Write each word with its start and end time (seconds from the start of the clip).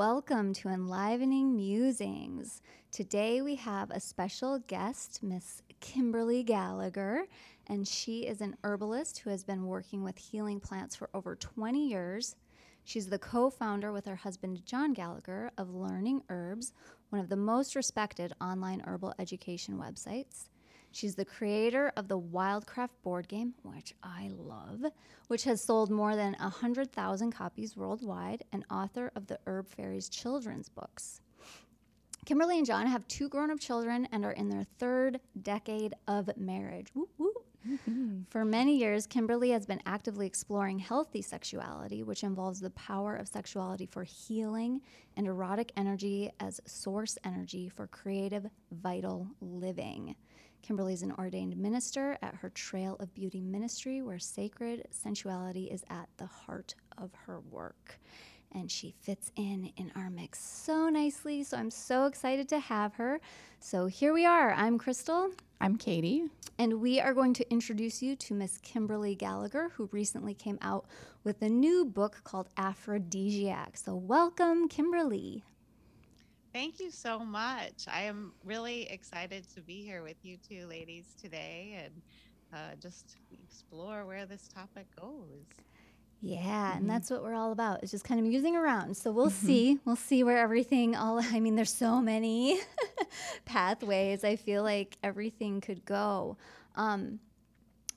Welcome 0.00 0.54
to 0.54 0.68
Enlivening 0.68 1.56
Musings. 1.56 2.62
Today 2.90 3.42
we 3.42 3.56
have 3.56 3.90
a 3.90 4.00
special 4.00 4.58
guest, 4.60 5.22
Miss 5.22 5.62
Kimberly 5.80 6.42
Gallagher, 6.42 7.26
and 7.66 7.86
she 7.86 8.20
is 8.20 8.40
an 8.40 8.56
herbalist 8.64 9.18
who 9.18 9.30
has 9.30 9.44
been 9.44 9.66
working 9.66 10.02
with 10.02 10.16
healing 10.16 10.58
plants 10.58 10.96
for 10.96 11.10
over 11.12 11.36
20 11.36 11.88
years. 11.88 12.36
She's 12.84 13.06
the 13.06 13.18
co 13.18 13.50
founder 13.50 13.92
with 13.92 14.06
her 14.06 14.16
husband, 14.16 14.64
John 14.64 14.92
Gallagher, 14.92 15.50
of 15.56 15.74
Learning 15.74 16.22
Herbs, 16.28 16.72
one 17.10 17.20
of 17.20 17.28
the 17.28 17.36
most 17.36 17.74
respected 17.74 18.32
online 18.40 18.80
herbal 18.80 19.14
education 19.18 19.78
websites. 19.78 20.48
She's 20.92 21.14
the 21.14 21.24
creator 21.24 21.92
of 21.96 22.08
the 22.08 22.18
Wildcraft 22.18 23.02
board 23.02 23.28
game, 23.28 23.54
which 23.62 23.94
I 24.02 24.30
love, 24.36 24.84
which 25.28 25.44
has 25.44 25.62
sold 25.62 25.90
more 25.90 26.16
than 26.16 26.34
100,000 26.40 27.30
copies 27.30 27.76
worldwide, 27.76 28.42
and 28.52 28.64
author 28.70 29.12
of 29.14 29.28
the 29.28 29.38
Herb 29.46 29.68
Fairies 29.68 30.08
children's 30.08 30.68
books. 30.68 31.20
Kimberly 32.26 32.58
and 32.58 32.66
John 32.66 32.86
have 32.86 33.06
two 33.08 33.28
grown 33.28 33.50
up 33.50 33.60
children 33.60 34.08
and 34.10 34.24
are 34.24 34.32
in 34.32 34.48
their 34.48 34.66
third 34.78 35.20
decade 35.40 35.94
of 36.08 36.36
marriage. 36.36 36.88
Woo, 36.94 37.08
woo. 37.18 37.32
For 38.30 38.44
many 38.44 38.76
years, 38.76 39.06
Kimberly 39.06 39.50
has 39.50 39.66
been 39.66 39.82
actively 39.86 40.26
exploring 40.26 40.78
healthy 40.78 41.22
sexuality, 41.22 42.02
which 42.02 42.24
involves 42.24 42.60
the 42.60 42.70
power 42.70 43.16
of 43.16 43.28
sexuality 43.28 43.86
for 43.86 44.04
healing 44.04 44.80
and 45.16 45.26
erotic 45.26 45.72
energy 45.76 46.30
as 46.40 46.60
source 46.66 47.18
energy 47.24 47.68
for 47.68 47.86
creative, 47.86 48.46
vital 48.72 49.28
living. 49.40 50.14
Kimberly 50.62 50.92
is 50.92 51.02
an 51.02 51.12
ordained 51.12 51.56
minister 51.56 52.18
at 52.22 52.34
her 52.34 52.50
Trail 52.50 52.96
of 53.00 53.14
Beauty 53.14 53.40
ministry, 53.40 54.02
where 54.02 54.18
sacred 54.18 54.86
sensuality 54.90 55.70
is 55.70 55.84
at 55.88 56.08
the 56.18 56.26
heart 56.26 56.74
of 56.98 57.10
her 57.26 57.40
work. 57.40 57.98
And 58.52 58.70
she 58.70 58.94
fits 59.00 59.30
in 59.36 59.72
in 59.76 59.92
our 59.94 60.10
mix 60.10 60.40
so 60.40 60.88
nicely. 60.88 61.44
So 61.44 61.56
I'm 61.56 61.70
so 61.70 62.06
excited 62.06 62.48
to 62.48 62.58
have 62.58 62.94
her. 62.94 63.20
So 63.60 63.86
here 63.86 64.12
we 64.12 64.26
are. 64.26 64.52
I'm 64.52 64.76
Crystal. 64.76 65.30
I'm 65.60 65.76
Katie. 65.76 66.24
And 66.58 66.80
we 66.80 67.00
are 67.00 67.14
going 67.14 67.32
to 67.34 67.50
introduce 67.50 68.02
you 68.02 68.16
to 68.16 68.34
Miss 68.34 68.58
Kimberly 68.58 69.14
Gallagher, 69.14 69.70
who 69.74 69.88
recently 69.92 70.34
came 70.34 70.58
out 70.62 70.86
with 71.22 71.42
a 71.42 71.48
new 71.48 71.84
book 71.84 72.22
called 72.24 72.48
Aphrodisiac. 72.56 73.76
So 73.76 73.94
welcome, 73.94 74.68
Kimberly. 74.68 75.44
Thank 76.52 76.80
you 76.80 76.90
so 76.90 77.20
much. 77.20 77.86
I 77.86 78.02
am 78.02 78.32
really 78.44 78.90
excited 78.90 79.46
to 79.54 79.60
be 79.60 79.82
here 79.82 80.02
with 80.02 80.16
you 80.22 80.36
two 80.36 80.66
ladies 80.66 81.14
today 81.20 81.84
and 81.84 82.02
uh, 82.52 82.74
just 82.80 83.16
explore 83.32 84.04
where 84.04 84.26
this 84.26 84.48
topic 84.48 84.86
goes. 85.00 85.46
Yeah, 86.22 86.40
mm-hmm. 86.40 86.78
and 86.78 86.90
that's 86.90 87.10
what 87.10 87.22
we're 87.22 87.34
all 87.34 87.52
about. 87.52 87.82
It's 87.82 87.90
just 87.90 88.04
kind 88.04 88.20
of 88.20 88.26
musing 88.26 88.56
around. 88.56 88.96
So 88.96 89.10
we'll 89.10 89.28
mm-hmm. 89.28 89.46
see. 89.46 89.78
We'll 89.84 89.96
see 89.96 90.22
where 90.22 90.38
everything 90.38 90.94
all 90.96 91.20
I 91.32 91.40
mean 91.40 91.56
there's 91.56 91.72
so 91.72 92.00
many 92.00 92.60
pathways. 93.44 94.24
I 94.24 94.36
feel 94.36 94.62
like 94.62 94.96
everything 95.02 95.60
could 95.60 95.84
go. 95.84 96.36
Um, 96.76 97.20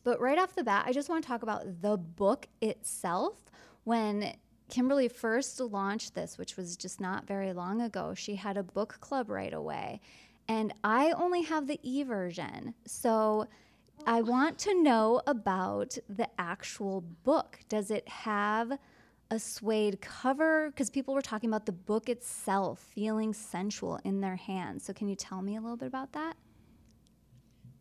but 0.03 0.19
right 0.19 0.38
off 0.38 0.55
the 0.55 0.63
bat, 0.63 0.85
I 0.88 0.91
just 0.91 1.09
want 1.09 1.23
to 1.23 1.27
talk 1.27 1.44
about 1.44 1.81
the 1.81 1.97
book 1.97 2.47
itself. 2.61 3.39
When 3.85 4.33
Kimberly 4.69 5.07
first 5.07 5.59
launched 5.59 6.16
this, 6.16 6.38
which 6.38 6.57
was 6.57 6.75
just 6.75 6.99
not 6.99 7.25
very 7.25 7.53
long 7.53 7.81
ago, 7.81 8.13
she 8.13 8.35
had 8.35 8.57
a 8.57 8.63
book 8.63 8.97
club 8.99 9.29
right 9.29 9.53
away. 9.53 10.01
And 10.47 10.73
I 10.83 11.12
only 11.12 11.44
have 11.44 11.67
the 11.67 11.79
e 11.83 12.03
version. 12.03 12.73
So 12.85 13.47
I 14.06 14.22
want 14.22 14.58
to 14.59 14.81
know 14.81 15.22
about 15.28 15.97
the 16.09 16.28
actual 16.38 17.02
book. 17.02 17.59
Does 17.69 17.90
it 17.90 18.08
have 18.09 18.78
a 19.31 19.40
suede 19.40 20.02
cover? 20.02 20.69
Because 20.69 20.90
people 20.90 21.14
were 21.14 21.22
talking 21.22 21.50
about 21.50 21.66
the 21.66 21.72
book 21.72 22.09
itself 22.09 22.80
feeling 22.80 23.34
sensual 23.34 24.00
in 24.03 24.19
their 24.19 24.36
hands. 24.36 24.84
So, 24.84 24.94
can 24.94 25.08
you 25.08 25.16
tell 25.16 25.42
me 25.42 25.56
a 25.56 25.62
little 25.62 25.78
bit 25.78 25.88
about 25.88 26.12
that? 26.13 26.36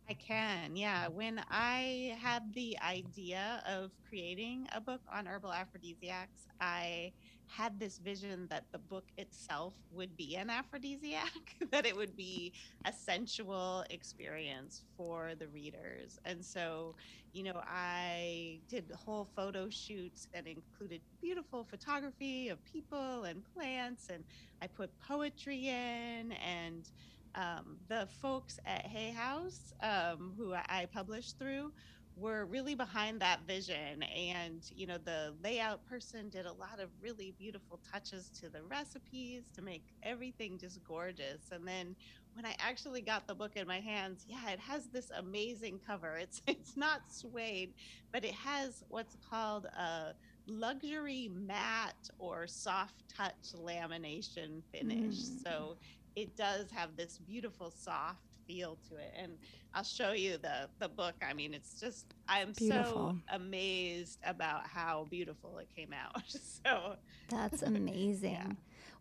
I 0.09 0.13
can, 0.13 0.75
yeah. 0.75 1.07
When 1.07 1.41
I 1.49 2.17
had 2.21 2.53
the 2.53 2.77
idea 2.79 3.61
of 3.67 3.91
creating 4.07 4.67
a 4.73 4.79
book 4.79 5.01
on 5.11 5.25
herbal 5.25 5.51
aphrodisiacs, 5.51 6.47
I 6.61 7.11
had 7.55 7.79
this 7.79 7.99
vision 7.99 8.47
that 8.49 8.65
the 8.71 8.79
book 8.79 9.05
itself 9.17 9.73
would 9.91 10.15
be 10.17 10.35
an 10.35 10.49
aphrodisiac, 10.49 11.55
that 11.71 11.85
it 11.85 11.95
would 11.95 12.15
be 12.15 12.51
a 12.85 12.91
sensual 12.91 13.83
experience 13.89 14.81
for 14.97 15.33
the 15.37 15.47
readers. 15.49 16.19
And 16.25 16.43
so, 16.43 16.95
you 17.31 17.43
know, 17.43 17.61
I 17.67 18.59
did 18.69 18.91
whole 19.05 19.27
photo 19.35 19.69
shoots 19.69 20.27
that 20.33 20.47
included 20.47 21.01
beautiful 21.21 21.63
photography 21.63 22.49
of 22.49 22.63
people 22.65 23.23
and 23.25 23.43
plants, 23.53 24.09
and 24.11 24.23
I 24.61 24.67
put 24.67 24.89
poetry 24.99 25.67
in 25.67 26.31
and 26.33 26.89
um, 27.35 27.77
the 27.87 28.07
folks 28.21 28.59
at 28.65 28.85
Hay 28.85 29.11
House, 29.11 29.73
um, 29.81 30.33
who 30.37 30.53
I 30.53 30.87
published 30.91 31.37
through, 31.39 31.71
were 32.15 32.45
really 32.45 32.75
behind 32.75 33.19
that 33.21 33.47
vision. 33.47 34.03
And, 34.03 34.63
you 34.69 34.85
know, 34.85 34.97
the 34.97 35.33
layout 35.43 35.85
person 35.85 36.29
did 36.29 36.45
a 36.45 36.53
lot 36.53 36.79
of 36.79 36.89
really 37.01 37.33
beautiful 37.37 37.79
touches 37.91 38.29
to 38.41 38.49
the 38.49 38.63
recipes 38.63 39.45
to 39.55 39.61
make 39.61 39.83
everything 40.03 40.57
just 40.59 40.83
gorgeous. 40.83 41.51
And 41.51 41.67
then 41.67 41.95
when 42.33 42.45
I 42.45 42.55
actually 42.59 43.01
got 43.01 43.27
the 43.27 43.35
book 43.35 43.55
in 43.55 43.67
my 43.67 43.79
hands, 43.79 44.25
yeah, 44.27 44.51
it 44.51 44.59
has 44.59 44.89
this 44.89 45.09
amazing 45.11 45.79
cover. 45.85 46.17
It's 46.17 46.41
it's 46.47 46.77
not 46.77 47.01
suede, 47.09 47.73
but 48.11 48.23
it 48.23 48.33
has 48.33 48.83
what's 48.89 49.15
called 49.29 49.65
a 49.65 50.13
luxury 50.47 51.29
matte 51.33 52.09
or 52.19 52.47
soft 52.47 53.03
touch 53.15 53.53
lamination 53.55 54.63
finish. 54.71 55.15
Mm. 55.15 55.43
So 55.43 55.77
it 56.15 56.35
does 56.35 56.69
have 56.71 56.95
this 56.95 57.17
beautiful 57.17 57.71
soft 57.71 58.32
feel 58.47 58.77
to 58.89 58.95
it 58.95 59.13
and 59.17 59.33
i'll 59.73 59.83
show 59.83 60.11
you 60.11 60.37
the 60.37 60.69
the 60.79 60.89
book 60.89 61.13
i 61.27 61.33
mean 61.33 61.53
it's 61.53 61.79
just 61.79 62.13
i'm 62.27 62.51
beautiful. 62.53 63.15
so 63.29 63.35
amazed 63.35 64.19
about 64.25 64.65
how 64.67 65.07
beautiful 65.09 65.57
it 65.57 65.67
came 65.75 65.93
out 65.93 66.21
so 66.65 66.95
that's 67.29 67.61
amazing 67.63 68.31
yeah. 68.33 68.51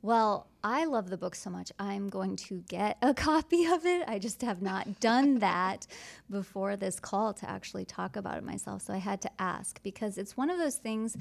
well 0.02 0.48
i 0.62 0.84
love 0.84 1.10
the 1.10 1.16
book 1.16 1.34
so 1.34 1.50
much 1.50 1.72
i'm 1.78 2.08
going 2.08 2.36
to 2.36 2.62
get 2.69 2.97
a 3.02 3.12
copy 3.28 3.64
of 3.66 3.84
it 3.84 4.04
i 4.08 4.19
just 4.19 4.42
have 4.42 4.62
not 4.62 5.00
done 5.00 5.38
that 5.38 5.86
before 6.31 6.76
this 6.76 6.98
call 7.00 7.32
to 7.32 7.48
actually 7.48 7.84
talk 7.84 8.16
about 8.16 8.38
it 8.38 8.44
myself 8.44 8.82
so 8.82 8.92
i 8.92 8.98
had 8.98 9.20
to 9.20 9.31
ask 9.38 9.82
because 9.82 10.19
it's 10.19 10.36
one 10.36 10.50
of 10.50 10.58
those 10.58 10.76
things 10.76 11.16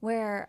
where 0.00 0.48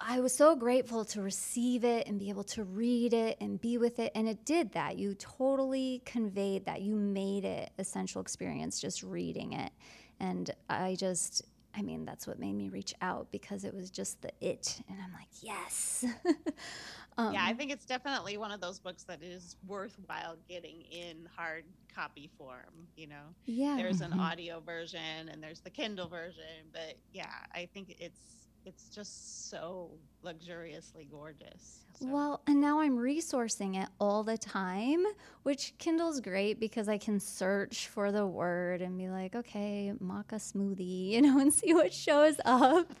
I 0.00 0.20
was 0.20 0.34
so 0.34 0.56
grateful 0.56 1.04
to 1.06 1.20
receive 1.20 1.84
it 1.84 2.06
and 2.06 2.18
be 2.18 2.30
able 2.30 2.44
to 2.44 2.64
read 2.64 3.12
it 3.12 3.36
and 3.40 3.60
be 3.60 3.76
with 3.76 3.98
it. 3.98 4.12
And 4.14 4.26
it 4.26 4.44
did 4.44 4.72
that. 4.72 4.96
You 4.96 5.14
totally 5.14 6.02
conveyed 6.06 6.64
that. 6.64 6.80
You 6.80 6.94
made 6.94 7.44
it 7.44 7.70
a 7.78 7.84
sensual 7.84 8.22
experience 8.22 8.80
just 8.80 9.02
reading 9.02 9.52
it. 9.52 9.72
And 10.18 10.50
I 10.68 10.96
just, 10.98 11.42
I 11.74 11.82
mean, 11.82 12.04
that's 12.04 12.26
what 12.26 12.38
made 12.38 12.54
me 12.54 12.68
reach 12.70 12.94
out 13.02 13.30
because 13.30 13.64
it 13.64 13.74
was 13.74 13.90
just 13.90 14.22
the 14.22 14.32
it. 14.40 14.80
And 14.88 14.98
I'm 15.02 15.12
like, 15.12 15.28
yes. 15.42 16.04
um, 17.18 17.34
yeah, 17.34 17.44
I 17.44 17.52
think 17.52 17.70
it's 17.70 17.84
definitely 17.84 18.38
one 18.38 18.52
of 18.52 18.60
those 18.60 18.78
books 18.78 19.04
that 19.04 19.22
is 19.22 19.56
worthwhile 19.66 20.36
getting 20.48 20.82
in 20.90 21.28
hard 21.36 21.64
copy 21.94 22.30
form. 22.38 22.88
You 22.96 23.08
know, 23.08 23.34
yeah. 23.44 23.76
There's 23.76 24.00
an 24.00 24.12
mm-hmm. 24.12 24.20
audio 24.20 24.60
version 24.60 25.28
and 25.30 25.42
there's 25.42 25.60
the 25.60 25.70
Kindle 25.70 26.08
version. 26.08 26.68
But 26.72 26.96
yeah, 27.12 27.30
I 27.54 27.68
think 27.72 27.96
it's, 27.98 28.39
it's 28.64 28.88
just 28.88 29.50
so 29.50 29.90
luxuriously 30.22 31.08
gorgeous. 31.10 31.84
So. 31.98 32.06
Well, 32.06 32.40
and 32.46 32.60
now 32.60 32.80
I'm 32.80 32.96
resourcing 32.96 33.82
it 33.82 33.88
all 33.98 34.22
the 34.22 34.38
time, 34.38 35.04
which 35.42 35.74
Kindle's 35.78 36.20
great 36.20 36.60
because 36.60 36.88
I 36.88 36.98
can 36.98 37.20
search 37.20 37.88
for 37.88 38.12
the 38.12 38.26
word 38.26 38.80
and 38.80 38.96
be 38.96 39.08
like, 39.08 39.34
okay, 39.34 39.92
maca 40.02 40.36
smoothie, 40.36 41.10
you 41.10 41.22
know, 41.22 41.38
and 41.38 41.52
see 41.52 41.74
what 41.74 41.92
shows 41.92 42.36
up. 42.44 42.92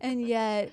and 0.00 0.26
yet, 0.26 0.72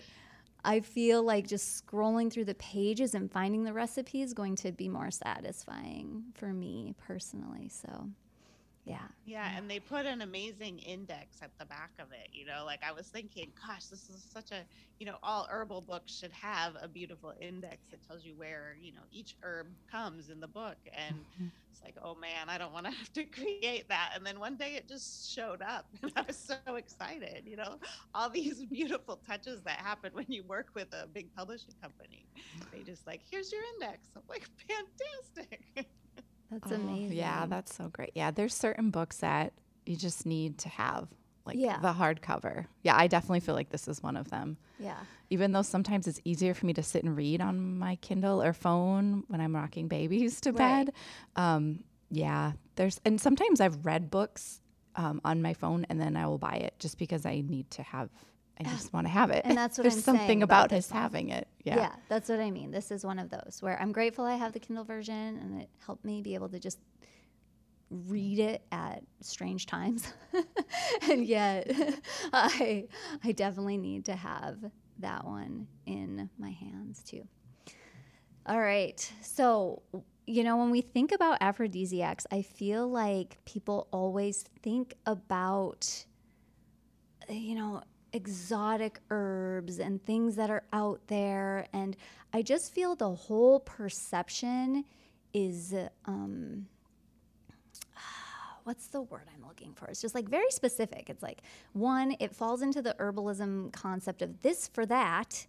I 0.63 0.81
feel 0.81 1.24
like 1.24 1.47
just 1.47 1.86
scrolling 1.86 2.31
through 2.31 2.45
the 2.45 2.56
pages 2.56 3.13
and 3.13 3.31
finding 3.31 3.63
the 3.63 3.74
recipe 3.74 4.21
is 4.21 4.33
going 4.33 4.56
to 4.57 4.71
be 4.74 4.89
more 4.89 5.09
satisfying 5.09 6.24
for 6.33 6.47
me 6.53 6.95
personally. 7.07 7.69
So, 7.69 8.09
Yeah. 8.84 9.10
Yeah, 9.26 9.52
and 9.58 9.70
they 9.70 9.80
put 9.80 10.06
an 10.06 10.22
amazing 10.22 10.80
index 10.80 11.42
at 11.42 11.52
the 11.60 11.66
back 11.66 11.92
of 12.00 12.12
it. 12.12 12.30
You 12.31 12.46
know, 12.46 12.64
like 12.66 12.84
I 12.84 12.94
was 12.94 13.10
thinking, 13.12 13.54
gosh, 13.62 13.88
this 13.88 14.10
is 14.10 14.26
such 14.26 14.52
a, 14.52 14.66
you 14.98 15.06
know, 15.06 15.20
all 15.22 15.46
herbal 15.50 15.81
books 15.81 16.14
should 16.18 16.31
have 16.31 16.76
a 16.80 16.88
beautiful 16.88 17.34
index 17.40 17.88
that 17.92 18.02
tells 18.02 18.26
you 18.26 18.36
where, 18.36 18.76
you 18.80 18.92
know, 18.94 19.04
each 19.12 19.36
herb 19.44 19.76
comes 19.92 20.30
in 20.30 20.40
the 20.40 20.48
book. 20.48 20.80
And 20.94 21.28
Mhm. 21.38 21.50
it's 21.70 21.81
like, 21.84 21.98
oh 22.02 22.16
man, 22.16 22.50
I 22.50 22.58
don't 22.58 22.74
want 22.74 22.86
to 22.88 22.92
have 22.98 23.12
to 23.14 23.26
create 23.26 23.90
that. 23.90 24.14
And 24.16 24.26
then 24.26 24.40
one 24.40 24.58
day 24.58 24.76
it 24.76 24.88
just 24.88 25.30
showed 25.30 25.62
up, 25.62 25.88
and 26.02 26.12
I 26.16 26.22
was 26.24 26.44
so 26.44 26.75
excited. 26.75 27.46
You 27.46 27.58
know, 27.58 27.78
all 28.14 28.30
these 28.30 28.66
beautiful 28.72 29.18
touches 29.18 29.62
that 29.64 29.80
happen 29.80 30.14
when 30.14 30.25
you 30.30 30.44
work 30.44 30.70
with 30.75 30.90
a 30.94 31.08
big 31.08 31.32
publishing 31.34 31.75
company. 31.82 32.30
They 32.72 32.84
just 32.84 33.06
like, 33.06 33.22
here's 33.30 33.52
your 33.52 33.62
index. 33.82 34.10
I'm 34.16 34.24
like, 34.28 34.48
fantastic. 35.36 35.92
That's 36.51 36.72
Oh, 36.72 36.75
amazing. 36.75 37.18
Yeah, 37.18 37.46
that's 37.46 37.75
so 37.75 37.90
great. 37.90 38.12
Yeah, 38.16 38.31
there's 38.31 38.54
certain 38.54 38.90
books 38.90 39.18
that 39.18 39.54
you 39.86 39.96
just 39.96 40.25
need 40.25 40.57
to 40.60 40.69
have, 40.69 41.07
like 41.46 41.57
Yeah. 41.57 41.80
the 41.80 41.94
hardcover. 41.94 42.66
Yeah, 42.84 42.96
I 42.98 43.07
definitely 43.07 43.40
feel 43.42 43.56
like 43.56 43.69
this 43.69 43.88
is 43.88 44.01
one 44.04 44.18
of 44.18 44.30
them. 44.30 44.57
yeah. 44.80 44.98
Even 45.31 45.51
though 45.51 45.62
sometimes 45.62 46.07
it's 46.07 46.19
easier 46.25 46.56
for 46.56 46.66
me 46.66 46.74
to 46.74 46.81
sit 46.81 47.04
and 47.04 47.16
read 47.16 47.40
on 47.40 47.78
my 47.78 47.98
Kindle 47.98 48.42
or 48.42 48.51
phone 48.51 49.24
when 49.28 49.40
I'm 49.42 49.56
rocking 49.56 49.88
babies 49.88 50.42
to 50.42 50.51
Right. 50.51 50.86
bed. 50.88 50.94
Um, 51.36 51.84
yeah, 52.10 52.54
there's, 52.78 53.00
and 53.06 53.22
sometimes 53.22 53.62
I've 53.62 53.86
read 53.86 54.10
books 54.10 54.60
um, 54.96 55.22
on 55.24 55.44
my 55.44 55.54
phone 55.54 55.86
and 55.88 56.01
then 56.01 56.18
I 56.18 56.25
will 56.25 56.40
buy 56.40 56.56
it 56.56 56.74
just 56.80 56.98
because 56.98 57.28
I 57.28 57.42
need 57.42 57.69
to 57.72 57.84
have, 57.84 58.10
I 58.60 58.64
just 58.64 58.92
want 58.92 59.08
to 59.08 59.12
have 59.12 59.30
it. 59.30 59.44
And 59.46 59.58
that's 59.58 59.78
what 59.78 59.84
there's 59.84 59.96
I'm 59.96 60.02
something 60.02 60.28
saying 60.28 60.44
about 60.44 60.68
about 60.68 60.78
us 60.78 60.92
one. 60.92 61.02
having 61.02 61.30
it. 61.30 61.48
yeah. 61.64 61.76
Yeah. 61.78 61.96
that's 62.10 62.30
what 62.30 62.40
I 62.40 62.52
mean. 62.52 62.72
This 62.72 62.92
is 62.92 63.06
one 63.06 63.20
of 63.20 63.30
those 63.30 63.60
where 63.62 63.80
I'm 63.82 63.92
grateful 63.92 64.26
I 64.26 64.36
have 64.36 64.54
the 64.54 64.60
Kindle 64.60 64.84
version 64.84 65.38
and 65.38 65.62
it 65.62 65.70
helped 65.86 66.04
me 66.04 66.22
be 66.22 66.34
able 66.36 66.50
to 66.50 66.60
just 66.60 66.80
read 67.90 68.40
it 68.40 68.64
at 68.72 69.04
strange 69.22 69.66
times. 69.66 70.14
and 71.10 71.26
yet 71.26 71.72
I 72.34 72.88
I 73.24 73.32
definitely 73.32 73.78
need 73.78 74.06
to 74.06 74.16
have 74.16 74.58
that 75.00 75.26
one 75.26 75.68
in 75.86 76.30
my 76.38 76.52
hands 76.52 77.02
too. 77.04 77.28
All 78.46 78.60
right. 78.60 79.12
So, 79.22 79.84
you 80.28 80.44
know, 80.44 80.58
when 80.58 80.72
we 80.72 80.82
think 80.82 81.12
about 81.12 81.38
aphrodisiacs, 81.42 82.26
I 82.32 82.42
feel 82.42 82.88
like 82.90 83.38
people 83.46 83.88
always 83.92 84.44
think 84.62 84.96
about 85.06 86.06
you 87.30 87.54
know, 87.56 87.84
exotic 88.14 89.00
herbs 89.10 89.80
and 89.80 90.04
things 90.04 90.36
that 90.36 90.50
are 90.50 90.64
out 90.74 91.02
there. 91.08 91.68
And 91.74 91.96
I 92.34 92.42
just 92.42 92.74
feel 92.74 92.96
the 92.96 93.14
whole 93.14 93.60
perception 93.60 94.86
is, 95.34 95.74
um, 96.06 96.68
what's 98.64 98.88
the 98.88 99.02
word 99.02 99.28
I'm 99.34 99.48
looking 99.48 99.74
for? 99.74 99.88
It's 99.88 100.02
just 100.02 100.16
like 100.16 100.28
very 100.30 100.52
specific. 100.52 101.10
It's 101.10 101.24
like, 101.24 101.42
one, 101.74 102.16
it 102.20 102.36
falls 102.36 102.62
into 102.62 102.82
the 102.82 102.96
herbalism 103.00 103.72
concept 103.72 104.22
of 104.22 104.42
this 104.42 104.68
for 104.68 104.86
that. 104.88 105.46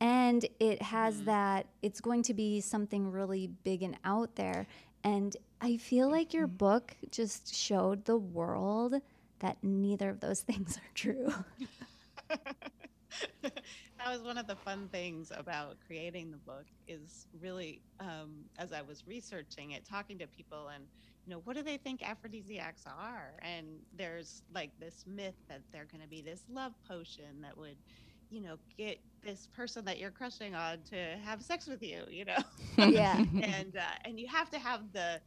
And 0.00 0.46
it 0.58 0.80
has 0.80 1.22
that, 1.24 1.66
it's 1.82 2.00
going 2.00 2.22
to 2.24 2.34
be 2.34 2.60
something 2.60 3.10
really 3.10 3.48
big 3.64 3.82
and 3.82 3.98
out 4.04 4.34
there. 4.36 4.66
And 5.04 5.36
I 5.60 5.76
feel 5.76 6.10
like 6.10 6.32
your 6.32 6.46
book 6.46 6.96
just 7.10 7.54
showed 7.54 8.06
the 8.06 8.16
world 8.16 8.94
that 9.40 9.58
neither 9.62 10.08
of 10.08 10.20
those 10.20 10.40
things 10.50 10.76
are 10.78 10.94
true. 10.94 11.32
that 13.42 14.08
was 14.08 14.22
one 14.22 14.38
of 14.38 14.46
the 14.46 14.56
fun 14.56 14.88
things 14.90 15.32
about 15.36 15.76
creating 15.86 16.30
the 16.30 16.38
book 16.38 16.66
is 16.86 17.26
really 17.40 17.82
um, 18.00 18.44
as 18.58 18.72
i 18.72 18.82
was 18.82 19.04
researching 19.06 19.72
it 19.72 19.86
talking 19.88 20.18
to 20.18 20.26
people 20.28 20.68
and 20.68 20.84
you 21.26 21.32
know 21.32 21.40
what 21.44 21.56
do 21.56 21.62
they 21.62 21.76
think 21.78 22.02
aphrodisiacs 22.02 22.82
are 22.86 23.34
and 23.42 23.66
there's 23.92 24.42
like 24.52 24.72
this 24.78 25.04
myth 25.06 25.36
that 25.48 25.62
they're 25.72 25.88
going 25.90 26.02
to 26.02 26.08
be 26.08 26.22
this 26.22 26.42
love 26.48 26.72
potion 26.88 27.40
that 27.42 27.56
would 27.56 27.78
you 28.30 28.40
know 28.40 28.56
get 28.76 28.98
this 29.22 29.48
person 29.54 29.84
that 29.84 29.98
you're 29.98 30.10
crushing 30.10 30.54
on 30.54 30.78
to 30.84 30.96
have 31.22 31.42
sex 31.42 31.66
with 31.66 31.82
you 31.82 32.02
you 32.08 32.24
know 32.24 32.38
Yeah. 32.78 33.20
and 33.40 33.76
uh, 33.76 33.96
and 34.04 34.18
you 34.18 34.26
have 34.28 34.50
to 34.50 34.58
have 34.58 34.80
the 34.92 35.20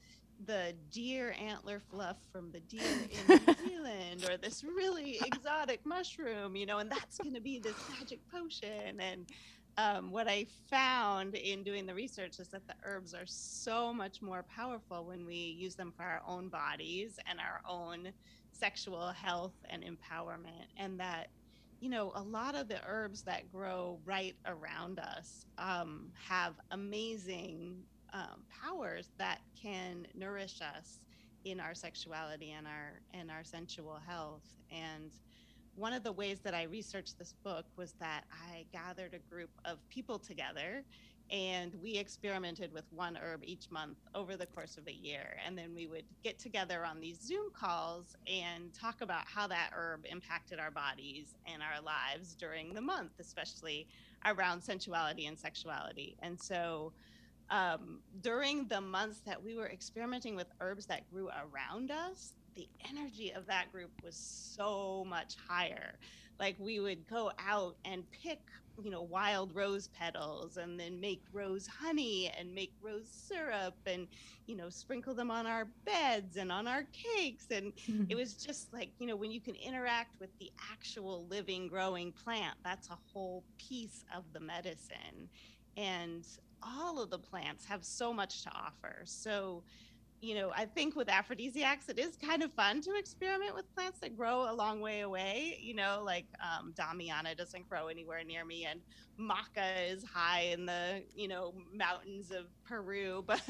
the 0.45 0.73
deer 0.91 1.35
antler 1.39 1.79
fluff 1.79 2.17
from 2.31 2.51
the 2.51 2.59
deer 2.61 2.81
in 2.83 3.27
New 3.47 3.67
Zealand 3.67 4.25
or 4.29 4.37
this 4.37 4.63
really 4.63 5.19
exotic 5.25 5.85
mushroom, 5.85 6.55
you 6.55 6.65
know, 6.65 6.79
and 6.79 6.91
that's 6.91 7.17
going 7.17 7.33
to 7.33 7.41
be 7.41 7.59
this 7.59 7.75
magic 7.97 8.19
potion. 8.29 8.99
And 8.99 9.25
um, 9.77 10.11
what 10.11 10.27
I 10.27 10.45
found 10.69 11.35
in 11.35 11.63
doing 11.63 11.85
the 11.85 11.93
research 11.93 12.39
is 12.39 12.47
that 12.49 12.67
the 12.67 12.75
herbs 12.83 13.13
are 13.13 13.25
so 13.25 13.93
much 13.93 14.21
more 14.21 14.43
powerful 14.43 15.05
when 15.05 15.25
we 15.25 15.35
use 15.35 15.75
them 15.75 15.93
for 15.95 16.03
our 16.03 16.21
own 16.27 16.49
bodies 16.49 17.19
and 17.29 17.39
our 17.39 17.61
own 17.67 18.09
sexual 18.51 19.07
health 19.07 19.55
and 19.69 19.83
empowerment. 19.83 20.67
And 20.77 20.99
that, 20.99 21.29
you 21.79 21.89
know, 21.89 22.11
a 22.15 22.21
lot 22.21 22.55
of 22.55 22.67
the 22.67 22.79
herbs 22.87 23.23
that 23.23 23.51
grow 23.51 23.99
right 24.05 24.35
around 24.45 24.99
us 24.99 25.45
um, 25.57 26.11
have 26.27 26.53
amazing 26.71 27.77
um, 28.13 28.43
powers 28.63 29.09
that 29.17 29.39
can 29.59 30.07
nourish 30.15 30.61
us 30.61 30.99
in 31.45 31.59
our 31.59 31.73
sexuality 31.73 32.51
and 32.51 32.65
our 32.65 33.01
and 33.13 33.29
our 33.29 33.43
sensual 33.43 33.99
health 34.07 34.47
and 34.71 35.11
one 35.75 35.93
of 35.93 36.03
the 36.03 36.11
ways 36.11 36.39
that 36.41 36.53
I 36.53 36.63
researched 36.63 37.17
this 37.17 37.33
book 37.43 37.65
was 37.75 37.93
that 37.99 38.25
I 38.31 38.65
gathered 38.71 39.13
a 39.13 39.33
group 39.33 39.49
of 39.65 39.77
people 39.89 40.19
together 40.19 40.83
and 41.31 41.73
we 41.81 41.93
experimented 41.95 42.71
with 42.71 42.85
one 42.91 43.17
herb 43.17 43.41
each 43.43 43.71
month 43.71 43.97
over 44.13 44.35
the 44.35 44.45
course 44.45 44.77
of 44.77 44.87
a 44.87 44.93
year. 44.93 45.37
And 45.45 45.57
then 45.57 45.73
we 45.73 45.87
would 45.87 46.03
get 46.23 46.37
together 46.37 46.85
on 46.85 46.99
these 46.99 47.19
Zoom 47.19 47.49
calls 47.57 48.15
and 48.27 48.71
talk 48.73 49.01
about 49.01 49.23
how 49.25 49.47
that 49.47 49.71
herb 49.73 50.05
impacted 50.05 50.59
our 50.59 50.69
bodies 50.69 51.33
and 51.51 51.63
our 51.63 51.81
lives 51.81 52.35
during 52.35 52.73
the 52.73 52.81
month, 52.81 53.13
especially 53.19 53.87
around 54.25 54.61
sensuality 54.61 55.25
and 55.25 55.39
sexuality. 55.39 56.15
And 56.21 56.39
so 56.39 56.93
um, 57.53 57.99
during 58.21 58.65
the 58.67 58.81
months 58.81 59.21
that 59.27 59.41
we 59.41 59.55
were 59.55 59.67
experimenting 59.67 60.35
with 60.35 60.47
herbs 60.59 60.87
that 60.87 61.09
grew 61.11 61.29
around 61.29 61.91
us, 61.91 62.33
the 62.55 62.67
energy 62.89 63.31
of 63.31 63.45
that 63.45 63.71
group 63.71 63.91
was 64.03 64.15
so 64.15 65.05
much 65.07 65.35
higher. 65.47 65.93
Like 66.39 66.55
we 66.57 66.79
would 66.79 67.07
go 67.07 67.31
out 67.37 67.75
and 67.85 68.03
pick, 68.09 68.39
you 68.83 68.89
know, 68.89 69.03
wild 69.03 69.53
rose 69.53 69.87
petals 69.87 70.57
and 70.57 70.79
then 70.79 70.99
make 70.99 71.21
rose 71.31 71.67
honey 71.67 72.31
and 72.39 72.55
make 72.55 72.73
rose 72.81 73.07
syrup 73.07 73.75
and, 73.85 74.07
you 74.47 74.55
know, 74.55 74.69
sprinkle 74.69 75.13
them 75.13 75.29
on 75.29 75.45
our 75.45 75.67
beds 75.85 76.37
and 76.37 76.51
on 76.51 76.67
our 76.67 76.85
cakes. 76.91 77.45
And 77.51 77.71
it 78.09 78.15
was 78.15 78.33
just 78.33 78.73
like, 78.73 78.89
you 78.97 79.05
know, 79.05 79.15
when 79.15 79.31
you 79.31 79.39
can 79.39 79.53
interact 79.55 80.19
with 80.19 80.31
the 80.39 80.51
actual 80.71 81.27
living, 81.29 81.67
growing 81.67 82.11
plant, 82.11 82.57
that's 82.63 82.89
a 82.89 82.97
whole 83.13 83.43
piece 83.59 84.05
of 84.15 84.23
the 84.33 84.39
medicine. 84.39 85.29
And 85.77 86.25
all 86.65 87.01
of 87.01 87.09
the 87.09 87.19
plants 87.19 87.65
have 87.65 87.83
so 87.83 88.13
much 88.13 88.43
to 88.43 88.51
offer. 88.51 89.01
So, 89.05 89.63
you 90.21 90.35
know, 90.35 90.51
I 90.55 90.65
think 90.65 90.95
with 90.95 91.09
aphrodisiacs, 91.09 91.89
it 91.89 91.99
is 91.99 92.15
kind 92.15 92.43
of 92.43 92.53
fun 92.53 92.81
to 92.81 92.95
experiment 92.95 93.55
with 93.55 93.73
plants 93.75 93.99
that 93.99 94.15
grow 94.15 94.49
a 94.49 94.53
long 94.53 94.79
way 94.79 95.01
away. 95.01 95.57
You 95.61 95.75
know, 95.75 96.01
like 96.05 96.27
um, 96.41 96.73
Damiana 96.73 97.35
doesn't 97.35 97.67
grow 97.67 97.87
anywhere 97.87 98.23
near 98.23 98.45
me, 98.45 98.65
and 98.65 98.81
maca 99.19 99.91
is 99.91 100.03
high 100.03 100.41
in 100.53 100.65
the 100.65 101.03
you 101.13 101.27
know 101.27 101.53
mountains 101.73 102.31
of 102.31 102.45
Peru. 102.63 103.23
But 103.27 103.41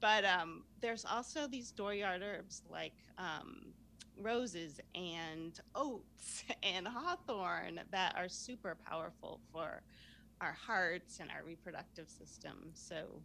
but 0.00 0.24
um, 0.24 0.64
there's 0.80 1.04
also 1.04 1.46
these 1.46 1.72
dooryard 1.72 2.22
herbs 2.22 2.62
like 2.68 2.94
um, 3.16 3.72
roses 4.18 4.80
and 4.94 5.58
oats 5.74 6.44
and 6.62 6.86
hawthorn 6.86 7.80
that 7.90 8.14
are 8.16 8.28
super 8.28 8.76
powerful 8.86 9.40
for 9.52 9.82
our 10.40 10.56
hearts 10.66 11.18
and 11.20 11.30
our 11.30 11.44
reproductive 11.44 12.08
system. 12.08 12.72
So 12.74 13.22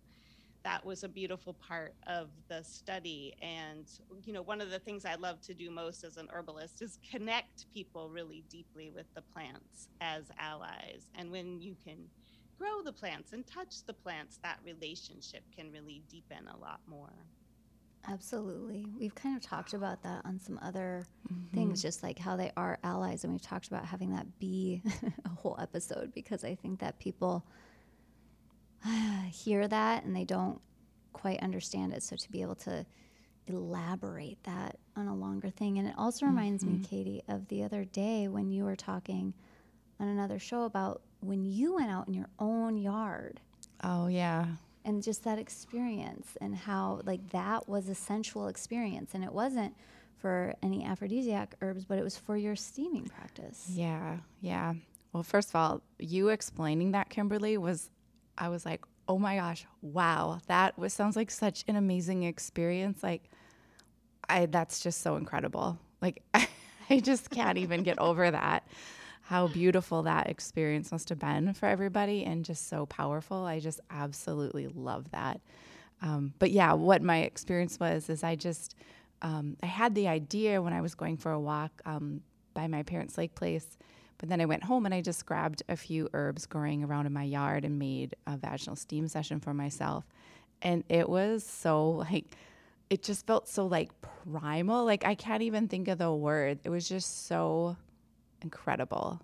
that 0.64 0.86
was 0.86 1.04
a 1.04 1.10
beautiful 1.10 1.54
part 1.54 1.96
of 2.08 2.30
the 2.50 2.64
study. 2.64 3.34
And, 3.42 3.88
you 4.26 4.34
know, 4.34 4.42
one 4.42 4.62
of 4.62 4.70
the 4.72 4.80
things 4.80 5.06
I 5.06 5.16
love 5.16 5.42
to 5.42 5.54
do 5.54 5.70
most 5.70 6.04
as 6.04 6.18
an 6.18 6.30
herbalist 6.32 6.82
is 6.82 6.98
connect 7.12 7.66
people 7.74 8.10
really 8.10 8.46
deeply 8.50 8.90
with 8.90 9.08
the 9.16 9.24
plants 9.34 9.90
as 10.02 10.32
allies. 10.40 11.08
And 11.16 11.32
when 11.32 11.62
you 11.62 11.76
can 11.84 12.10
grow 12.58 12.82
the 12.84 12.94
plants 12.94 13.34
and 13.34 13.46
touch 13.46 13.86
the 13.86 13.94
plants, 13.94 14.40
that 14.44 14.60
relationship 14.64 15.44
can 15.56 15.72
really 15.72 16.04
deepen 16.10 16.48
a 16.48 16.58
lot 16.58 16.80
more. 16.88 17.28
Absolutely. 18.08 18.88
We've 19.00 19.16
kind 19.16 19.36
of 19.36 19.42
talked 19.42 19.74
about 19.74 20.04
that 20.04 20.26
on 20.26 20.40
some 20.40 20.60
other 20.62 21.06
Mm-hmm. 21.32 21.56
things, 21.56 21.82
just 21.82 22.04
like 22.04 22.20
how 22.20 22.36
they 22.36 22.52
are 22.58 22.78
allies. 22.84 23.24
And 23.24 23.32
we've 23.32 23.42
talked 23.42 23.68
about 23.68 23.86
having 23.86 24.12
that 24.12 24.40
be 24.40 24.82
a 25.26 25.30
whole 25.30 25.58
episode 25.62 26.12
because 26.14 26.44
I 26.44 26.56
think 26.56 26.80
that 26.82 27.00
people 27.00 27.46
hear 29.32 29.68
that 29.68 30.04
and 30.04 30.16
they 30.16 30.26
don't 30.26 30.60
quite 31.14 31.40
understand 31.42 31.94
it. 31.94 32.04
So 32.04 32.16
to 32.16 32.32
be 32.32 32.42
able 32.42 32.56
to 32.56 32.86
elaborate 33.48 34.44
that 34.44 34.78
on 34.96 35.08
a 35.08 35.16
longer 35.16 35.50
thing. 35.50 35.78
And 35.80 35.88
it 35.88 35.96
also 35.98 36.26
reminds 36.26 36.66
me, 36.66 36.80
Katie, 36.80 37.22
of 37.28 37.48
the 37.48 37.64
other 37.64 37.84
day 37.86 38.28
when 38.28 38.50
you 38.52 38.64
were 38.66 38.76
talking 38.76 39.34
on 40.00 40.08
another 40.08 40.40
show 40.40 40.64
about 40.64 41.02
when 41.20 41.46
you 41.46 41.76
went 41.76 41.90
out 41.92 42.08
in 42.08 42.14
your 42.14 42.30
own 42.40 42.78
yard 42.78 43.40
Oh 43.82 44.08
yeah. 44.08 44.46
And 44.86 45.02
just 45.02 45.24
that 45.24 45.40
experience 45.40 46.38
and 46.42 46.56
how 46.56 47.02
like 47.06 47.30
that 47.30 47.68
was 47.68 47.90
a 47.90 47.96
sensual 47.96 48.48
experience 48.48 49.12
and 49.14 49.24
it 49.24 49.32
wasn't 49.32 49.74
for 50.24 50.54
any 50.64 50.86
aphrodisiac 50.86 51.56
herbs, 51.62 51.84
but 51.84 51.98
it 51.98 52.04
was 52.04 52.18
for 52.18 52.38
your 52.38 52.56
steaming 52.56 53.06
practice. 53.06 53.66
Yeah, 53.70 54.18
yeah. 54.40 54.74
Well, 55.12 55.22
first 55.22 55.50
of 55.50 55.56
all, 55.58 55.82
you 56.00 56.30
explaining 56.30 56.94
that, 56.94 57.10
Kimberly, 57.10 57.58
was 57.58 57.90
I 58.38 58.48
was 58.48 58.66
like, 58.66 58.86
oh 59.08 59.20
my 59.20 59.36
gosh, 59.36 59.66
wow, 59.82 60.40
that 60.48 60.78
was 60.78 60.94
sounds 60.94 61.18
like 61.18 61.30
such 61.30 61.66
an 61.68 61.76
amazing 61.76 62.24
experience. 62.24 63.04
Like, 63.04 63.30
I 64.30 64.46
that's 64.46 64.80
just 64.80 65.02
so 65.02 65.18
incredible. 65.18 65.78
Like, 66.02 66.24
I 66.90 67.00
just 67.02 67.30
can't 67.30 67.58
even 67.58 67.84
get 67.84 68.00
over 68.00 68.32
that. 68.32 68.66
How 69.34 69.48
beautiful 69.48 70.04
that 70.04 70.30
experience 70.30 70.92
must 70.92 71.10
have 71.10 71.18
been 71.18 71.56
for 71.56 71.66
everybody, 71.66 72.24
and 72.24 72.46
just 72.46 72.68
so 72.70 72.86
powerful. 72.86 73.46
I 73.46 73.60
just 73.60 73.80
absolutely 73.90 74.68
love 74.68 75.10
that. 75.10 75.42
Um, 76.04 76.36
but 76.38 76.52
yeah, 76.52 76.74
what 76.74 77.02
my 77.02 77.22
experience 77.22 77.80
was 77.80 78.12
is 78.12 78.24
I 78.24 78.36
just 78.36 78.76
um, 79.24 79.58
I 79.64 79.66
had 79.66 79.96
the 79.96 80.08
idea 80.08 80.62
when 80.62 80.72
I 80.72 80.82
was 80.82 80.94
going 80.94 81.18
for 81.18 81.32
a 81.32 81.40
walk 81.40 81.72
um, 81.84 82.22
by 82.54 82.68
my 82.68 82.84
parents' 82.84 83.18
lake 83.18 83.34
place, 83.34 83.66
but 84.20 84.30
then 84.30 84.40
I 84.40 84.46
went 84.46 84.66
home 84.66 84.86
and 84.86 84.94
I 84.94 85.02
just 85.02 85.26
grabbed 85.26 85.64
a 85.68 85.78
few 85.78 86.10
herbs 86.14 86.46
growing 86.46 86.84
around 86.84 87.08
in 87.08 87.14
my 87.14 87.24
yard 87.24 87.66
and 87.66 87.80
made 87.80 88.16
a 88.28 88.38
vaginal 88.38 88.76
steam 88.76 89.08
session 89.08 89.40
for 89.40 89.52
myself, 89.52 90.06
and 90.62 90.84
it 90.90 91.10
was 91.10 91.44
so 91.44 91.90
like 92.12 92.38
it 92.92 93.02
just 93.02 93.26
felt 93.26 93.50
so 93.50 93.66
like 93.66 93.90
primal. 94.32 94.86
Like 94.86 95.04
I 95.04 95.16
can't 95.16 95.42
even 95.42 95.70
think 95.70 95.88
of 95.88 95.98
the 95.98 96.14
word. 96.14 96.60
It 96.64 96.70
was 96.70 96.88
just 96.88 97.26
so 97.26 97.78
incredible. 98.44 99.22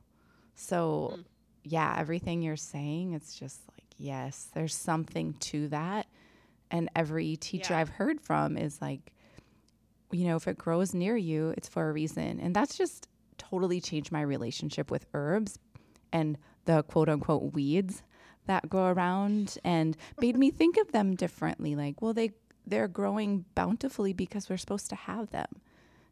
So 0.56 1.16
mm. 1.16 1.24
yeah, 1.64 1.96
everything 1.98 2.42
you're 2.42 2.56
saying, 2.56 3.14
it's 3.14 3.38
just 3.38 3.62
like 3.70 3.88
yes, 3.98 4.50
there's 4.54 4.76
something 4.76 5.34
to 5.36 5.68
that 5.70 6.08
and 6.72 6.90
every 6.96 7.36
teacher 7.36 7.74
yeah. 7.74 7.80
I've 7.80 7.90
heard 7.90 8.22
from 8.22 8.58
is 8.58 8.82
like, 8.82 9.14
you 10.12 10.26
know, 10.26 10.36
if 10.36 10.48
it 10.48 10.58
grows 10.58 10.94
near 10.94 11.16
you, 11.16 11.54
it's 11.58 11.68
for 11.68 11.90
a 11.90 11.94
reason. 11.94 12.40
And 12.40 12.56
that's 12.56 12.78
just 12.78 13.08
totally 13.38 13.82
changed 13.82 14.12
my 14.12 14.22
relationship 14.22 14.92
with 14.92 15.06
herbs 15.14 15.60
and 16.12 16.38
the 16.66 16.84
quote 16.84 17.10
unquote 17.10 17.54
weeds 17.54 18.04
that 18.46 18.70
grow 18.70 18.88
around 18.88 19.58
and 19.64 19.96
made 20.20 20.38
me 20.38 20.52
think 20.52 20.78
of 20.78 20.92
them 20.92 21.16
differently. 21.16 21.76
Like, 21.76 22.02
well, 22.02 22.14
they 22.14 22.32
they're 22.66 22.88
growing 22.88 23.46
bountifully 23.56 24.14
because 24.14 24.50
we're 24.50 24.58
supposed 24.58 24.90
to 24.90 24.96
have 24.96 25.32
them. 25.32 25.48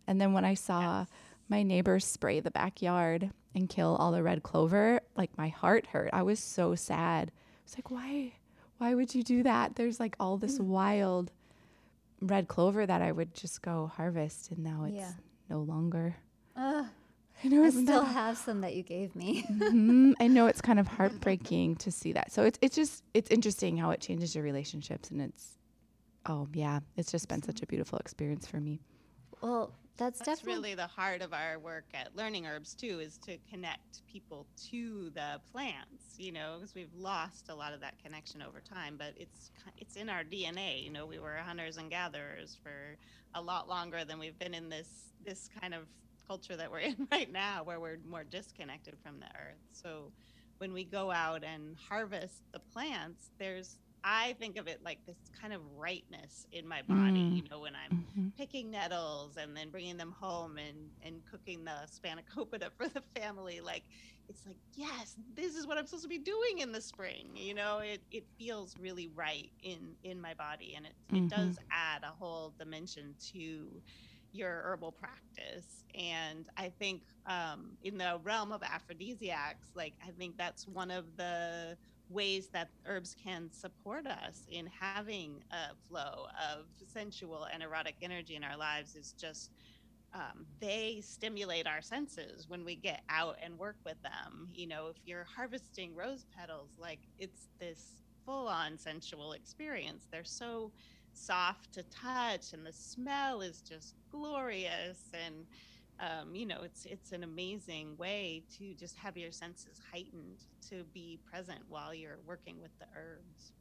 And 0.08 0.20
then 0.20 0.34
when 0.34 0.46
I 0.46 0.56
saw 0.56 1.02
yes. 1.02 1.08
My 1.50 1.64
neighbors 1.64 2.06
spray 2.06 2.40
the 2.40 2.52
backyard 2.52 3.32
and 3.56 3.70
kill 3.70 3.96
all 3.96 4.12
the 4.12 4.24
red 4.24 4.44
clover, 4.44 5.02
like 5.16 5.38
my 5.38 5.50
heart 5.50 5.88
hurt. 5.88 6.10
I 6.14 6.24
was 6.24 6.40
so 6.40 6.76
sad. 6.76 7.32
It's 7.66 7.78
like, 7.78 7.92
why 7.92 8.34
why 8.78 8.94
would 8.94 9.16
you 9.16 9.24
do 9.24 9.44
that? 9.44 9.76
There's 9.76 10.00
like 10.00 10.16
all 10.20 10.38
this 10.38 10.60
mm. 10.60 10.66
wild 10.66 11.32
red 12.22 12.48
clover 12.48 12.86
that 12.86 13.02
I 13.02 13.12
would 13.12 13.34
just 13.34 13.62
go 13.62 13.92
harvest, 13.96 14.52
and 14.52 14.60
now 14.60 14.86
it's 14.86 14.96
yeah. 14.96 15.12
no 15.50 15.60
longer. 15.62 16.16
Uh, 16.56 16.86
I 17.44 17.48
know 17.50 17.64
I 17.64 17.70
still 17.70 18.04
that, 18.04 18.14
have 18.14 18.38
some 18.38 18.62
that 18.62 18.76
you 18.76 18.84
gave 18.84 19.16
me. 19.16 19.44
mm-hmm, 19.52 20.14
I 20.20 20.28
know 20.28 20.48
it's 20.48 20.62
kind 20.62 20.80
of 20.80 20.88
heartbreaking 20.98 21.76
to 21.78 21.92
see 21.92 22.14
that. 22.14 22.32
So 22.32 22.44
it's 22.44 22.60
it's 22.62 22.76
just 22.76 23.04
it's 23.14 23.30
interesting 23.30 23.78
how 23.78 23.92
it 23.92 24.02
changes 24.02 24.36
your 24.36 24.44
relationships, 24.44 25.10
and 25.12 25.22
it's 25.22 25.58
oh 26.26 26.48
yeah, 26.54 26.80
it's 26.96 27.12
just 27.12 27.28
been 27.28 27.42
such 27.42 27.62
a 27.62 27.66
beautiful 27.66 28.00
experience 28.00 28.48
for 28.48 28.60
me. 28.60 28.82
Well, 29.42 29.72
that's, 29.98 30.20
that's 30.20 30.40
definitely 30.40 30.70
really 30.70 30.76
the 30.76 30.88
heart 30.88 31.22
of 31.22 31.34
our 31.34 31.60
work 31.60 31.86
at 31.94 32.16
Learning 32.16 32.46
Herbs 32.46 32.74
too, 32.74 33.00
is 33.00 33.18
to 33.20 33.38
connect 33.50 34.06
people 34.08 34.46
to 34.70 35.12
the 35.14 35.40
plants. 35.52 36.16
You 36.18 36.32
know, 36.32 36.56
because 36.58 36.74
we've 36.74 36.94
lost 36.96 37.50
a 37.50 37.56
lot 37.56 37.74
of 37.74 37.82
that 37.82 38.02
connection 38.04 38.42
over 38.42 38.60
time, 38.62 38.96
but 38.98 39.14
it's 39.18 39.52
it's 39.78 39.96
in 39.96 40.10
our 40.10 40.24
DNA. 40.24 40.84
You 40.84 40.92
know, 40.92 41.06
we 41.06 41.20
were 41.20 41.36
hunters 41.36 41.78
and 41.78 41.90
gatherers 41.90 42.58
for 42.62 42.98
a 43.36 43.42
lot 43.42 43.68
longer 43.68 44.04
than 44.06 44.20
we've 44.20 44.38
been 44.40 44.54
in 44.54 44.70
this 44.70 44.88
this 45.26 45.50
kind 45.60 45.74
of 45.74 45.84
culture 46.28 46.56
that 46.56 46.72
we're 46.72 46.80
in 46.92 47.08
right 47.12 47.32
now, 47.32 47.64
where 47.64 47.80
we're 47.80 48.00
more 48.08 48.24
disconnected 48.24 48.96
from 49.04 49.20
the 49.20 49.28
earth. 49.28 49.62
So 49.72 50.12
when 50.58 50.74
we 50.74 50.84
go 50.84 51.12
out 51.12 51.44
and 51.44 51.76
harvest 51.90 52.42
the 52.52 52.60
plants, 52.60 53.30
there's 53.38 53.78
I 54.04 54.36
think 54.40 54.58
of 54.58 54.68
it 54.68 54.82
like 54.84 55.00
this 55.06 55.18
kind 55.40 55.54
of 55.54 55.62
rightness 55.76 56.48
in 56.52 56.68
my 56.68 56.82
body, 56.84 57.20
mm. 57.20 57.36
you 57.38 57.44
know, 57.50 57.60
when 57.60 57.74
I'm 57.76 57.98
mm-hmm. 57.98 58.28
picking 58.38 58.72
nettles 58.72 59.38
and 59.38 59.56
then 59.56 59.70
bringing 59.70 59.98
them 59.98 60.16
home 60.20 60.58
and, 60.58 60.78
and 61.04 61.22
cooking 61.30 61.66
the 61.66 61.88
spanakopita 61.88 62.70
for 62.78 62.88
the 62.88 63.02
family. 63.20 63.60
Like, 63.60 63.84
it's 64.30 64.46
like, 64.46 64.58
yes, 64.76 65.16
this 65.36 65.56
is 65.56 65.66
what 65.66 65.78
I'm 65.78 65.86
supposed 65.86 66.04
to 66.04 66.10
be 66.10 66.18
doing 66.18 66.60
in 66.60 66.72
the 66.72 66.82
spring. 66.82 67.30
You 67.36 67.54
know, 67.54 67.80
it, 67.80 68.02
it 68.12 68.26
feels 68.38 68.76
really 68.80 69.10
right 69.16 69.50
in, 69.64 69.96
in 70.04 70.22
my 70.22 70.34
body. 70.34 70.74
And 70.76 70.86
it, 70.86 70.94
mm-hmm. 71.12 71.26
it 71.26 71.30
does 71.30 71.58
add 71.72 72.04
a 72.04 72.14
whole 72.18 72.54
dimension 72.58 73.16
to 73.34 73.68
your 74.34 74.62
herbal 74.66 74.94
practice. 74.94 75.84
And 75.96 76.46
I 76.58 76.70
think 76.80 77.02
um, 77.26 77.72
in 77.84 77.98
the 77.98 78.20
realm 78.24 78.52
of 78.52 78.62
aphrodisiacs, 78.64 79.70
like, 79.76 79.94
I 80.06 80.12
think 80.12 80.38
that's 80.38 80.68
one 80.68 80.92
of 80.92 81.06
the 81.18 81.78
ways 82.10 82.50
that 82.50 82.70
herbs 82.86 83.16
can 83.22 83.50
support 83.52 84.08
us 84.08 84.44
in 84.50 84.68
having 84.68 85.44
a 85.52 85.76
flow 85.90 86.28
of 86.52 86.66
sensual 86.86 87.48
and 87.52 87.62
erotic 87.62 87.96
energy 88.02 88.36
in 88.36 88.44
our 88.44 88.58
lives 88.58 88.96
is 88.96 89.14
just 89.14 89.52
um, 90.14 90.46
they 90.60 91.02
stimulate 91.04 91.68
our 91.68 91.82
senses 91.82 92.48
when 92.48 92.64
we 92.64 92.76
get 92.76 93.02
out 93.10 93.36
and 93.44 93.58
work 93.60 93.76
with 93.86 94.02
them. 94.04 94.48
You 94.54 94.68
know, 94.68 94.88
if 94.88 94.98
you're 95.06 95.26
harvesting 95.36 95.96
rose 95.96 96.26
petals, 96.36 96.72
like 96.80 97.00
it's 97.20 97.50
this 97.60 98.02
full 98.26 98.48
on 98.48 98.78
sensual 98.78 99.34
experience. 99.34 100.08
They're 100.12 100.24
so 100.24 100.72
soft 101.14 101.74
to 101.74 101.84
touch, 101.84 102.54
and 102.54 102.66
the 102.66 102.74
smell 102.74 103.42
is 103.42 103.62
just 103.62 103.96
glorious. 104.12 105.00
And 105.14 105.46
um, 106.00 106.36
you 106.36 106.46
know, 106.46 106.62
it's 106.64 106.86
it's 106.86 107.12
an 107.12 107.24
amazing 107.24 107.98
way 107.98 108.44
to 108.58 108.74
just 108.76 108.96
have 108.98 109.18
your 109.18 109.32
senses 109.32 109.80
heightened 109.92 110.46
to 110.70 110.84
be 110.94 111.20
present 111.30 111.60
while 111.70 111.94
you're 111.94 112.20
working 112.26 112.62
with 112.62 112.72
the 112.80 112.86
herbs. 112.96 113.54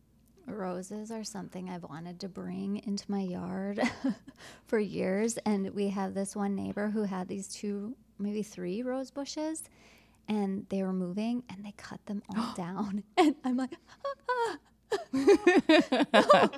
Roses 0.47 1.11
are 1.11 1.25
something 1.25 1.69
I've 1.69 1.83
wanted 1.83 2.21
to 2.21 2.29
bring 2.29 2.81
into 2.87 3.11
my 3.11 3.21
yard 3.23 3.81
for 4.67 4.79
years, 4.79 5.39
and 5.39 5.75
we 5.75 5.89
have 5.89 6.15
this 6.15 6.37
one 6.37 6.55
neighbor 6.55 6.89
who 6.89 7.03
had 7.03 7.27
these 7.27 7.49
two, 7.49 7.97
maybe 8.19 8.43
three 8.43 8.83
rose 8.83 9.11
bushes, 9.11 9.65
and 10.29 10.67
they 10.69 10.83
were 10.85 10.93
moving, 10.93 11.43
and 11.51 11.65
they 11.65 11.73
cut 11.77 12.05
them 12.07 12.23
all 12.37 12.53
down, 12.57 13.03
and 13.17 13.35
I'm 13.45 13.57
like. 13.57 13.73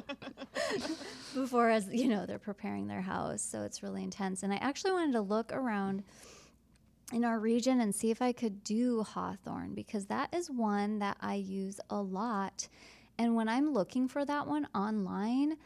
Before 1.34 1.70
as 1.70 1.88
you 1.92 2.08
know 2.08 2.26
they're 2.26 2.38
preparing 2.38 2.88
their 2.88 3.00
house 3.00 3.42
so 3.42 3.62
it's 3.62 3.82
really 3.82 4.02
intense. 4.02 4.42
And 4.42 4.52
i 4.52 4.56
actually 4.56 4.92
wanted 4.92 5.12
to 5.12 5.20
look 5.20 5.52
around 5.52 6.02
in 7.12 7.24
our 7.24 7.38
region 7.38 7.80
and 7.80 7.94
see 7.94 8.10
if 8.10 8.20
i 8.20 8.32
could 8.32 8.62
do 8.64 9.02
hawthorn 9.02 9.74
because 9.74 10.06
that 10.06 10.34
is 10.34 10.50
one 10.50 10.98
that 10.98 11.16
i 11.20 11.34
use 11.34 11.80
a 11.90 12.00
lot. 12.00 12.68
And 13.18 13.34
when 13.34 13.48
i'm 13.48 13.72
looking 13.72 14.08
for 14.08 14.24
that 14.24 14.46
one 14.46 14.66
online 14.74 15.56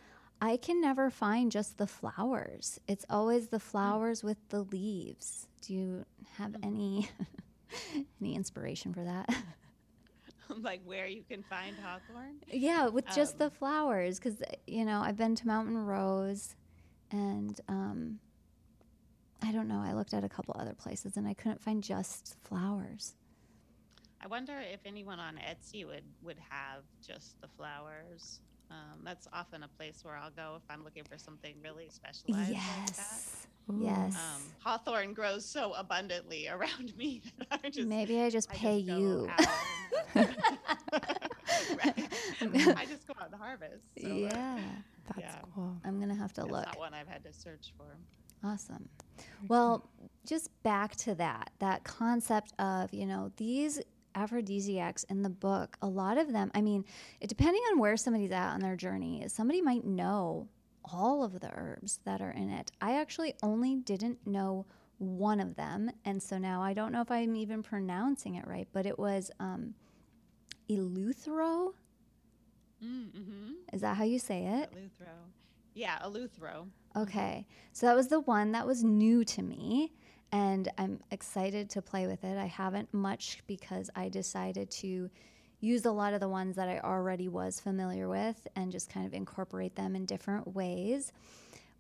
i 0.41 0.57
can 0.57 0.81
never 0.81 1.09
find 1.09 1.53
just 1.53 1.79
the 1.79 1.87
flowers. 1.87 2.81
It's 2.89 3.07
always 3.09 3.49
the 3.49 3.59
hmm. 3.59 3.71
flowers 3.71 4.23
with 4.25 4.39
the 4.49 4.63
leaves. 4.65 5.47
Do 5.63 5.73
you 5.73 6.05
have 6.37 6.55
hmm. 6.57 6.65
any 6.65 7.09
any 8.21 8.35
inspiration 8.35 8.93
for 8.93 9.05
that 9.05 9.29
like 10.63 10.81
where 10.85 11.07
you 11.07 11.23
can 11.29 11.43
find 11.43 11.77
hawthorn? 11.77 12.37
Yeah, 12.49 12.89
with 12.89 13.07
just 13.15 13.35
um, 13.35 13.39
the 13.39 13.51
flowers, 13.51 14.19
because 14.19 14.43
you 14.67 14.85
know 14.85 15.01
I've 15.01 15.17
been 15.17 15.35
to 15.37 15.47
Mountain 15.47 15.79
Rose, 15.79 16.55
and 17.11 17.61
um, 17.69 18.19
I 19.43 19.51
don't 19.53 19.69
know. 19.69 19.83
I 19.85 19.93
looked 19.93 20.15
at 20.15 20.25
a 20.25 20.29
couple 20.29 20.55
other 20.59 20.75
places 20.75 21.17
and 21.17 21.27
I 21.27 21.35
couldn't 21.35 21.61
find 21.61 21.83
just 21.83 22.37
flowers. 22.45 23.15
I 24.23 24.29
wonder 24.29 24.61
if 24.61 24.81
anyone 24.87 25.19
on 25.19 25.37
Etsy 25.37 25.85
would 25.85 26.05
would 26.23 26.39
have 26.49 26.85
just 27.05 27.41
the 27.41 27.49
flowers. 27.49 28.41
Um, 28.71 29.01
that's 29.05 29.29
often 29.33 29.65
a 29.65 29.69
place 29.69 30.01
where 30.03 30.17
I'll 30.17 30.31
go 30.31 30.55
if 30.57 30.63
I'm 30.71 30.83
looking 30.83 31.05
for 31.05 31.19
something 31.19 31.55
really 31.63 31.89
specialized. 31.91 32.53
Yes. 32.53 33.47
Like 33.67 33.83
yes. 33.83 34.15
Um, 34.15 34.43
hawthorn 34.61 35.13
grows 35.13 35.45
so 35.45 35.73
abundantly 35.75 36.49
around 36.53 36.97
me 36.97 37.23
that 37.39 37.61
I 37.65 37.69
just 37.69 37.89
maybe 37.89 38.21
I 38.21 38.31
just 38.31 38.51
I 38.51 38.55
pay 38.55 38.83
just 38.83 38.99
you. 38.99 39.29
Right. 40.15 40.35
I 42.43 42.87
just 42.87 43.07
go 43.07 43.15
out 43.21 43.31
and 43.31 43.41
harvest. 43.41 43.83
So 44.01 44.09
yeah. 44.09 44.59
That's 45.09 45.21
yeah. 45.21 45.41
cool. 45.55 45.77
I'm 45.85 46.01
gonna 46.01 46.15
have 46.15 46.33
to 46.35 46.43
That's 46.43 46.53
look. 46.53 46.65
That 46.65 46.79
one 46.79 46.95
I've 46.95 47.09
had 47.09 47.25
to 47.25 47.33
search 47.33 47.73
for. 47.77 47.87
Awesome. 48.45 48.89
Well, 49.49 49.89
just 50.27 50.51
back 50.63 50.97
to 50.97 51.15
that 51.17 51.51
that 51.59 51.85
concept 51.85 52.53
of 52.59 52.93
you 52.93 53.07
know 53.07 53.33
these 53.37 53.81
aphrodisiacs 54.15 55.05
in 55.05 55.23
the 55.23 55.31
book, 55.31 55.77
a 55.81 55.89
lot 55.89 56.19
of 56.19 56.33
them, 56.33 56.51
I 56.55 56.61
mean, 56.61 56.85
it, 57.21 57.29
depending 57.29 57.63
on 57.73 57.79
where 57.79 57.97
somebody's 57.97 58.31
at 58.31 58.53
on 58.53 58.61
their 58.61 58.77
journey, 58.77 59.25
somebody 59.29 59.63
might 59.63 59.87
know 59.87 60.49
all 60.85 61.23
of 61.23 61.41
the 61.41 61.51
herbs 61.55 62.01
that 62.05 62.21
are 62.21 62.31
in 62.31 62.51
it. 62.51 62.71
I 62.81 63.01
actually 63.01 63.35
only 63.43 63.77
didn't 63.77 64.27
know 64.27 64.67
one 64.99 65.41
of 65.41 65.57
them. 65.57 65.91
And 66.05 66.23
so 66.23 66.39
now 66.39 66.63
I 66.63 66.75
don't 66.75 66.93
know 66.93 67.01
if 67.01 67.11
I'm 67.11 67.37
even 67.37 67.63
pronouncing 67.63 68.35
it 68.37 68.47
right, 68.47 68.69
but 68.73 68.87
it 68.87 68.99
was 68.99 69.31
um, 69.41 69.75
Eleuthero. 70.79 71.73
Mm-hmm. 72.85 73.53
Is 73.73 73.81
that 73.81 73.97
how 73.97 74.05
you 74.05 74.19
say 74.19 74.45
it? 74.45 74.73
Eleuthero. 74.73 75.15
Yeah, 75.75 75.99
Eleuthero. 76.05 76.67
Okay. 76.97 77.47
So 77.73 77.87
that 77.87 77.97
was 77.97 78.09
the 78.09 78.21
one 78.21 78.53
that 78.53 78.67
was 78.67 78.85
new 78.85 79.25
to 79.25 79.43
me. 79.43 79.93
And 80.33 80.71
I'm 80.79 81.01
excited 81.11 81.69
to 81.71 81.83
play 81.83 82.07
with 82.07 82.25
it. 82.25 82.39
I 82.39 82.47
haven't 82.47 82.93
much 82.93 83.43
because 83.47 83.91
I 83.95 84.09
decided 84.09 84.71
to 84.73 85.11
use 85.61 85.85
a 85.85 85.93
lot 85.93 86.13
of 86.13 86.21
the 86.21 86.29
ones 86.29 86.57
that 86.57 86.69
I 86.69 86.81
already 86.81 87.29
was 87.29 87.61
familiar 87.61 88.09
with 88.09 88.47
and 88.57 88.73
just 88.73 88.91
kind 88.91 89.07
of 89.07 89.15
incorporate 89.15 89.77
them 89.77 89.95
in 89.95 90.07
different 90.07 90.55
ways. 90.55 91.13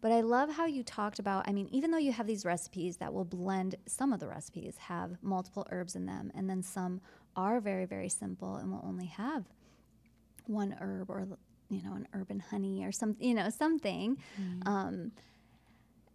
But 0.00 0.12
I 0.12 0.20
love 0.20 0.50
how 0.52 0.66
you 0.66 0.82
talked 0.82 1.18
about, 1.18 1.48
I 1.48 1.52
mean, 1.52 1.68
even 1.70 1.90
though 1.90 1.98
you 1.98 2.12
have 2.12 2.26
these 2.26 2.44
recipes 2.44 2.96
that 2.98 3.14
will 3.14 3.24
blend, 3.24 3.76
some 3.86 4.12
of 4.12 4.20
the 4.20 4.28
recipes 4.28 4.76
have 4.78 5.16
multiple 5.22 5.66
herbs 5.70 5.94
in 5.94 6.06
them, 6.06 6.32
and 6.34 6.50
then 6.50 6.62
some 6.62 7.00
are 7.36 7.60
very, 7.60 7.84
very 7.86 8.08
simple 8.08 8.56
and 8.56 8.70
will 8.70 8.84
only 8.84 9.06
have 9.06 9.44
one 10.46 10.74
herb 10.80 11.10
or, 11.10 11.26
you 11.68 11.82
know, 11.82 11.94
an 11.94 12.06
herb 12.12 12.30
and 12.30 12.42
honey 12.42 12.84
or 12.84 12.92
some, 12.92 13.16
you 13.20 13.34
know, 13.34 13.48
something. 13.50 14.18
Um, 14.66 15.12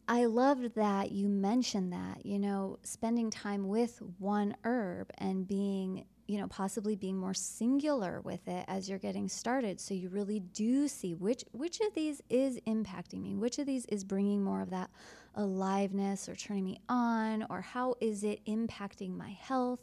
I 0.10 0.26
loved 0.26 0.76
that 0.76 1.12
you 1.12 1.28
mentioned 1.28 1.92
that, 1.92 2.26
you 2.26 2.40
know, 2.40 2.80
spending 2.84 3.30
time 3.30 3.68
with 3.68 4.02
one 4.20 4.56
herb 4.64 5.12
and 5.18 5.46
being, 5.46 6.06
you 6.28 6.38
know, 6.40 6.48
possibly 6.48 6.96
being 6.96 7.18
more 7.18 7.34
singular 7.34 8.22
with 8.22 8.48
it 8.48 8.64
as 8.70 8.88
you're 8.88 9.00
getting 9.00 9.28
started 9.28 9.80
so 9.82 9.94
you 9.94 10.08
really 10.10 10.40
do 10.40 10.88
see 10.88 11.14
which 11.14 11.44
which 11.52 11.80
of 11.82 11.94
these 11.94 12.22
is 12.30 12.58
impacting 12.68 13.22
me, 13.22 13.36
which 13.36 13.60
of 13.60 13.66
these 13.66 13.86
is 13.88 14.04
bringing 14.06 14.44
more 14.44 14.62
of 14.62 14.70
that 14.70 14.90
aliveness 15.36 16.28
or 16.30 16.36
turning 16.36 16.66
me 16.66 16.80
on 16.90 17.46
or 17.50 17.62
how 17.62 17.96
is 18.00 18.24
it 18.24 18.40
impacting 18.46 19.16
my 19.16 19.32
health? 19.32 19.80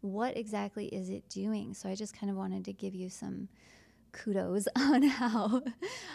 What 0.00 0.36
exactly 0.36 0.86
is 0.86 1.10
it 1.10 1.28
doing? 1.28 1.74
So 1.74 1.88
I 1.88 1.94
just 1.94 2.16
kind 2.16 2.30
of 2.30 2.36
wanted 2.36 2.64
to 2.66 2.72
give 2.72 2.94
you 2.94 3.10
some 3.10 3.48
kudos 4.12 4.68
on 4.76 5.02
how 5.02 5.62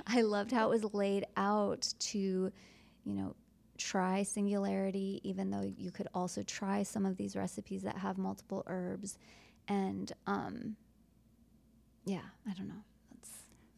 I 0.07 0.21
loved 0.21 0.51
how 0.51 0.67
it 0.67 0.81
was 0.81 0.93
laid 0.93 1.25
out 1.37 1.93
to, 1.99 2.19
you 2.19 3.13
know, 3.13 3.35
try 3.77 4.23
singularity, 4.23 5.19
even 5.23 5.49
though 5.49 5.73
you 5.77 5.91
could 5.91 6.07
also 6.13 6.43
try 6.43 6.83
some 6.83 7.05
of 7.05 7.17
these 7.17 7.35
recipes 7.35 7.81
that 7.83 7.97
have 7.97 8.17
multiple 8.17 8.63
herbs. 8.67 9.17
And 9.67 10.11
um, 10.27 10.75
yeah, 12.05 12.21
I 12.49 12.53
don't 12.53 12.67
know. 12.67 12.83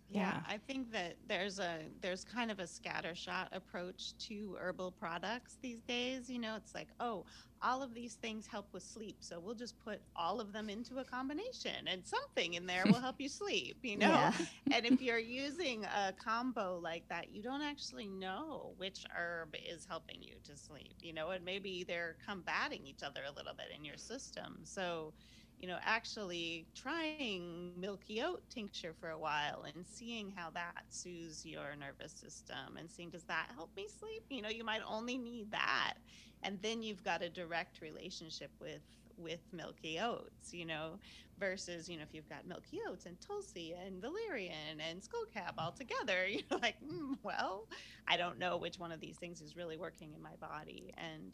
Yeah. 0.07 0.41
I 0.45 0.57
think 0.57 0.91
that 0.91 1.17
there's 1.25 1.59
a 1.59 1.89
there's 1.99 2.23
kind 2.23 2.51
of 2.51 2.59
a 2.59 2.63
scattershot 2.63 3.47
approach 3.51 4.15
to 4.27 4.55
herbal 4.59 4.91
products 4.91 5.57
these 5.61 5.83
days. 5.83 6.29
You 6.29 6.39
know, 6.39 6.55
it's 6.55 6.75
like, 6.75 6.89
oh, 6.99 7.25
all 7.61 7.81
of 7.81 7.93
these 7.93 8.15
things 8.15 8.47
help 8.47 8.67
with 8.73 8.83
sleep, 8.83 9.17
so 9.21 9.39
we'll 9.39 9.55
just 9.55 9.79
put 9.79 10.01
all 10.15 10.39
of 10.39 10.53
them 10.53 10.69
into 10.69 10.99
a 10.99 11.05
combination, 11.05 11.87
and 11.87 12.05
something 12.05 12.53
in 12.53 12.67
there 12.67 12.87
will 12.87 12.99
help 13.01 13.15
you 13.19 13.29
sleep. 13.29 13.79
You 13.81 13.97
know, 13.97 14.29
Yeah. 14.29 14.47
and 14.69 14.85
if 14.85 15.01
you're 15.01 15.17
using 15.17 15.85
a 15.85 16.13
combo 16.13 16.77
like 16.77 17.07
that, 17.09 17.29
you 17.31 17.41
don't 17.41 17.63
actually 17.63 18.07
know 18.07 18.73
which 18.77 19.05
herb 19.15 19.55
is 19.67 19.85
helping 19.87 20.21
you 20.21 20.35
to 20.43 20.55
sleep. 20.55 20.97
You 21.01 21.13
know, 21.13 21.31
and 21.31 21.43
maybe 21.43 21.83
they're 21.83 22.17
combating 22.25 22.85
each 22.85 23.03
other 23.03 23.23
a 23.27 23.31
little 23.33 23.53
bit 23.55 23.67
in 23.75 23.83
your 23.83 23.97
system. 23.97 24.59
So 24.65 25.13
you 25.59 25.67
know, 25.67 25.79
actually 25.81 26.69
trying 26.75 27.79
milky 27.79 28.21
oat 28.21 28.49
tincture 28.49 28.93
for 28.93 29.09
a 29.09 29.19
while 29.19 29.63
and 29.63 29.87
seeing 29.87 30.31
how 30.31 30.49
that 30.51 30.85
soothes 30.89 31.45
your 31.45 31.75
nervous 31.75 32.13
system 32.13 32.75
and 32.77 32.91
seeing 32.91 33.09
does 33.09 33.25
that 33.25 33.51
help 33.53 33.71
me 33.75 33.87
sleep? 33.87 34.23
You 34.29 34.41
know, 34.41 34.49
you 34.49 34.63
might 34.63 34.81
only 34.85 35.17
need 35.17 35.51
that. 35.51 35.95
And 36.41 36.61
then 36.61 36.81
you've 36.83 37.03
got 37.03 37.21
a 37.23 37.29
direct 37.29 37.81
relationship 37.81 38.51
with 38.59 38.83
with 39.17 39.47
milky 39.53 39.97
oats, 39.97 40.51
you 40.51 40.65
know, 40.65 40.99
versus, 41.37 41.87
you 41.87 41.95
know, 41.97 42.03
if 42.03 42.13
you've 42.13 42.27
got 42.27 42.45
milky 42.45 42.79
oats 42.89 43.05
and 43.05 43.19
tulsi 43.21 43.71
and 43.73 44.01
valerian 44.01 44.81
and 44.81 45.01
skullcap 45.01 45.53
all 45.57 45.71
together, 45.71 46.27
you're 46.27 46.59
like, 46.61 46.75
mm, 46.81 47.15
well, 47.23 47.67
I 48.07 48.17
don't 48.17 48.39
know 48.39 48.57
which 48.57 48.77
one 48.77 48.91
of 48.91 48.99
these 48.99 49.17
things 49.17 49.41
is 49.41 49.55
really 49.55 49.77
working 49.77 50.13
in 50.13 50.21
my 50.21 50.35
body. 50.35 50.91
And 50.97 51.33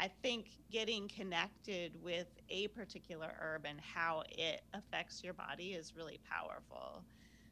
I 0.00 0.08
think 0.22 0.46
getting 0.70 1.08
connected 1.08 1.92
with 2.02 2.28
a 2.48 2.68
particular 2.68 3.30
herb 3.38 3.66
and 3.68 3.78
how 3.78 4.22
it 4.30 4.62
affects 4.72 5.22
your 5.22 5.34
body 5.34 5.72
is 5.72 5.94
really 5.94 6.18
powerful. 6.28 7.04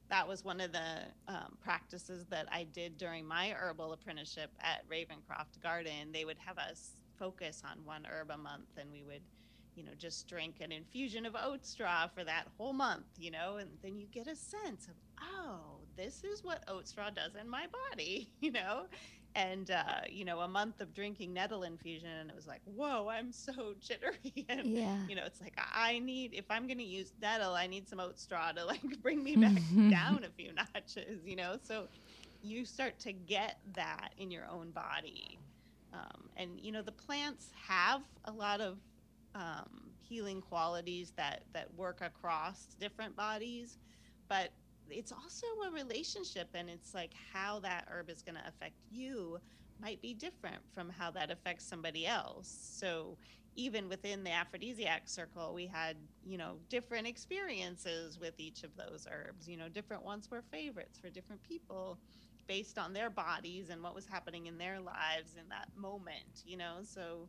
That 0.09 0.27
was 0.27 0.45
one 0.45 0.59
of 0.63 0.73
the 0.73 1.03
um, 1.29 1.59
practices 1.61 2.25
that 2.31 2.47
I 2.51 2.65
did 2.65 2.97
during 2.97 3.27
my 3.27 3.51
herbal 3.51 3.93
apprenticeship 3.93 4.51
at 4.61 4.89
Ravencroft 4.89 5.61
Garden. 5.63 6.11
They 6.11 6.25
would 6.25 6.39
have 6.39 6.57
us 6.57 6.93
focus 7.19 7.63
on 7.71 7.85
one 7.85 8.07
herb 8.11 8.31
a 8.31 8.39
month, 8.39 8.79
and 8.79 8.91
we 8.91 9.03
would, 9.03 9.21
you 9.75 9.85
know, 9.85 9.93
just 9.99 10.27
drink 10.27 10.57
an 10.63 10.73
infusion 10.73 11.27
of 11.27 11.37
oat 11.37 11.67
straw 11.67 12.07
for 12.07 12.25
that 12.25 12.47
whole 12.57 12.73
month, 12.73 13.05
you 13.19 13.31
know, 13.31 13.57
and 13.57 13.69
then 13.83 13.99
you 13.99 14.07
get 14.07 14.27
a 14.27 14.35
sense 14.35 14.87
of, 14.87 14.95
oh, 15.21 15.81
this 15.99 16.25
is 16.25 16.43
what 16.43 16.65
oat 16.69 16.89
straw 16.89 17.11
does 17.11 17.35
in 17.39 17.47
my 17.47 17.67
body, 17.91 18.31
you 18.41 18.53
know, 18.53 18.87
and 19.39 19.71
uh, 19.71 20.03
you 20.11 20.25
know 20.25 20.41
a 20.41 20.49
month 20.49 20.81
of 20.81 20.93
drinking 20.93 21.33
nettle 21.33 21.63
infusion 21.63 22.11
and 22.11 22.29
it 22.31 22.37
was 22.37 22.47
like 22.47 22.61
whoa 22.65 23.09
i'm 23.09 23.33
so 23.33 23.75
jittery 23.81 24.47
and 24.49 24.65
yeah. 24.65 24.99
you 25.07 25.15
know 25.15 25.23
it's 25.25 25.41
like 25.41 25.55
i 25.73 25.99
need 25.99 26.35
if 26.35 26.51
i'm 26.51 26.67
going 26.67 26.79
to 26.79 26.85
use 26.85 27.13
nettle 27.21 27.55
i 27.55 27.67
need 27.67 27.89
some 27.89 28.01
oat 28.01 28.19
straw 28.19 28.53
to 28.53 28.65
like 28.65 28.83
bring 29.03 29.23
me 29.23 29.37
back 29.37 29.63
down 29.89 30.25
a 30.25 30.31
few 30.31 30.53
notches 30.53 31.25
you 31.25 31.37
know 31.37 31.57
so 31.63 31.89
you 32.43 32.65
start 32.65 32.99
to 32.99 33.13
get 33.13 33.59
that 33.75 34.11
in 34.17 34.31
your 34.31 34.47
own 34.49 34.71
body 34.73 35.41
um, 35.93 36.29
and 36.37 36.61
you 36.61 36.73
know 36.73 36.83
the 36.83 36.93
plants 36.93 37.51
have 37.69 38.03
a 38.25 38.33
lot 38.33 38.61
of 38.61 38.79
um, 39.35 39.93
healing 40.01 40.41
qualities 40.41 41.13
that 41.17 41.45
that 41.53 41.75
work 41.75 42.01
across 42.01 42.75
different 42.79 43.17
bodies 43.17 43.79
but 44.29 44.53
it's 44.91 45.13
also 45.13 45.47
a 45.69 45.73
relationship 45.73 46.49
and 46.55 46.69
it's 46.71 46.95
like 46.95 47.13
how 47.33 47.61
that 47.61 47.87
herb 47.91 48.11
is 48.11 48.23
going 48.23 48.37
to 48.37 48.49
affect 48.49 48.75
you 48.91 49.39
might 49.81 50.01
be 50.03 50.15
different 50.15 50.63
from 50.75 50.91
how 50.91 51.11
that 51.13 51.31
affects 51.31 51.65
somebody 51.69 52.07
else. 52.07 52.49
So 52.49 53.19
even 53.55 53.89
within 53.89 54.25
the 54.25 54.31
aphrodisiac 54.33 55.09
circle 55.09 55.55
we 55.55 55.67
had 55.67 55.97
you 56.23 56.39
know 56.39 56.59
different 56.69 57.07
experiences 57.07 58.19
with 58.19 58.35
each 58.39 58.63
of 58.65 58.77
those 58.77 59.07
herbs. 59.11 59.49
You 59.49 59.57
know 59.57 59.69
different 59.69 60.05
ones 60.05 60.31
were 60.31 60.43
favorites 60.43 60.99
for 60.99 61.11
different 61.11 61.43
people 61.43 62.01
based 62.47 62.79
on 62.79 62.93
their 62.95 63.11
bodies 63.11 63.69
and 63.69 63.83
what 63.83 63.95
was 63.95 64.07
happening 64.07 64.47
in 64.47 64.57
their 64.59 64.81
lives 64.81 65.37
in 65.37 65.49
that 65.51 65.69
moment 65.77 66.43
you 66.45 66.57
know? 66.57 66.79
So 66.83 67.29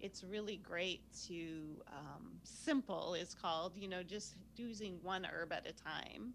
it's 0.00 0.22
really 0.24 0.58
great 0.58 1.02
to 1.26 1.80
um, 1.88 2.38
simple 2.44 3.14
is 3.14 3.34
called 3.34 3.76
you 3.76 3.88
know 3.88 4.02
just 4.02 4.34
using 4.56 4.98
one 5.02 5.26
herb 5.26 5.52
at 5.52 5.66
a 5.66 5.72
time 5.72 6.34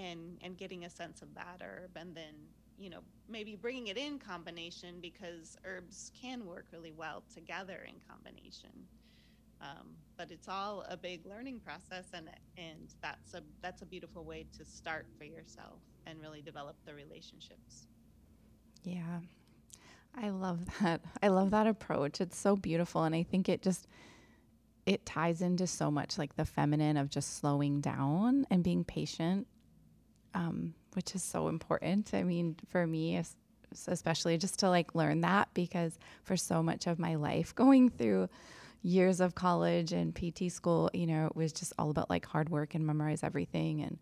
and 0.00 0.38
and 0.42 0.58
getting 0.58 0.86
a 0.86 0.90
sense 0.90 1.22
of 1.22 1.34
that 1.34 1.62
herb 1.62 1.92
and 1.96 2.16
then 2.16 2.34
you 2.78 2.90
know 2.90 3.00
maybe 3.28 3.56
bringing 3.56 3.88
it 3.88 3.98
in 3.98 4.18
combination 4.18 5.00
because 5.02 5.56
herbs 5.66 6.12
can 6.20 6.46
work 6.46 6.66
really 6.72 6.92
well 6.92 7.24
together 7.34 7.86
in 7.88 7.96
combination 8.08 8.88
um, 9.62 9.96
but 10.18 10.32
it's 10.32 10.48
all 10.48 10.84
a 10.90 10.96
big 10.96 11.26
learning 11.26 11.60
process 11.60 12.06
and 12.14 12.30
and 12.58 12.94
that's 13.02 13.34
a 13.34 13.42
that's 13.62 13.82
a 13.82 13.86
beautiful 13.86 14.24
way 14.24 14.46
to 14.56 14.64
start 14.64 15.06
for 15.18 15.24
yourself 15.24 15.82
and 16.06 16.20
really 16.20 16.42
develop 16.42 16.76
the 16.86 16.94
relationships 16.94 17.88
Yeah. 18.84 19.20
I 20.16 20.30
love 20.30 20.66
that. 20.80 21.02
I 21.22 21.28
love 21.28 21.50
that 21.52 21.66
approach. 21.68 22.20
It's 22.20 22.38
so 22.38 22.56
beautiful 22.56 23.04
and 23.04 23.14
I 23.14 23.24
think 23.24 23.48
it 23.48 23.62
just 23.62 23.86
it 24.86 25.06
ties 25.06 25.42
into 25.42 25.66
so 25.66 25.90
much 25.90 26.18
like 26.18 26.36
the 26.36 26.46
feminine 26.46 26.96
of 26.98 27.10
just 27.10 27.38
slowing 27.38 27.80
down 27.80 28.46
and 28.50 28.64
being 28.64 28.84
patient 28.84 29.46
um, 30.34 30.74
which 30.94 31.14
is 31.14 31.22
so 31.22 31.48
important. 31.48 32.12
I 32.14 32.22
mean, 32.22 32.56
for 32.68 32.86
me, 32.86 33.20
especially 33.86 34.36
just 34.38 34.58
to 34.60 34.68
like 34.68 34.94
learn 34.94 35.20
that 35.20 35.48
because 35.54 35.98
for 36.22 36.36
so 36.36 36.62
much 36.62 36.86
of 36.86 36.98
my 36.98 37.14
life 37.14 37.54
going 37.54 37.90
through 37.90 38.28
years 38.82 39.20
of 39.20 39.34
college 39.34 39.92
and 39.92 40.14
PT 40.14 40.50
school, 40.50 40.90
you 40.92 41.06
know, 41.06 41.26
it 41.26 41.36
was 41.36 41.52
just 41.52 41.72
all 41.78 41.90
about 41.90 42.10
like 42.10 42.24
hard 42.24 42.48
work 42.48 42.74
and 42.74 42.86
memorize 42.86 43.22
everything 43.22 43.82
and 43.82 43.98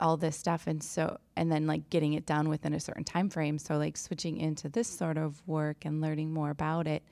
all 0.00 0.16
this 0.16 0.36
stuff. 0.36 0.66
And 0.66 0.82
so 0.82 1.18
and 1.36 1.52
then 1.52 1.66
like 1.66 1.90
getting 1.90 2.14
it 2.14 2.24
done 2.26 2.48
within 2.48 2.72
a 2.72 2.80
certain 2.80 3.04
time 3.04 3.28
frame. 3.28 3.58
So 3.58 3.76
like 3.76 3.96
switching 3.96 4.38
into 4.38 4.68
this 4.68 4.88
sort 4.88 5.18
of 5.18 5.46
work 5.46 5.84
and 5.84 6.00
learning 6.00 6.32
more 6.32 6.50
about 6.50 6.86
it. 6.86 7.02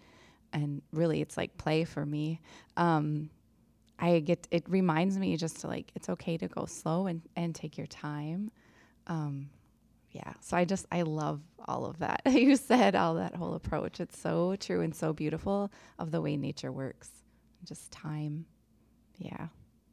And 0.52 0.80
really 0.92 1.20
it's 1.20 1.36
like 1.36 1.58
play 1.58 1.84
for 1.84 2.06
me. 2.06 2.40
Um 2.76 3.30
i 3.98 4.20
get 4.20 4.46
it 4.50 4.64
reminds 4.68 5.18
me 5.18 5.36
just 5.36 5.60
to 5.60 5.66
like 5.66 5.90
it's 5.94 6.08
okay 6.08 6.36
to 6.38 6.48
go 6.48 6.66
slow 6.66 7.06
and 7.06 7.22
and 7.36 7.54
take 7.54 7.76
your 7.78 7.86
time. 7.86 8.50
Um 9.06 9.50
yeah 10.10 10.32
so 10.40 10.56
i 10.56 10.64
just 10.64 10.86
i 10.92 11.02
love 11.02 11.40
all 11.66 11.84
of 11.86 11.98
that. 11.98 12.22
You 12.26 12.56
said 12.56 12.94
all 12.94 13.14
that 13.14 13.34
whole 13.34 13.54
approach. 13.54 14.00
It's 14.00 14.18
so 14.18 14.56
true 14.56 14.80
and 14.82 14.94
so 14.94 15.12
beautiful 15.12 15.70
of 15.98 16.10
the 16.10 16.20
way 16.20 16.36
nature 16.36 16.72
works. 16.72 17.10
Just 17.64 17.90
time. 17.92 18.46
Yeah 19.18 19.48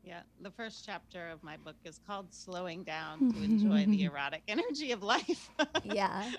Yeah, 0.05 0.19
the 0.39 0.51
first 0.51 0.85
chapter 0.85 1.29
of 1.29 1.41
my 1.43 1.57
book 1.57 1.75
is 1.83 1.99
called 2.05 2.31
Slowing 2.31 2.83
Down 2.83 3.31
to 3.33 3.43
Enjoy 3.43 3.85
the 3.87 4.03
Erotic 4.09 4.43
Energy 4.47 4.91
of 4.91 5.01
Life. 5.01 5.49
Yeah. 5.83 6.31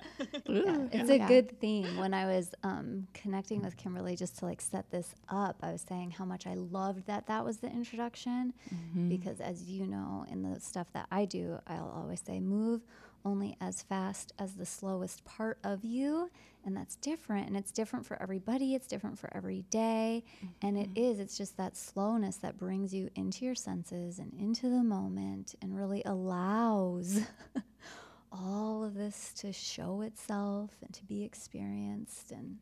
Yeah, 0.47 0.87
it's 0.93 1.09
a 1.11 1.17
yeah. 1.19 1.29
good 1.29 1.59
theme. 1.61 1.97
When 1.97 2.13
I 2.15 2.27
was 2.27 2.53
um, 2.65 3.07
connecting 3.15 3.63
with 3.63 3.77
Kimberly, 3.77 4.17
just 4.17 4.39
to 4.39 4.45
like 4.45 4.61
set 4.61 4.91
this 4.91 5.15
up, 5.29 5.57
I 5.63 5.73
was 5.73 5.85
saying 5.89 6.13
how 6.13 6.25
much 6.25 6.47
I 6.47 6.55
loved 6.55 7.07
that 7.07 7.27
that 7.29 7.45
was 7.45 7.59
the 7.59 7.69
introduction, 7.69 8.53
Mhm. 8.75 9.09
because 9.09 9.41
as 9.41 9.63
you 9.69 9.87
know, 9.87 10.25
in 10.31 10.43
the 10.43 10.61
stuff 10.61 10.89
that 10.95 11.07
I 11.11 11.25
do, 11.27 11.59
I'll 11.67 11.91
always 11.97 12.21
say 12.21 12.41
move 12.41 12.83
only 13.27 13.57
as 13.61 13.83
fast 13.83 14.33
as 14.39 14.55
the 14.55 14.65
slowest 14.65 15.25
part 15.25 15.59
of 15.65 15.85
you. 15.85 16.31
And 16.65 16.77
that's 16.77 16.97
different. 16.97 17.49
And 17.49 17.57
it's 17.57 17.73
different 17.73 18.07
for 18.07 18.21
everybody, 18.23 18.75
it's 18.75 18.87
different 18.87 19.19
for 19.19 19.29
every 19.37 19.63
day. 19.71 20.25
And 20.63 20.79
it 20.79 20.89
is, 20.95 21.19
it's 21.19 21.37
just 21.37 21.57
that 21.57 21.77
slowness 21.77 22.37
that 22.37 22.57
brings 22.57 22.95
you 22.95 23.11
into 23.17 23.45
your 23.45 23.55
senses 23.55 24.19
and 24.21 24.33
into 24.35 24.69
the 24.69 24.83
moment 24.83 25.55
and 25.61 25.77
really 25.77 26.03
allows 26.07 27.21
all 28.33 28.85
of 28.85 28.95
this 28.95 29.33
to 29.39 29.53
show 29.53 30.03
itself 30.03 30.71
and 30.83 30.95
to 30.95 31.05
be 31.05 31.25
experienced. 31.25 32.31
And 32.31 32.59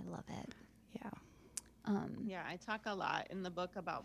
I 0.00 0.10
love 0.10 0.24
it. 0.28 0.54
Yeah. 0.92 1.10
Um, 1.84 2.16
Yeah, 2.24 2.42
I 2.48 2.56
talk 2.56 2.82
a 2.86 2.94
lot 2.94 3.28
in 3.30 3.42
the 3.42 3.50
book 3.50 3.76
about 3.76 4.04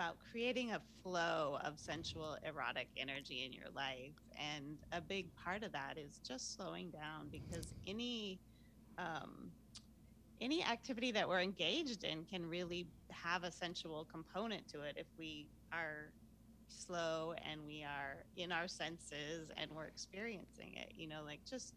about 0.00 0.16
creating 0.30 0.72
a 0.72 0.80
flow 1.02 1.58
of 1.62 1.78
sensual 1.78 2.38
erotic 2.42 2.88
energy 2.96 3.44
in 3.44 3.52
your 3.52 3.68
life 3.74 4.16
and 4.40 4.78
a 4.92 5.00
big 5.00 5.26
part 5.34 5.62
of 5.62 5.72
that 5.72 5.98
is 5.98 6.20
just 6.26 6.56
slowing 6.56 6.90
down 6.90 7.28
because 7.30 7.74
any 7.86 8.40
um, 8.96 9.52
any 10.40 10.64
activity 10.64 11.12
that 11.12 11.28
we're 11.28 11.40
engaged 11.40 12.02
in 12.02 12.24
can 12.24 12.46
really 12.46 12.88
have 13.10 13.44
a 13.44 13.52
sensual 13.52 14.06
component 14.10 14.66
to 14.68 14.80
it 14.80 14.94
if 14.96 15.06
we 15.18 15.50
are 15.70 16.14
slow 16.68 17.34
and 17.50 17.60
we 17.66 17.84
are 17.84 18.24
in 18.38 18.52
our 18.52 18.68
senses 18.68 19.50
and 19.58 19.70
we're 19.70 19.84
experiencing 19.86 20.72
it 20.76 20.92
you 20.96 21.06
know 21.08 21.22
like 21.26 21.40
just 21.48 21.74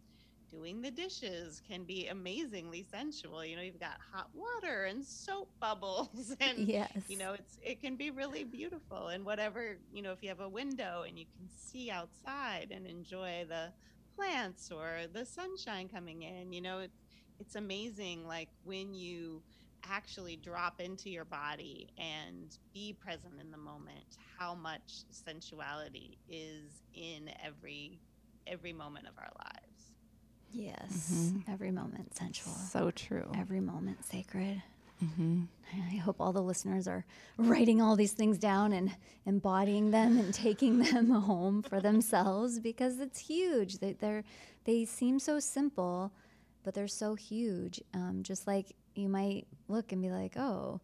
doing 0.53 0.81
the 0.81 0.91
dishes 0.91 1.61
can 1.67 1.83
be 1.83 2.07
amazingly 2.07 2.85
sensual 2.91 3.43
you 3.43 3.55
know 3.55 3.61
you've 3.61 3.79
got 3.79 3.97
hot 4.13 4.29
water 4.33 4.85
and 4.85 5.03
soap 5.03 5.49
bubbles 5.59 6.35
and 6.41 6.67
yes. 6.67 6.91
you 7.07 7.17
know 7.17 7.33
it's 7.33 7.57
it 7.63 7.81
can 7.81 7.95
be 7.95 8.11
really 8.11 8.43
beautiful 8.43 9.07
and 9.07 9.25
whatever 9.25 9.77
you 9.91 10.01
know 10.01 10.11
if 10.11 10.21
you 10.21 10.29
have 10.29 10.41
a 10.41 10.49
window 10.49 11.03
and 11.07 11.17
you 11.17 11.25
can 11.25 11.47
see 11.49 11.89
outside 11.89 12.67
and 12.71 12.85
enjoy 12.85 13.45
the 13.49 13.69
plants 14.15 14.71
or 14.71 15.01
the 15.13 15.25
sunshine 15.25 15.87
coming 15.87 16.21
in 16.21 16.53
you 16.53 16.61
know 16.61 16.79
it's 16.79 16.99
it's 17.39 17.55
amazing 17.55 18.27
like 18.27 18.49
when 18.63 18.93
you 18.93 19.41
actually 19.89 20.35
drop 20.37 20.79
into 20.79 21.09
your 21.09 21.25
body 21.25 21.89
and 21.97 22.57
be 22.73 22.93
present 22.93 23.33
in 23.41 23.51
the 23.51 23.57
moment 23.57 24.17
how 24.37 24.53
much 24.53 25.03
sensuality 25.09 26.17
is 26.29 26.83
in 26.93 27.29
every 27.43 27.99
every 28.47 28.71
moment 28.71 29.07
of 29.07 29.13
our 29.17 29.31
lives 29.39 29.92
Yes. 30.53 31.11
Mhm. 31.11 31.43
Every 31.49 31.71
moment 31.71 32.15
sensual. 32.15 32.53
So 32.53 32.91
true. 32.91 33.29
Every 33.35 33.59
moment 33.59 34.05
sacred. 34.05 34.61
hmm 34.99 35.43
I 35.73 35.95
hope 35.97 36.17
all 36.21 36.31
the 36.33 36.41
listeners 36.43 36.87
are 36.87 37.03
writing 37.37 37.81
all 37.81 37.95
these 37.95 38.11
things 38.13 38.37
down 38.37 38.71
and 38.73 38.95
embodying 39.25 39.89
them 39.89 40.17
and 40.19 40.31
taking 40.33 40.79
them 40.83 41.09
home 41.09 41.63
for 41.63 41.79
themselves 41.81 42.59
because 42.59 42.99
it's 42.99 43.17
huge. 43.19 43.79
They, 43.79 43.93
they're 43.93 44.23
they 44.65 44.85
seem 44.85 45.17
so 45.19 45.39
simple, 45.39 46.11
but 46.63 46.73
they're 46.75 46.87
so 46.87 47.15
huge. 47.15 47.81
Um, 47.93 48.19
just 48.21 48.45
like 48.47 48.75
you 48.95 49.09
might 49.09 49.47
look 49.67 49.91
and 49.91 50.01
be 50.01 50.11
like, 50.11 50.37
oh, 50.37 50.79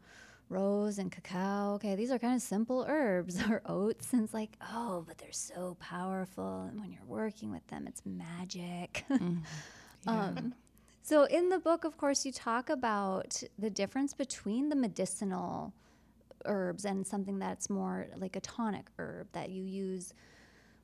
rose 0.49 0.97
and 0.97 1.11
cacao. 1.11 1.73
Okay, 1.75 1.95
these 1.95 2.11
are 2.11 2.19
kind 2.19 2.35
of 2.35 2.41
simple 2.41 2.85
herbs 2.87 3.41
or 3.49 3.61
oats. 3.65 4.13
And 4.13 4.23
it's 4.23 4.33
like, 4.33 4.57
oh, 4.73 5.03
but 5.07 5.17
they're 5.17 5.31
so 5.31 5.77
powerful. 5.79 6.63
And 6.69 6.79
when 6.79 6.91
you're 6.91 7.05
working 7.05 7.51
with 7.51 7.65
them, 7.67 7.87
it's 7.87 8.01
magic. 8.05 9.05
Um, 10.07 10.53
so, 11.01 11.23
in 11.25 11.49
the 11.49 11.59
book, 11.59 11.83
of 11.83 11.97
course, 11.97 12.25
you 12.25 12.31
talk 12.31 12.69
about 12.69 13.43
the 13.57 13.69
difference 13.69 14.13
between 14.13 14.69
the 14.69 14.75
medicinal 14.75 15.73
herbs 16.45 16.85
and 16.85 17.05
something 17.05 17.39
that's 17.39 17.69
more 17.69 18.07
like 18.15 18.35
a 18.35 18.39
tonic 18.39 18.87
herb 18.97 19.27
that 19.33 19.49
you 19.49 19.63
use 19.63 20.13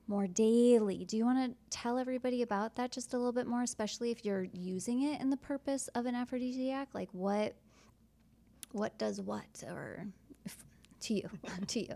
more 0.08 0.28
daily. 0.28 1.06
Do 1.06 1.18
you 1.18 1.26
want 1.26 1.52
to 1.52 1.58
tell 1.70 1.98
everybody 1.98 2.42
about 2.42 2.76
that 2.76 2.92
just 2.92 3.14
a 3.14 3.18
little 3.18 3.32
bit 3.32 3.48
more, 3.48 3.64
especially 3.64 4.12
if 4.12 4.26
you're 4.26 4.48
using 4.52 5.04
it 5.04 5.22
in 5.22 5.30
the 5.30 5.38
purpose 5.38 5.88
of 5.90 6.06
an 6.06 6.16
aphrodisiac? 6.16 6.90
Like, 6.94 7.10
what 7.12 7.56
what 8.76 8.98
does 8.98 9.22
what, 9.22 9.64
or 9.66 10.06
to 11.00 11.14
you, 11.14 11.30
to 11.68 11.80
you? 11.80 11.96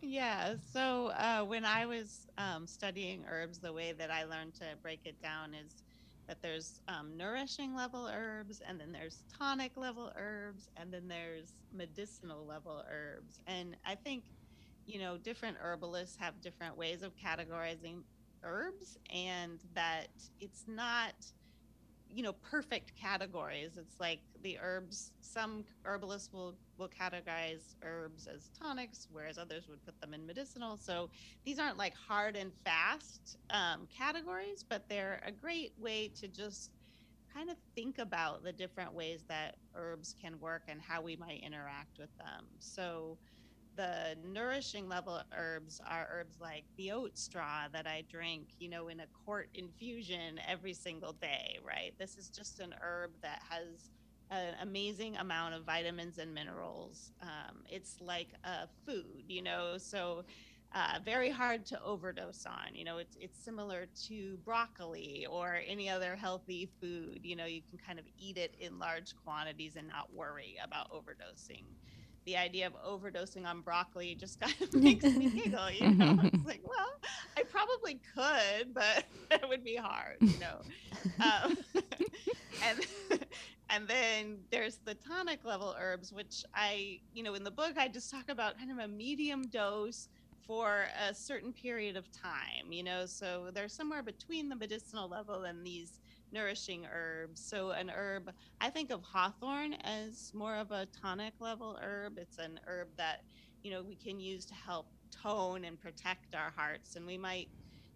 Yeah. 0.00 0.54
So 0.72 1.12
uh, 1.16 1.44
when 1.44 1.64
I 1.64 1.86
was 1.86 2.26
um, 2.36 2.66
studying 2.66 3.24
herbs, 3.30 3.58
the 3.58 3.72
way 3.72 3.92
that 3.92 4.10
I 4.10 4.24
learned 4.24 4.54
to 4.54 4.64
break 4.82 5.00
it 5.04 5.22
down 5.22 5.54
is 5.54 5.84
that 6.26 6.42
there's 6.42 6.80
um, 6.88 7.16
nourishing 7.16 7.76
level 7.76 8.10
herbs, 8.12 8.60
and 8.66 8.80
then 8.80 8.90
there's 8.90 9.22
tonic 9.38 9.76
level 9.76 10.12
herbs, 10.16 10.68
and 10.76 10.92
then 10.92 11.06
there's 11.06 11.52
medicinal 11.72 12.44
level 12.44 12.82
herbs. 12.90 13.38
And 13.46 13.76
I 13.86 13.94
think, 13.94 14.24
you 14.86 14.98
know, 14.98 15.16
different 15.16 15.56
herbalists 15.60 16.16
have 16.16 16.40
different 16.40 16.76
ways 16.76 17.02
of 17.02 17.12
categorizing 17.16 18.02
herbs, 18.42 18.98
and 19.14 19.60
that 19.74 20.08
it's 20.40 20.64
not 20.66 21.14
you 22.12 22.22
know 22.22 22.32
perfect 22.32 22.92
categories. 23.00 23.76
It's 23.76 23.98
like 23.98 24.20
the 24.42 24.58
herbs 24.60 25.12
some 25.20 25.64
herbalists 25.84 26.32
will 26.32 26.58
will 26.78 26.88
categorize 26.88 27.74
herbs 27.82 28.26
as 28.26 28.50
tonics 28.60 29.06
whereas 29.10 29.38
others 29.38 29.66
would 29.68 29.84
put 29.84 30.00
them 30.00 30.14
in 30.14 30.26
medicinal. 30.26 30.76
So 30.76 31.10
these 31.44 31.58
aren't 31.58 31.78
like 31.78 31.94
hard 31.94 32.36
and 32.36 32.52
fast 32.64 33.36
um, 33.50 33.86
categories 33.96 34.64
but 34.68 34.88
they're 34.88 35.20
a 35.26 35.32
great 35.32 35.72
way 35.78 36.08
to 36.20 36.28
just 36.28 36.70
kind 37.32 37.50
of 37.50 37.56
think 37.74 37.98
about 37.98 38.42
the 38.44 38.52
different 38.52 38.92
ways 38.94 39.24
that 39.28 39.56
herbs 39.74 40.14
can 40.20 40.38
work 40.38 40.64
and 40.68 40.80
how 40.82 41.00
we 41.00 41.16
might 41.16 41.42
interact 41.42 41.98
with 41.98 42.14
them. 42.18 42.46
So 42.58 43.18
the 43.76 44.16
nourishing 44.24 44.88
level 44.88 45.20
herbs 45.36 45.80
are 45.86 46.08
herbs 46.12 46.36
like 46.40 46.64
the 46.76 46.92
oat 46.92 47.16
straw 47.16 47.68
that 47.72 47.86
I 47.86 48.04
drink, 48.10 48.48
you 48.58 48.68
know, 48.68 48.88
in 48.88 49.00
a 49.00 49.06
quart 49.24 49.48
infusion 49.54 50.40
every 50.46 50.74
single 50.74 51.12
day, 51.12 51.58
right? 51.64 51.92
This 51.98 52.16
is 52.16 52.28
just 52.28 52.60
an 52.60 52.74
herb 52.80 53.12
that 53.22 53.40
has 53.48 53.90
an 54.30 54.54
amazing 54.62 55.16
amount 55.16 55.54
of 55.54 55.64
vitamins 55.64 56.18
and 56.18 56.34
minerals. 56.34 57.12
Um, 57.22 57.64
it's 57.68 57.96
like 58.00 58.28
a 58.44 58.68
food, 58.86 59.24
you 59.28 59.42
know, 59.42 59.76
so 59.78 60.24
uh, 60.74 60.98
very 61.04 61.30
hard 61.30 61.66
to 61.66 61.82
overdose 61.82 62.46
on. 62.46 62.74
You 62.74 62.84
know, 62.84 62.98
it's 62.98 63.16
it's 63.20 63.38
similar 63.44 63.88
to 64.06 64.38
broccoli 64.44 65.26
or 65.30 65.60
any 65.66 65.88
other 65.90 66.16
healthy 66.16 66.70
food. 66.80 67.20
You 67.22 67.36
know, 67.36 67.44
you 67.44 67.60
can 67.68 67.78
kind 67.78 67.98
of 67.98 68.06
eat 68.16 68.38
it 68.38 68.54
in 68.58 68.78
large 68.78 69.14
quantities 69.22 69.76
and 69.76 69.88
not 69.88 70.12
worry 70.14 70.56
about 70.64 70.90
overdosing 70.90 71.66
the 72.24 72.36
idea 72.36 72.66
of 72.66 72.74
overdosing 72.84 73.46
on 73.46 73.60
broccoli 73.60 74.14
just 74.14 74.40
kind 74.40 74.54
of 74.60 74.72
makes 74.82 75.04
me 75.04 75.30
giggle. 75.30 75.70
You 75.70 75.90
know, 75.90 76.18
it's 76.22 76.46
like, 76.46 76.62
well, 76.64 76.88
I 77.36 77.42
probably 77.42 78.00
could, 78.14 78.74
but 78.74 79.04
it 79.30 79.48
would 79.48 79.64
be 79.64 79.76
hard. 79.76 80.16
You 80.20 80.38
know, 80.38 80.60
um, 81.24 81.56
and 82.64 82.80
and 83.70 83.88
then 83.88 84.38
there's 84.50 84.78
the 84.84 84.94
tonic 84.94 85.44
level 85.44 85.74
herbs, 85.78 86.12
which 86.12 86.44
I, 86.54 87.00
you 87.12 87.22
know, 87.22 87.34
in 87.34 87.44
the 87.44 87.50
book 87.50 87.76
I 87.76 87.88
just 87.88 88.10
talk 88.10 88.28
about 88.28 88.58
kind 88.58 88.70
of 88.70 88.78
a 88.78 88.88
medium 88.88 89.48
dose 89.48 90.08
for 90.46 90.86
a 91.08 91.14
certain 91.14 91.52
period 91.52 91.96
of 91.96 92.10
time. 92.12 92.70
You 92.70 92.84
know, 92.84 93.06
so 93.06 93.50
they're 93.52 93.68
somewhere 93.68 94.02
between 94.02 94.48
the 94.48 94.56
medicinal 94.56 95.08
level 95.08 95.44
and 95.44 95.64
these 95.64 96.00
nourishing 96.32 96.86
herbs. 96.92 97.40
So 97.40 97.70
an 97.70 97.90
herb, 97.90 98.32
I 98.60 98.70
think 98.70 98.90
of 98.90 99.02
hawthorn 99.02 99.74
as 99.84 100.30
more 100.34 100.56
of 100.56 100.70
a 100.70 100.88
tonic 101.00 101.34
level 101.40 101.78
herb. 101.82 102.18
It's 102.18 102.38
an 102.38 102.58
herb 102.66 102.88
that, 102.98 103.18
you 103.62 103.70
know, 103.70 103.82
we 103.82 103.96
can 103.96 104.18
use 104.18 104.46
to 104.46 104.54
help 104.54 104.88
tone 105.22 105.64
and 105.64 105.78
protect 105.78 106.34
our 106.34 106.52
hearts. 106.56 106.96
And 106.96 107.06
we 107.06 107.18
might, 107.18 107.48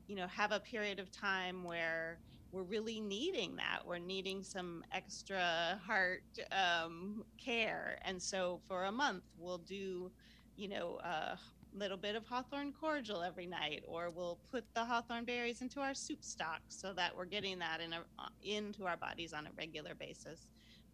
you 0.07 0.17
know, 0.17 0.27
have 0.29 0.53
a 0.53 0.61
period 0.61 1.01
of 1.01 1.11
time 1.11 1.65
where 1.65 2.21
we're 2.53 2.63
really 2.63 3.01
needing 3.01 3.57
that. 3.57 3.87
We're 3.87 3.99
needing 3.99 4.43
some 4.43 4.83
extra 4.93 5.81
heart 5.85 6.23
um, 6.53 7.25
care. 7.43 7.99
And 8.05 8.23
so 8.23 8.63
for 8.69 8.85
a 8.85 8.93
month, 8.93 9.25
we'll 9.37 9.59
do, 9.59 10.13
you 10.55 10.69
know, 10.69 10.97
uh, 11.05 11.37
little 11.77 11.97
bit 11.97 12.17
of 12.17 12.25
hawthorn 12.27 12.73
cordial 12.73 13.23
every 13.23 13.47
night, 13.47 13.83
or 13.87 14.11
we'll 14.11 14.39
put 14.51 14.65
the 14.75 14.85
hawthorn 14.85 15.25
berries 15.25 15.61
into 15.61 15.81
our 15.81 15.95
soup 15.95 16.25
stock 16.25 16.61
so 16.69 16.93
that 16.93 17.17
we're 17.17 17.25
getting 17.27 17.59
that 17.59 17.81
in 17.81 17.93
a, 17.93 17.99
uh, 18.19 18.29
into 18.43 18.85
our 18.87 18.97
bodies 18.97 19.33
on 19.33 19.47
a 19.47 19.51
regular 19.57 19.95
basis 19.95 20.47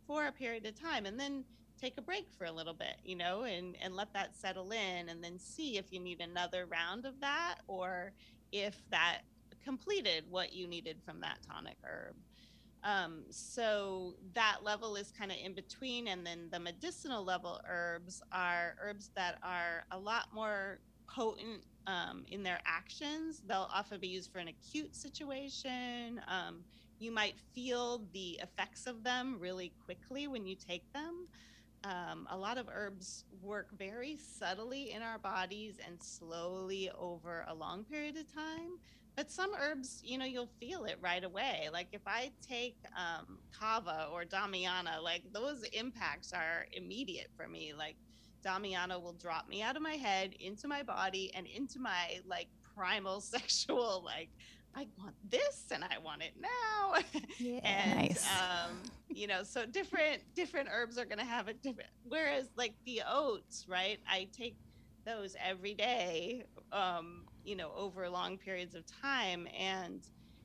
for 0.07 0.27
a 0.27 0.33
period 0.33 0.67
of 0.67 0.79
time, 0.79 1.07
and 1.07 1.19
then 1.19 1.45
take 1.81 1.97
a 1.99 2.03
break 2.03 2.27
for 2.37 2.45
a 2.45 2.53
little 2.53 2.75
bit, 2.75 2.97
you 3.05 3.17
know, 3.17 3.43
and 3.43 3.77
and 3.83 3.95
let 3.95 4.13
that 4.13 4.37
settle 4.37 4.73
in, 4.73 5.09
and 5.09 5.23
then 5.23 5.39
see 5.39 5.79
if 5.79 5.93
you 5.93 6.01
need 6.01 6.21
another 6.21 6.67
round 6.67 7.07
of 7.07 7.21
that, 7.21 7.57
or 7.69 8.13
if 8.51 8.77
that 8.91 9.21
completed 9.65 10.25
what 10.29 10.53
you 10.53 10.67
needed 10.67 11.01
from 11.05 11.21
that 11.21 11.39
tonic 11.49 11.77
herb. 11.85 12.17
Um, 12.85 13.23
so 13.31 14.15
that 14.35 14.59
level 14.63 14.97
is 14.97 15.13
kind 15.13 15.31
of 15.31 15.39
in 15.43 15.55
between. 15.55 16.09
And 16.09 16.27
then 16.27 16.49
the 16.51 16.59
medicinal 16.59 17.25
level 17.25 17.61
herbs 17.69 18.23
are 18.33 18.75
herbs 18.83 19.11
that 19.15 19.39
are 19.43 19.85
a 19.91 19.99
lot 19.99 20.29
more 20.35 20.81
potent 21.07 21.63
um, 21.87 22.25
in 22.29 22.43
their 22.43 22.61
actions. 22.65 23.43
They'll 23.47 23.69
often 23.73 24.01
be 24.01 24.09
used 24.09 24.33
for 24.33 24.39
an 24.39 24.49
acute 24.49 24.95
situation. 24.95 26.21
Um, 26.27 26.65
you 26.99 27.13
might 27.13 27.35
feel 27.55 28.03
the 28.13 28.41
effects 28.43 28.87
of 28.87 29.03
them 29.03 29.37
really 29.41 29.73
quickly 29.85 30.29
when 30.29 30.47
you 30.47 30.55
take 30.55 30.91
them. 30.93 31.27
Um, 31.85 32.29
a 32.31 32.37
lot 32.37 32.59
of 32.59 32.69
herbs 32.73 33.25
work 33.43 33.77
very 33.77 34.17
subtly 34.17 34.93
in 34.93 35.03
our 35.03 35.19
bodies 35.19 35.79
and 35.85 36.01
slowly 36.01 36.91
over 36.97 37.45
a 37.49 37.55
long 37.55 37.83
period 37.83 38.17
of 38.17 38.33
time. 38.33 38.79
But 39.17 39.31
some 39.31 39.51
herbs, 39.61 40.01
you 40.03 40.19
know, 40.19 40.25
you'll 40.25 40.51
feel 40.61 40.85
it 40.85 40.97
right 41.01 41.23
away. 41.25 41.69
Like 41.73 41.89
if 41.93 42.03
I 42.07 42.31
take 42.47 42.77
um, 42.97 43.39
kava 43.59 44.09
or 44.13 44.25
damiana, 44.25 45.03
like 45.03 45.25
those 45.33 45.63
impacts 45.73 46.33
are 46.33 46.67
immediate 46.73 47.29
for 47.37 47.49
me. 47.49 47.73
Like 47.77 47.97
damiana 48.47 49.01
will 49.01 49.15
drop 49.15 49.49
me 49.49 49.63
out 49.63 49.77
of 49.77 49.83
my 49.83 49.95
head 49.95 50.33
into 50.41 50.69
my 50.69 50.83
body 50.83 51.31
and 51.35 51.47
into 51.47 51.79
my 51.81 52.19
like 52.27 52.49
primal 52.75 53.21
sexual 53.21 54.03
like 54.05 54.31
I 54.75 54.87
want 54.99 55.17
this 55.29 55.67
and 55.73 55.85
I 55.85 55.99
want 55.99 56.23
it 56.23 56.33
now. 56.41 57.01
Yeah. 57.39 57.61
and 57.65 58.17
Nice. 58.17 58.25
um, 58.27 58.93
you 59.09 59.27
know, 59.27 59.43
so 59.43 59.67
different 59.67 60.23
different 60.35 60.69
herbs 60.73 60.99
are 60.99 61.05
gonna 61.07 61.25
have 61.25 61.49
a 61.49 61.55
different 61.55 61.91
whereas 62.03 62.49
like 62.57 62.75
the 62.87 63.03
oats, 63.09 63.67
right? 63.69 63.99
I 64.11 64.29
take 64.37 64.57
those 65.07 65.35
every 65.43 65.75
day, 65.75 66.45
um, 66.73 67.22
you 67.45 67.57
know, 67.57 67.73
over 67.77 68.09
long 68.09 68.39
periods 68.39 68.75
of 68.75 68.85
time 69.01 69.47
and 69.59 70.03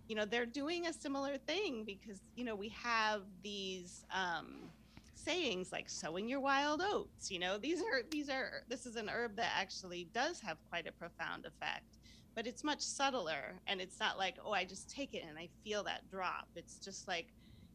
you 0.08 0.16
know, 0.16 0.24
they're 0.24 0.46
doing 0.46 0.88
a 0.88 0.94
similar 0.94 1.38
thing 1.38 1.84
because, 1.86 2.22
you 2.36 2.46
know, 2.46 2.56
we 2.56 2.70
have 2.70 3.24
these 3.44 4.06
um 4.16 4.72
sayings 5.16 5.72
like 5.74 5.90
sowing 5.90 6.30
your 6.30 6.40
wild 6.40 6.82
oats 6.82 7.30
you 7.30 7.40
know 7.40 7.58
these 7.58 7.82
are 7.82 8.02
these 8.12 8.30
are 8.30 8.62
this 8.70 8.86
is 8.86 8.96
an 8.96 9.10
herb 9.10 9.36
that 9.36 9.52
actually 9.60 10.08
does 10.14 10.40
have 10.40 10.58
quite 10.70 10.88
a 10.88 10.92
profound 10.92 11.46
effect 11.46 11.98
but 12.36 12.48
it's 12.48 12.64
much 12.64 12.82
subtler 12.82 13.60
and 13.66 13.82
it's 13.82 14.00
not 14.00 14.18
like 14.18 14.36
oh 14.46 14.52
i 14.54 14.64
just 14.64 14.90
take 14.90 15.14
it 15.14 15.24
and 15.28 15.38
i 15.38 15.50
feel 15.64 15.84
that 15.84 16.08
drop. 16.10 16.48
It's 16.56 16.78
just 16.78 17.08
like 17.08 17.34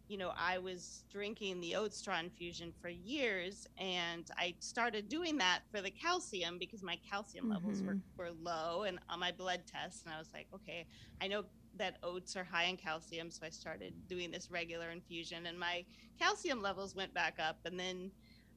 you 0.08 0.18
know 0.18 0.32
i 0.36 0.58
was 0.58 1.04
drinking 1.10 1.60
the 1.60 1.74
oat 1.74 1.94
straw 1.94 2.18
infusion 2.18 2.72
for 2.80 2.88
years 2.88 3.66
and 3.78 4.30
i 4.36 4.54
started 4.58 5.08
doing 5.08 5.38
that 5.38 5.60
for 5.70 5.80
the 5.80 5.90
calcium 5.90 6.58
because 6.58 6.82
my 6.82 6.98
calcium 7.08 7.48
levels 7.48 7.82
were, 7.82 7.94
mm-hmm. 7.94 8.18
were 8.18 8.30
low 8.42 8.82
and 8.82 8.98
on 9.08 9.18
my 9.18 9.32
blood 9.32 9.62
test 9.66 10.04
and 10.04 10.14
i 10.14 10.18
was 10.18 10.28
like 10.34 10.46
okay 10.54 10.86
i 11.20 11.26
know 11.26 11.44
that 11.76 11.96
oats 12.02 12.36
are 12.36 12.44
high 12.44 12.64
in 12.64 12.76
calcium 12.76 13.30
so 13.30 13.46
i 13.46 13.48
started 13.48 13.94
doing 14.08 14.30
this 14.30 14.50
regular 14.50 14.90
infusion 14.90 15.46
and 15.46 15.58
my 15.58 15.84
calcium 16.18 16.60
levels 16.60 16.94
went 16.94 17.12
back 17.14 17.38
up 17.38 17.58
and 17.64 17.78
then 17.78 18.10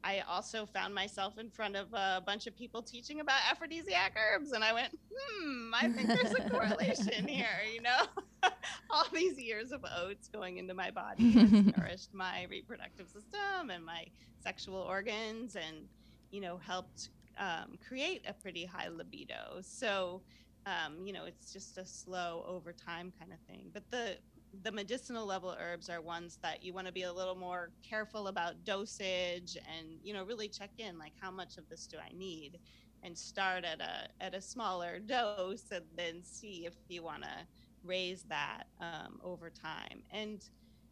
I 0.05 0.21
also 0.29 0.67
found 0.67 0.93
myself 0.93 1.39
in 1.39 1.49
front 1.49 1.75
of 1.75 1.91
a 1.91 2.21
bunch 2.23 2.45
of 2.45 2.55
people 2.55 2.83
teaching 2.83 3.21
about 3.21 3.39
aphrodisiac 3.49 4.15
herbs, 4.15 4.51
and 4.51 4.63
I 4.63 4.71
went, 4.71 4.95
hmm, 5.11 5.71
I 5.73 5.89
think 5.89 6.07
there's 6.07 6.31
a 6.31 6.47
correlation 6.47 7.27
here. 7.27 7.47
You 7.73 7.81
know, 7.81 8.05
all 8.91 9.05
these 9.11 9.39
years 9.39 9.71
of 9.71 9.83
oats 9.97 10.27
going 10.27 10.57
into 10.57 10.75
my 10.75 10.91
body 10.91 11.31
has 11.31 11.51
nourished 11.77 12.13
my 12.13 12.45
reproductive 12.51 13.07
system 13.07 13.71
and 13.71 13.83
my 13.83 14.05
sexual 14.43 14.77
organs, 14.77 15.55
and 15.55 15.87
you 16.29 16.39
know, 16.39 16.57
helped 16.57 17.09
um, 17.39 17.79
create 17.87 18.23
a 18.27 18.33
pretty 18.33 18.63
high 18.63 18.89
libido. 18.89 19.59
So, 19.61 20.21
um, 20.67 21.03
you 21.03 21.13
know, 21.13 21.25
it's 21.25 21.51
just 21.51 21.79
a 21.79 21.85
slow 21.85 22.45
over 22.47 22.73
time 22.73 23.11
kind 23.19 23.33
of 23.33 23.39
thing. 23.47 23.71
But 23.73 23.89
the 23.89 24.17
the 24.63 24.71
medicinal 24.71 25.25
level 25.25 25.55
herbs 25.59 25.89
are 25.89 26.01
ones 26.01 26.39
that 26.43 26.63
you 26.63 26.73
want 26.73 26.87
to 26.87 26.93
be 26.93 27.03
a 27.03 27.13
little 27.13 27.35
more 27.35 27.71
careful 27.87 28.27
about 28.27 28.63
dosage 28.63 29.57
and 29.77 29.87
you 30.01 30.13
know 30.13 30.23
really 30.23 30.47
check 30.47 30.71
in 30.77 30.97
like 30.97 31.13
how 31.19 31.31
much 31.31 31.57
of 31.57 31.67
this 31.69 31.87
do 31.87 31.97
i 31.97 32.11
need? 32.15 32.59
And 33.03 33.17
start 33.17 33.65
at 33.65 33.81
a 33.81 34.07
at 34.23 34.33
a 34.33 34.41
smaller 34.41 34.99
dose 35.05 35.65
and 35.71 35.85
then 35.95 36.23
see 36.23 36.65
if 36.65 36.75
you 36.87 37.03
want 37.03 37.23
to 37.23 37.47
raise 37.83 38.23
that 38.29 38.63
um, 38.79 39.19
over 39.23 39.51
time. 39.51 40.03
And 40.11 40.41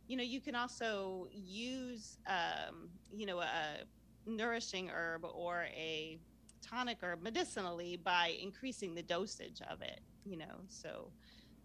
you 0.08 0.18
know 0.18 0.24
you 0.24 0.42
can 0.42 0.56
also 0.56 1.28
use 1.32 2.18
um, 2.28 2.90
you 3.12 3.26
know 3.26 3.40
a 3.40 3.84
nourishing 4.26 4.90
herb 4.90 5.26
or 5.26 5.66
a 5.76 6.20
tonic 6.62 6.98
herb 7.04 7.22
medicinally 7.22 7.98
by 7.98 8.36
increasing 8.42 8.96
the 8.96 9.04
dosage 9.04 9.62
of 9.70 9.82
it 9.82 10.00
you 10.24 10.38
know 10.38 10.64
so 10.68 11.12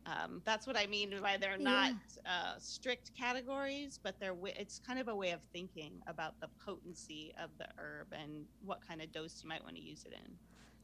um, 0.09 0.41
that's 0.45 0.67
what 0.67 0.77
I 0.77 0.87
mean 0.87 1.15
by 1.23 1.37
they're 1.37 1.59
not 1.59 1.93
uh, 2.25 2.55
strict 2.59 3.11
categories, 3.19 3.99
but 4.03 4.19
they're 4.19 4.37
it's 4.45 4.79
kind 4.79 4.99
of 4.99 5.09
a 5.09 5.15
way 5.15 5.33
of 5.33 5.41
thinking 5.53 5.93
about 6.07 6.41
the 6.41 6.49
potency 6.65 7.35
of 7.43 7.51
the 7.59 7.67
herb 7.79 8.09
and 8.13 8.45
what 8.65 8.81
kind 8.87 9.03
of 9.03 9.13
dose 9.13 9.41
you 9.43 9.49
might 9.49 9.63
want 9.63 9.77
to 9.77 9.83
use 9.83 10.05
it 10.05 10.13
in. 10.13 10.33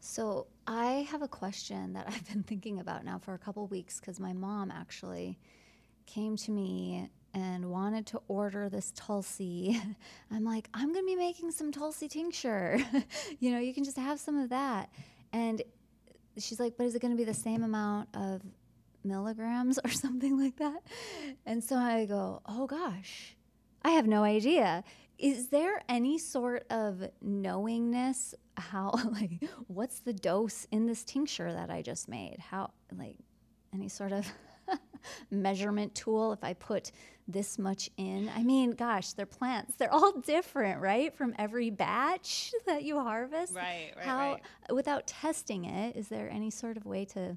So 0.01 0.49
I 0.67 1.07
have 1.11 1.23
a 1.23 1.29
question 1.29 1.95
that 1.95 2.07
I've 2.09 2.27
been 2.29 2.43
thinking 2.43 2.81
about 2.81 3.05
now 3.05 3.19
for 3.19 3.35
a 3.35 3.39
couple 3.39 3.67
weeks 3.69 4.01
because 4.01 4.21
my 4.21 4.33
mom 4.33 4.71
actually 4.71 5.39
came 6.07 6.37
to 6.37 6.51
me 6.51 7.11
and 7.33 7.71
wanted 7.71 8.07
to 8.07 8.21
order 8.29 8.69
this 8.69 8.93
Tulsi. 8.95 9.81
I'm 10.31 10.45
like, 10.45 10.69
I'm 10.75 10.93
gonna 10.93 11.07
be 11.07 11.17
making 11.17 11.51
some 11.51 11.73
Tulsi 11.73 12.09
tincture. 12.09 12.79
you 13.41 13.51
know, 13.51 13.59
you 13.59 13.73
can 13.73 13.85
just 13.85 13.97
have 13.97 14.21
some 14.21 14.39
of 14.39 14.51
that. 14.51 14.91
And 15.33 15.63
she's 16.37 16.61
like, 16.61 16.75
but 16.77 16.85
is 16.87 16.95
it 16.95 17.01
gonna 17.01 17.17
be 17.17 17.25
the 17.25 17.35
same 17.35 17.63
amount 17.63 18.09
of 18.15 18.43
milligrams 19.05 19.79
or 19.85 19.91
something 20.05 20.39
like 20.39 20.57
that? 20.57 20.83
And 21.47 21.63
so 21.63 21.77
I 21.77 22.07
go, 22.07 22.43
oh 22.47 22.67
gosh, 22.67 23.37
I 23.83 23.91
have 23.91 24.07
no 24.07 24.25
idea. 24.25 24.83
Is 25.19 25.49
there 25.49 25.81
any 25.89 26.19
sort 26.19 26.67
of 26.71 27.05
knowingness 27.21 28.35
how 28.57 28.91
like 29.13 29.45
what's 29.67 30.01
the 30.01 30.13
dose 30.13 30.67
in 30.71 30.87
this 30.87 31.05
tincture 31.05 31.53
that 31.53 31.71
I 31.71 31.83
just 31.83 32.09
made? 32.09 32.39
How 32.39 32.71
like 32.97 33.17
any 33.73 33.89
sort 33.89 34.13
of 34.13 34.27
measurement 35.31 35.95
tool 35.95 36.33
if 36.33 36.43
I 36.43 36.55
put 36.55 36.93
this 37.29 37.59
much 37.59 37.91
in? 37.97 38.31
I 38.35 38.43
mean, 38.43 38.73
gosh, 38.73 39.13
they're 39.13 39.27
plants. 39.27 39.75
They're 39.77 39.93
all 39.93 40.13
different, 40.21 40.81
right? 40.81 41.15
From 41.15 41.35
every 41.39 41.71
batch 41.71 42.53
that 42.67 42.85
you 42.85 42.99
harvest. 42.99 43.55
Right, 43.55 43.93
right, 43.97 44.05
How 44.05 44.33
right. 44.33 44.43
without 44.71 45.07
testing 45.07 45.65
it, 45.67 45.97
is 45.97 46.09
there 46.09 46.29
any 46.31 46.51
sort 46.51 46.77
of 46.77 46.85
way 46.87 47.05
to 47.07 47.37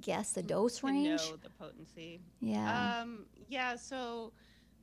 guess 0.00 0.32
the 0.32 0.42
dose 0.42 0.82
range? 0.82 1.20
know 1.20 1.36
the 1.42 1.50
potency. 1.50 2.20
Yeah. 2.40 3.00
Um, 3.02 3.26
yeah, 3.48 3.76
so 3.76 4.32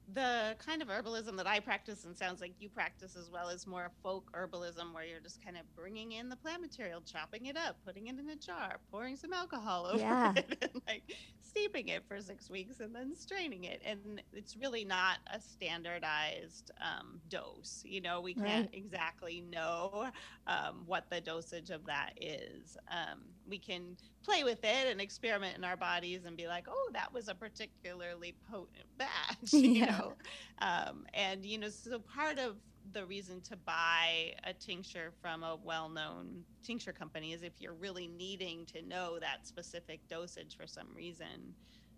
the 0.08 0.56
kind 0.60 0.82
of 0.84 0.88
herbalism 0.88 1.38
that 1.38 1.48
I 1.48 1.60
practice 1.60 2.04
and 2.04 2.16
sounds 2.16 2.40
like 2.40 2.56
you 2.60 2.70
practice 2.70 3.16
as 3.16 3.32
well 3.32 3.50
is 3.50 3.66
more 3.66 3.92
folk 4.04 4.30
herbalism 4.36 4.94
where 4.94 5.04
you're 5.04 5.20
just 5.20 5.42
kind 5.42 5.58
of 5.58 5.74
bringing 5.74 6.12
in 6.12 6.30
the 6.30 6.38
plant 6.38 6.62
material, 6.62 7.02
chopping 7.02 7.48
it 7.48 7.58
up, 7.58 7.78
putting 7.84 8.06
it 8.08 8.20
in 8.20 8.30
a 8.30 8.38
jar, 8.38 8.82
pouring 8.92 9.16
some 9.18 9.34
alcohol 9.34 9.88
over 9.88 10.14
Yeah. 10.14 10.34
it, 10.36 10.58
and 10.62 10.72
like 10.88 11.06
steeping 11.42 11.88
it 11.88 12.06
for 12.08 12.22
six 12.22 12.50
weeks 12.52 12.80
and 12.80 12.96
then 12.96 13.16
straining 13.16 13.64
it. 13.64 13.82
And 13.84 14.22
it's 14.32 14.56
really 14.56 14.86
not 14.86 15.20
a 15.28 15.40
standardized 15.40 16.70
um, 16.80 17.22
dose. 17.28 17.82
You 17.84 18.02
know, 18.02 18.22
we 18.22 18.36
can't 18.36 18.68
Right. 18.68 18.74
exactly 18.74 19.42
know 19.42 20.12
um, 20.48 20.86
what 20.86 21.06
the 21.10 21.22
dosage 21.22 21.70
of 21.70 21.86
that 21.86 22.14
is. 22.18 22.78
Um, 22.88 23.36
we 23.46 23.60
can 23.60 23.98
play 24.24 24.44
with 24.44 24.60
it 24.64 24.88
and 24.88 25.02
experiment 25.02 25.58
in 25.58 25.64
our 25.64 25.78
bodies 25.78 26.26
and 26.26 26.38
be 26.38 26.48
like, 26.48 26.66
oh, 26.68 26.90
that 26.94 27.14
was 27.14 27.28
a 27.28 27.36
particularly 27.36 28.40
potent 28.48 28.86
batch, 28.98 29.62
you 29.64 29.84
Yeah. 29.86 29.86
know. 29.86 29.95
Um, 30.62 31.06
and 31.14 31.46
you 31.46 31.58
know, 31.58 31.68
so 31.68 32.00
part 32.00 32.40
of 32.40 32.56
the 32.94 33.06
reason 33.06 33.42
to 33.42 33.58
buy 33.58 34.34
a 34.46 34.54
tincture 34.54 35.12
from 35.22 35.44
a 35.44 35.58
well-known 35.62 36.46
tincture 36.64 36.94
company 36.94 37.34
is 37.34 37.44
if 37.44 37.54
you're 37.60 37.74
really 37.74 38.08
needing 38.08 38.66
to 38.68 38.82
know 38.82 39.20
that 39.20 39.46
specific 39.46 40.00
dosage 40.08 40.56
for 40.56 40.66
some 40.68 40.88
reason. 40.96 41.54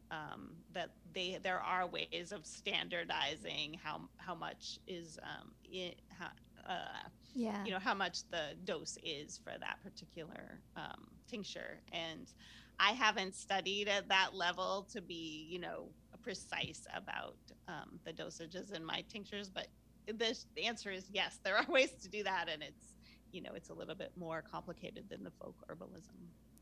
Um, 0.09 0.53
that 0.73 0.91
they 1.13 1.37
there 1.43 1.59
are 1.59 1.85
ways 1.85 2.31
of 2.31 2.45
standardizing 2.45 3.77
how 3.83 4.07
how 4.15 4.33
much 4.33 4.79
is 4.87 5.19
um, 5.21 5.51
it, 5.65 5.99
how, 6.17 6.29
uh, 6.65 7.09
yeah. 7.35 7.63
you 7.65 7.71
know 7.71 7.79
how 7.79 7.93
much 7.93 8.27
the 8.31 8.55
dose 8.63 8.97
is 9.03 9.37
for 9.37 9.51
that 9.59 9.79
particular 9.83 10.61
um, 10.75 11.07
tincture 11.27 11.81
and 11.91 12.31
i 12.79 12.91
haven't 12.91 13.35
studied 13.35 13.87
at 13.87 14.07
that 14.07 14.33
level 14.33 14.87
to 14.93 15.01
be 15.01 15.45
you 15.49 15.59
know 15.59 15.89
precise 16.23 16.85
about 16.95 17.35
um, 17.67 17.99
the 18.05 18.13
dosages 18.13 18.73
in 18.73 18.83
my 18.85 19.03
tinctures 19.09 19.49
but 19.49 19.67
the, 20.07 20.35
the 20.55 20.63
answer 20.65 20.89
is 20.91 21.05
yes 21.11 21.39
there 21.43 21.57
are 21.57 21.65
ways 21.69 21.91
to 22.01 22.09
do 22.09 22.23
that 22.23 22.47
and 22.49 22.63
it's 22.63 22.93
you 23.31 23.41
know 23.41 23.51
it's 23.55 23.69
a 23.69 23.73
little 23.73 23.95
bit 23.95 24.11
more 24.17 24.41
complicated 24.49 25.03
than 25.09 25.23
the 25.23 25.31
folk 25.31 25.55
herbalism 25.69 26.15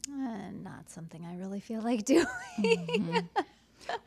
Uh, 0.09 0.51
not 0.51 0.89
something 0.89 1.25
I 1.25 1.35
really 1.37 1.59
feel 1.59 1.81
like 1.81 2.05
doing. 2.13 2.25
Mhm. 2.57 3.27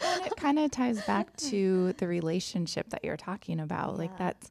and 0.01 0.27
it 0.27 0.37
kind 0.37 0.59
of 0.59 0.71
ties 0.71 1.01
back 1.07 1.37
to 1.51 1.93
the 1.99 2.09
relationship 2.09 2.91
that 2.91 3.05
you're 3.05 3.17
talking 3.17 3.61
about. 3.61 3.97
Like 3.97 4.17
that's 4.19 4.51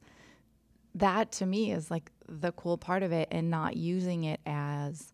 that 0.95 1.31
to 1.33 1.45
me 1.45 1.71
is 1.71 1.91
like 1.91 2.11
the 2.27 2.51
cool 2.53 2.77
part 2.77 3.03
of 3.03 3.11
it 3.11 3.27
and 3.31 3.49
not 3.49 3.75
using 3.77 4.23
it 4.23 4.39
as 4.45 5.13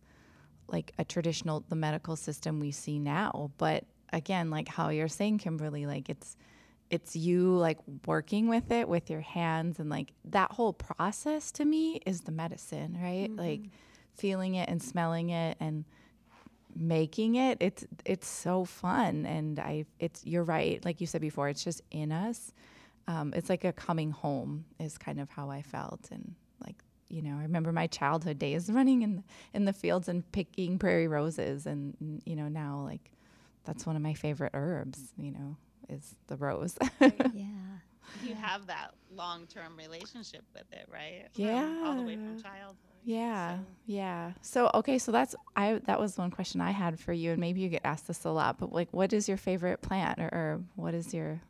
like 0.68 0.92
a 0.98 1.04
traditional 1.04 1.64
the 1.68 1.76
medical 1.76 2.16
system 2.16 2.58
we 2.60 2.70
see 2.70 2.98
now, 2.98 3.50
but 3.58 3.84
again, 4.12 4.50
like 4.50 4.68
how 4.68 4.88
you're 4.88 5.08
saying 5.08 5.38
Kimberly, 5.38 5.84
like 5.86 6.08
it's 6.08 6.36
it's 6.94 7.16
you 7.16 7.56
like 7.56 7.78
working 8.06 8.48
with 8.48 8.70
it 8.70 8.88
with 8.88 9.10
your 9.10 9.20
hands 9.20 9.78
and 9.78 9.90
like 9.90 10.12
that 10.26 10.52
whole 10.52 10.72
process 10.72 11.50
to 11.52 11.64
me 11.64 12.00
is 12.06 12.22
the 12.22 12.32
medicine, 12.32 12.98
right? 13.00 13.34
Like 13.34 13.60
feeling 14.14 14.54
it 14.54 14.68
and 14.68 14.82
smelling 14.82 15.30
it 15.30 15.56
and 15.60 15.84
making 16.76 17.36
it 17.36 17.56
it's 17.60 17.84
it's 18.04 18.26
so 18.26 18.64
fun 18.64 19.24
and 19.26 19.60
i 19.60 19.84
it's 20.00 20.26
you're 20.26 20.42
right 20.42 20.84
like 20.84 21.00
you 21.00 21.06
said 21.06 21.20
before 21.20 21.48
it's 21.48 21.62
just 21.62 21.80
in 21.92 22.10
us 22.10 22.52
um, 23.06 23.32
it's 23.36 23.48
like 23.48 23.62
a 23.62 23.72
coming 23.72 24.10
home 24.10 24.64
is 24.80 24.98
kind 24.98 25.20
of 25.20 25.30
how 25.30 25.48
i 25.50 25.62
felt 25.62 26.08
and 26.10 26.34
like 26.66 26.74
you 27.08 27.22
know 27.22 27.36
i 27.38 27.42
remember 27.42 27.70
my 27.70 27.86
childhood 27.86 28.40
days 28.40 28.68
running 28.72 29.02
in 29.02 29.22
in 29.52 29.66
the 29.66 29.72
fields 29.72 30.08
and 30.08 30.30
picking 30.32 30.76
prairie 30.76 31.06
roses 31.06 31.64
and 31.64 32.20
you 32.24 32.34
know 32.34 32.48
now 32.48 32.80
like 32.84 33.12
that's 33.64 33.86
one 33.86 33.96
of 33.96 34.02
my 34.02 34.14
favorite 34.14 34.52
herbs. 34.54 35.12
You 35.18 35.32
know, 35.32 35.56
is 35.88 36.14
the 36.26 36.36
rose. 36.36 36.76
yeah. 37.00 37.10
You 38.22 38.34
have 38.34 38.66
that 38.68 38.92
long 39.14 39.46
term 39.46 39.76
relationship 39.76 40.42
with 40.54 40.70
it, 40.72 40.86
right? 40.92 41.26
Yeah. 41.34 41.82
all 41.84 41.96
the 41.96 42.02
way 42.02 42.14
from 42.16 42.40
childhood. 42.40 42.76
Yeah, 43.02 43.58
So- 43.58 43.64
yeah. 43.86 44.32
So 44.40 44.70
okay, 44.74 44.98
so 44.98 45.12
that's 45.12 45.34
I 45.56 45.80
that 45.86 46.00
was 46.00 46.16
one 46.16 46.30
question 46.30 46.60
I 46.60 46.70
had 46.70 46.98
for 46.98 47.12
you, 47.12 47.32
and 47.32 47.40
maybe 47.40 47.60
you 47.60 47.68
get 47.68 47.82
asked 47.84 48.06
this 48.06 48.24
a 48.24 48.30
lot, 48.30 48.58
but 48.58 48.72
like, 48.72 48.88
what 48.92 49.12
is 49.12 49.28
your 49.28 49.36
favorite 49.36 49.82
plant 49.82 50.18
or 50.20 50.30
herb? 50.32 50.66
What 50.76 50.94
is 50.94 51.12
your 51.12 51.40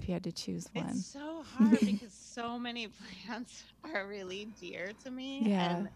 if 0.00 0.08
you 0.08 0.14
had 0.14 0.24
to 0.24 0.32
choose 0.32 0.68
one? 0.72 0.88
It's 0.88 1.06
so 1.06 1.44
hard 1.56 1.78
because 1.80 2.12
so 2.12 2.58
many 2.58 2.88
plants 3.26 3.62
are 3.84 4.06
really 4.06 4.48
dear 4.60 4.90
to 5.04 5.10
me. 5.10 5.42
Yeah. 5.44 5.76
And 5.76 5.88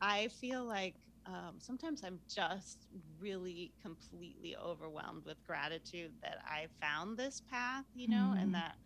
I 0.00 0.28
feel 0.28 0.64
like 0.64 0.94
um, 1.26 1.60
sometimes 1.60 2.02
I'm 2.02 2.22
just 2.28 2.86
really 3.18 3.74
completely 3.80 4.56
overwhelmed 4.56 5.24
with 5.26 5.42
gratitude 5.44 6.18
that 6.22 6.38
I 6.44 6.68
found 6.80 7.18
this 7.18 7.40
path, 7.40 7.86
you 7.94 8.08
know, 8.08 8.34
Mhm. 8.34 8.38
and 8.38 8.54
that 8.54 8.76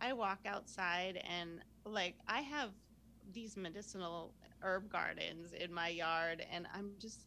I 0.00 0.12
walk 0.14 0.40
outside 0.46 1.16
and 1.16 1.64
like 1.84 2.18
I 2.26 2.40
have 2.42 2.74
these 3.22 3.56
medicinal 3.56 4.36
herb 4.62 4.88
gardens 4.90 5.52
in 5.52 5.72
my 5.72 5.88
yard 5.88 6.40
and 6.40 6.66
I'm 6.72 6.98
just 6.98 7.26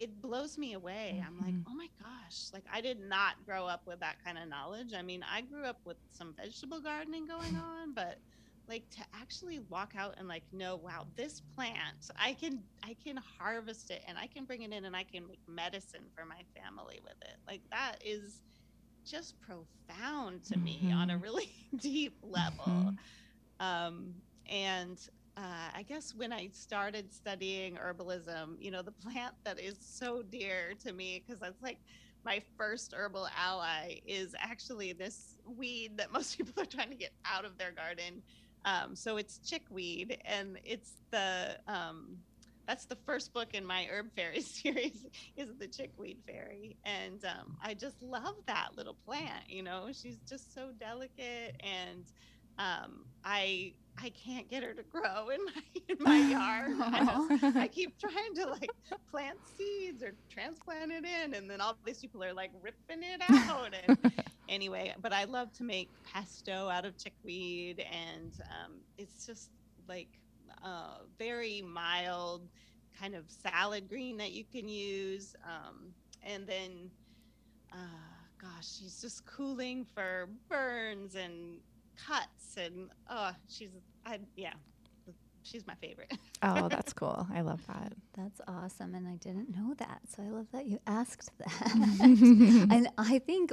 it 0.00 0.20
blows 0.20 0.58
me 0.58 0.72
away. 0.72 1.22
I'm 1.24 1.38
like, 1.38 1.56
Mhm. 1.56 1.66
oh 1.66 1.74
my 1.74 1.88
gosh, 2.00 2.48
like 2.52 2.66
I 2.70 2.80
did 2.80 2.98
not 2.98 3.44
grow 3.44 3.66
up 3.66 3.82
with 3.86 4.00
that 4.00 4.18
kind 4.22 4.38
of 4.38 4.48
knowledge. 4.48 4.92
I 4.92 5.02
mean, 5.02 5.22
I 5.22 5.42
grew 5.42 5.64
up 5.64 5.80
with 5.84 5.98
some 6.10 6.34
vegetable 6.34 6.80
gardening 6.80 7.26
going 7.26 7.56
on, 7.56 7.94
but 7.94 8.18
like 8.68 8.84
to 8.92 9.02
actually 9.14 9.58
walk 9.58 9.94
out 9.96 10.14
and 10.18 10.28
like 10.28 10.44
know, 10.52 10.76
wow, 10.76 11.06
this 11.16 11.40
plant, 11.40 12.10
I 12.18 12.34
can 12.34 12.64
I 12.84 12.96
can 13.02 13.18
harvest 13.38 13.90
it 13.90 14.02
and 14.06 14.18
I 14.18 14.26
can 14.26 14.44
bring 14.44 14.62
it 14.62 14.72
in 14.72 14.84
and 14.84 14.96
I 14.96 15.04
can 15.04 15.26
make 15.26 15.40
medicine 15.48 16.10
for 16.14 16.24
my 16.24 16.42
family 16.56 17.00
with 17.04 17.16
it. 17.22 17.36
Like 17.46 17.62
that 17.70 17.96
is 18.04 18.40
just 19.06 19.34
profound 19.40 20.44
to 20.44 20.56
me 20.58 20.92
on 20.94 21.10
a 21.10 21.18
Mhm. 21.18 21.22
really 21.22 21.50
deep 21.76 22.18
level. 22.22 22.64
Mhm. 22.66 22.98
Um, 23.60 24.22
and 24.46 24.98
uh, 25.36 25.70
I 25.74 25.82
guess 25.82 26.14
when 26.14 26.32
I 26.32 26.48
started 26.48 27.12
studying 27.12 27.76
herbalism, 27.76 28.56
you 28.60 28.70
know, 28.70 28.82
the 28.82 28.92
plant 28.92 29.34
that 29.44 29.58
is 29.60 29.78
so 29.80 30.22
dear 30.22 30.74
to 30.84 30.92
me 30.92 31.22
because 31.24 31.40
that's 31.40 31.60
like 31.62 31.80
my 32.24 32.40
first 32.56 32.94
herbal 32.94 33.28
ally 33.36 33.96
is 34.06 34.34
actually 34.38 34.92
this 34.92 35.36
weed 35.46 35.98
that 35.98 36.12
most 36.12 36.36
people 36.38 36.62
are 36.62 36.66
trying 36.66 36.90
to 36.90 36.96
get 36.96 37.12
out 37.24 37.44
of 37.44 37.58
their 37.58 37.72
garden. 37.72 38.22
Um, 38.64 38.96
so 38.96 39.16
it's 39.16 39.38
chickweed, 39.38 40.18
and 40.24 40.58
it's 40.64 41.02
the 41.10 41.58
um, 41.68 42.18
that's 42.66 42.86
the 42.86 42.96
first 42.96 43.32
book 43.32 43.48
in 43.54 43.64
my 43.64 43.86
herb 43.90 44.06
fairy 44.14 44.40
series 44.40 45.06
is 45.36 45.48
the 45.58 45.66
chickweed 45.66 46.18
fairy. 46.26 46.76
And 46.84 47.24
um, 47.24 47.56
i 47.62 47.74
just 47.74 48.02
love 48.02 48.34
that 48.46 48.70
little 48.76 48.96
plant 49.04 49.48
you 49.48 49.62
know? 49.62 49.88
She's 49.92 50.18
just 50.28 50.54
so 50.54 50.70
delicate 50.78 51.60
and 51.60 52.04
um, 52.58 53.04
i 53.24 53.72
i 54.00 54.10
can't 54.10 54.48
get 54.48 54.62
her 54.62 54.74
to 54.74 54.82
grow 54.84 55.28
in 55.28 55.44
my 55.44 55.62
in 55.88 55.96
my 56.00 56.30
yard. 56.30 56.72
I. 56.80 57.62
I 57.64 57.68
keep 57.68 57.98
trying 57.98 58.34
to 58.36 58.46
like 58.46 58.70
plant 59.10 59.38
seeds 59.56 60.02
or 60.02 60.14
transplant 60.30 60.92
it 60.92 61.04
in 61.04 61.34
and 61.34 61.50
then 61.50 61.60
all 61.60 61.76
these 61.84 61.98
people 61.98 62.22
are 62.22 62.32
like 62.32 62.50
ripping 62.62 63.02
it 63.02 63.20
out 63.30 63.74
and 63.86 64.12
anyway 64.48 64.94
but 65.00 65.12
i 65.12 65.24
love 65.24 65.52
to 65.52 65.62
make 65.62 65.88
pesto 66.04 66.68
out 66.68 66.84
of 66.84 66.96
chickweed 66.96 67.84
and 67.92 68.32
um, 68.50 68.72
it's 68.98 69.26
just 69.26 69.50
like 69.88 70.08
uh, 70.64 70.98
very 71.18 71.62
mild 71.62 72.48
kind 72.98 73.14
of 73.14 73.24
salad 73.28 73.88
green 73.88 74.16
that 74.18 74.32
you 74.32 74.44
can 74.44 74.68
use. 74.68 75.34
Um, 75.44 75.92
and 76.22 76.46
then, 76.46 76.90
uh, 77.72 77.76
gosh, 78.40 78.78
she's 78.78 79.00
just 79.00 79.26
cooling 79.26 79.86
for 79.94 80.28
burns 80.48 81.14
and 81.14 81.58
cuts. 81.96 82.56
And 82.56 82.90
oh, 83.10 83.32
she's, 83.48 83.70
I, 84.06 84.20
yeah, 84.36 84.54
she's 85.42 85.66
my 85.66 85.74
favorite. 85.74 86.12
oh, 86.42 86.68
that's 86.68 86.92
cool. 86.92 87.26
I 87.32 87.40
love 87.42 87.66
that. 87.66 87.92
That's 88.16 88.40
awesome. 88.48 88.94
And 88.94 89.06
I 89.06 89.16
didn't 89.16 89.54
know 89.54 89.74
that. 89.74 90.00
So 90.14 90.22
I 90.22 90.28
love 90.28 90.46
that 90.52 90.66
you 90.66 90.78
asked 90.86 91.30
that. 91.38 91.74
and 92.00 92.88
I 92.96 93.18
think 93.18 93.52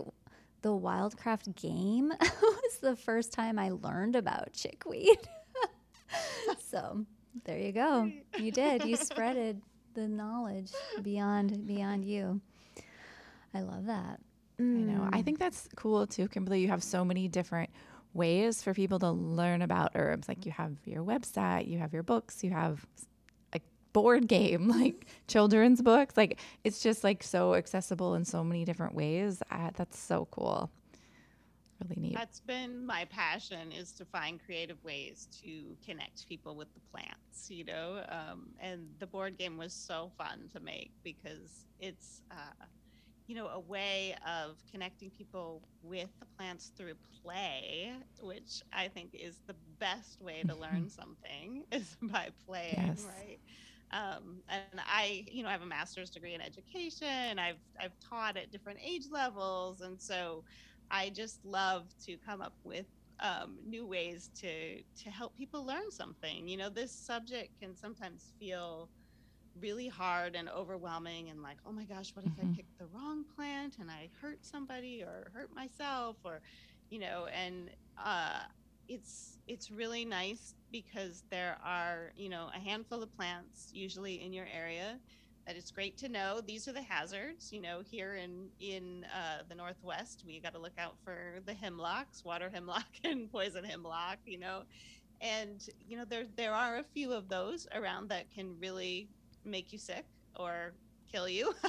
the 0.62 0.70
Wildcraft 0.70 1.56
game 1.56 2.12
was 2.22 2.78
the 2.82 2.96
first 2.96 3.32
time 3.34 3.58
I 3.60 3.72
learned 3.72 4.16
about 4.16 4.54
chickweed. 4.54 5.18
so 6.70 7.06
there 7.46 7.58
you 7.60 7.72
go. 7.72 8.12
You 8.38 8.52
did. 8.52 8.86
You 8.86 8.98
spreaded 8.98 9.62
the 9.94 10.08
knowledge 10.08 10.72
beyond 11.02 11.66
beyond 11.68 12.06
you. 12.06 12.42
I 13.54 13.62
love 13.62 13.86
that. 13.88 14.20
I 14.60 14.64
know. 14.64 15.10
I 15.12 15.22
Mm. 15.22 15.26
think 15.26 15.40
that's 15.40 15.68
cool 15.76 16.06
too, 16.08 16.28
Kimberly. 16.28 16.62
You 16.62 16.68
have 16.68 16.84
so 16.84 17.04
many 17.04 17.28
different 17.28 17.70
ways 18.14 18.62
for 18.62 18.74
people 18.74 19.00
to 19.00 19.10
learn 19.10 19.62
about 19.62 19.92
herbs. 19.96 20.28
Like 20.28 20.46
you 20.46 20.52
have 20.52 20.74
your 20.86 21.04
website, 21.04 21.68
you 21.68 21.80
have 21.80 21.94
your 21.94 22.04
books, 22.04 22.44
you 22.44 22.52
have 22.52 22.86
board 23.94 24.28
game, 24.28 24.68
like 24.80 25.06
children's 25.28 25.82
books. 25.82 26.18
Like 26.18 26.40
it's 26.64 26.82
just 26.82 27.04
like 27.04 27.24
so 27.24 27.56
accessible 27.56 28.16
in 28.16 28.26
so 28.26 28.44
many 28.44 28.66
different 28.66 28.96
ways. 28.96 29.42
That's 29.76 29.98
so 30.00 30.28
cool. 30.32 30.70
Really 31.84 32.00
neat. 32.00 32.14
That's 32.16 32.40
been 32.40 32.86
my 32.86 33.06
passion 33.06 33.72
is 33.72 33.92
to 33.94 34.06
find 34.06 34.40
creative 34.46 34.84
ways 34.84 35.28
to 35.44 35.76
connect 35.84 36.28
people 36.28 36.56
with 36.56 36.72
the 36.76 36.80
plants, 36.92 37.50
you 37.50 37.64
know. 37.66 38.04
Um, 38.10 38.50
and 38.60 38.88
the 39.00 39.08
board 39.08 39.38
game 39.38 39.58
was 39.58 39.74
so 39.74 40.12
fun 40.18 40.48
to 40.54 40.60
make 40.60 40.92
because 41.04 41.66
it's, 41.80 42.22
uh, 42.30 42.66
you 43.28 43.36
know, 43.36 43.48
a 43.48 43.60
way 43.60 44.16
of 44.28 44.62
connecting 44.72 45.10
people 45.10 45.64
with 45.82 46.10
the 46.20 46.26
plants 46.38 46.72
through 46.78 46.94
play, 47.24 47.92
which 48.22 48.62
I 48.72 48.88
think 48.88 49.16
is 49.16 49.42
the 49.48 49.56
best 49.80 50.22
way 50.22 50.44
to 50.48 50.56
learn 50.56 50.88
something 50.90 51.64
is 51.72 51.98
by 52.02 52.30
playing, 52.46 52.76
Yes. 52.78 53.06
right? 53.08 53.40
Um, 53.92 54.44
and 54.48 54.80
I, 54.80 55.26
you 55.28 55.44
know, 55.44 55.50
I 55.50 55.54
have 55.54 55.62
a 55.62 55.66
master's 55.66 56.10
degree 56.12 56.34
in 56.34 56.42
education. 56.42 57.40
I've 57.40 57.62
I've 57.80 57.98
taught 58.00 58.38
at 58.38 58.52
different 58.52 58.80
age 58.82 59.06
levels, 59.12 59.82
and 59.82 60.00
so 60.02 60.46
I 60.90 61.10
just 61.10 61.44
love 61.46 61.92
to 62.06 62.18
come 62.18 62.42
up 62.42 62.56
with 62.64 62.88
um, 63.20 63.60
new 63.64 63.86
ways 63.88 64.30
to 64.40 64.84
to 64.84 65.10
help 65.12 65.36
people 65.36 65.66
learn 65.66 65.92
something. 65.92 66.48
You 66.48 66.58
know, 66.58 66.70
this 66.70 66.96
subject 66.96 67.60
can 67.60 67.76
sometimes 67.76 68.34
feel 68.40 68.92
really 69.56 69.88
hard 69.90 70.36
and 70.36 70.48
overwhelming, 70.50 71.30
and 71.30 71.42
like, 71.42 71.60
oh 71.66 71.74
my 71.74 71.86
gosh, 71.86 72.16
what 72.16 72.26
if 72.26 72.34
I 72.40 72.46
Mhm. 72.46 72.56
picked 72.56 72.78
the 72.80 72.88
wrong 72.88 73.26
plant 73.36 73.78
and 73.80 73.92
I 73.92 74.12
hurt 74.22 74.46
somebody 74.46 75.04
or 75.04 75.32
hurt 75.34 75.50
myself, 75.54 76.20
or 76.24 76.42
you 76.90 77.00
know, 77.00 77.26
and 77.28 77.76
uh, 77.98 78.44
it's 78.88 79.40
it's 79.48 79.70
really 79.72 80.06
nice 80.06 80.56
because 80.72 81.24
there 81.30 81.58
are 81.64 82.12
you 82.16 82.30
know 82.30 82.50
a 82.56 82.60
handful 82.60 83.04
of 83.04 83.16
plants 83.16 83.70
usually 83.74 84.22
in 84.24 84.34
your 84.34 84.48
area 84.56 85.00
that 85.48 85.56
it's 85.56 85.72
great 85.72 85.98
to 85.98 86.08
know. 86.10 86.40
These 86.46 86.68
are 86.68 86.74
the 86.74 86.82
hazards 86.82 87.52
you 87.52 87.62
know 87.62 87.82
here 87.82 88.16
in 88.16 88.50
in 88.60 89.06
uh, 89.16 89.44
the 89.50 89.56
northwest 89.56 90.24
we 90.26 90.40
got 90.40 90.54
to 90.54 90.60
look 90.60 90.78
out 90.78 90.96
for 91.04 91.40
the 91.46 91.54
hemlocks 91.54 92.24
water 92.24 92.50
hemlock 92.50 92.88
and 93.04 93.32
poison 93.32 93.64
hemlock 93.64 94.20
you 94.26 94.40
know? 94.40 94.64
And 95.22 95.68
you 95.88 95.98
know 95.98 96.06
there 96.06 96.26
there 96.36 96.54
are 96.54 96.78
a 96.78 96.84
few 96.84 97.14
of 97.14 97.30
those 97.30 97.68
around 97.74 98.10
that 98.10 98.32
can 98.32 98.56
really 98.60 99.08
make 99.46 99.72
you 99.74 99.80
sick 99.80 100.06
or 100.36 100.74
kill 101.12 101.28
you. 101.28 101.54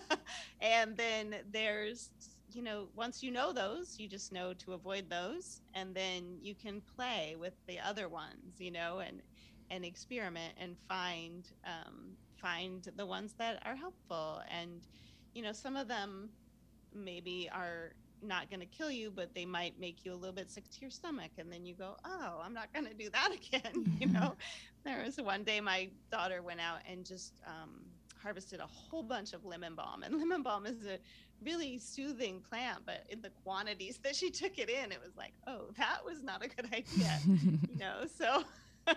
And 0.61 0.97
then 0.97 1.35
there's 1.51 2.11
you 2.55 2.62
know 2.62 2.88
once 2.95 3.23
you 3.23 3.31
know 3.31 3.53
those 3.53 3.97
you 3.99 4.09
just 4.09 4.33
know 4.33 4.53
to 4.55 4.73
avoid 4.73 5.09
those 5.11 5.61
and 5.75 5.95
then 5.95 6.38
you 6.41 6.55
can 6.55 6.81
play 6.97 7.35
with 7.38 7.55
the 7.67 7.79
other 7.81 8.09
ones 8.09 8.57
you 8.59 8.71
know 8.71 9.01
and 9.01 9.23
and 9.71 9.85
experiment 9.85 10.55
and 10.59 10.77
find 10.88 11.49
um, 11.65 12.17
find 12.37 12.88
the 12.97 13.07
ones 13.07 13.35
that 13.38 13.62
are 13.65 13.77
helpful. 13.77 14.43
And 14.51 14.87
you 15.35 15.43
know 15.43 15.53
some 15.53 15.77
of 15.77 15.88
them 15.88 16.31
maybe 16.95 17.49
are 17.53 17.93
not 18.23 18.49
going 18.51 18.61
to 18.61 18.67
kill 18.67 18.91
you 18.91 19.11
but 19.11 19.35
they 19.35 19.45
might 19.45 19.81
make 19.81 20.05
you 20.05 20.12
a 20.12 20.15
little 20.15 20.35
bit 20.35 20.51
sick 20.51 20.69
to 20.71 20.81
your 20.81 20.91
stomach 20.91 21.33
and 21.38 21.51
then 21.53 21.65
you 21.67 21.75
go 21.75 21.97
oh 22.05 22.41
i'm 22.45 22.55
not 22.55 22.73
going 22.73 22.87
to 22.87 22.95
do 22.95 23.11
that 23.11 23.31
again 23.35 23.85
you 24.01 24.07
know? 24.07 24.37
There 24.85 25.03
was 25.05 25.17
one 25.17 25.45
day 25.45 25.61
my 25.61 25.91
daughter 26.11 26.43
went 26.43 26.61
out 26.61 26.81
and 26.88 27.05
just 27.05 27.35
um, 27.47 27.87
harvested 28.23 28.61
a 28.61 28.67
whole 28.67 29.03
bunch 29.03 29.33
of 29.33 29.45
lemon 29.45 29.75
balm 29.75 30.03
and 30.03 30.17
lemon 30.17 30.43
balm 30.43 30.67
is 30.67 30.87
a 30.87 30.99
really 31.44 31.78
soothing 31.78 32.40
plant 32.48 32.78
but 32.87 33.05
in 33.09 33.20
the 33.22 33.31
quantities 33.44 33.98
that 34.02 34.14
she 34.14 34.31
took 34.31 34.59
it 34.59 34.68
in 34.68 34.93
it 34.93 35.01
was 35.03 35.16
like 35.16 35.32
oh 35.47 35.66
that 35.76 36.05
was 36.05 36.22
not 36.22 36.45
a 36.45 36.49
good 36.49 36.66
idea 36.72 37.18
you 37.26 37.78
know 37.78 38.05
so 38.16 38.43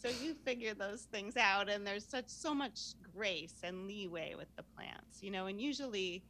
so 0.00 0.08
you 0.22 0.34
figure 0.44 0.74
those 0.74 1.02
things 1.02 1.36
out 1.36 1.68
and 1.68 1.86
there's 1.86 2.04
such 2.04 2.28
so 2.28 2.54
much 2.54 2.94
grace 3.14 3.56
and 3.64 3.86
leeway 3.86 4.34
with 4.36 4.48
the 4.56 4.62
plants 4.62 5.22
you 5.22 5.30
know 5.30 5.46
and 5.46 5.60
usually 5.60 6.22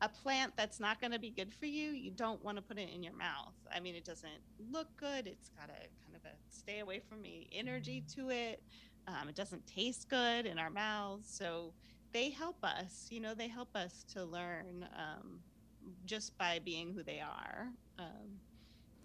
a 0.00 0.08
plant 0.08 0.52
that's 0.56 0.78
not 0.78 1.00
going 1.00 1.10
to 1.10 1.18
be 1.18 1.30
good 1.30 1.52
for 1.52 1.66
you 1.66 1.90
you 1.90 2.10
don't 2.10 2.42
want 2.44 2.56
to 2.56 2.62
put 2.62 2.78
it 2.78 2.88
in 2.94 3.02
your 3.02 3.14
mouth. 3.14 3.54
I 3.74 3.80
mean 3.80 3.94
it 3.94 4.04
doesn't 4.04 4.30
look 4.70 4.88
good 4.96 5.26
it's 5.26 5.50
got 5.50 5.68
a 5.68 5.88
kind 6.04 6.14
of 6.14 6.24
a 6.24 6.34
stay 6.50 6.80
away 6.80 7.00
from 7.00 7.20
me 7.20 7.48
energy 7.52 8.02
to 8.14 8.30
it 8.30 8.62
um, 9.08 9.28
it 9.28 9.34
doesn't 9.34 9.66
taste 9.66 10.08
good 10.08 10.46
in 10.46 10.58
our 10.58 10.70
mouths 10.70 11.28
so 11.30 11.72
they 12.12 12.30
help 12.30 12.56
us 12.64 13.06
you 13.10 13.20
know 13.20 13.34
they 13.34 13.48
help 13.48 13.74
us 13.76 14.04
to 14.14 14.24
learn 14.24 14.86
um, 14.96 15.40
just 16.06 16.36
by 16.38 16.58
being 16.64 16.92
who 16.92 17.02
they 17.02 17.20
are. 17.20 17.68
Um, 17.98 18.40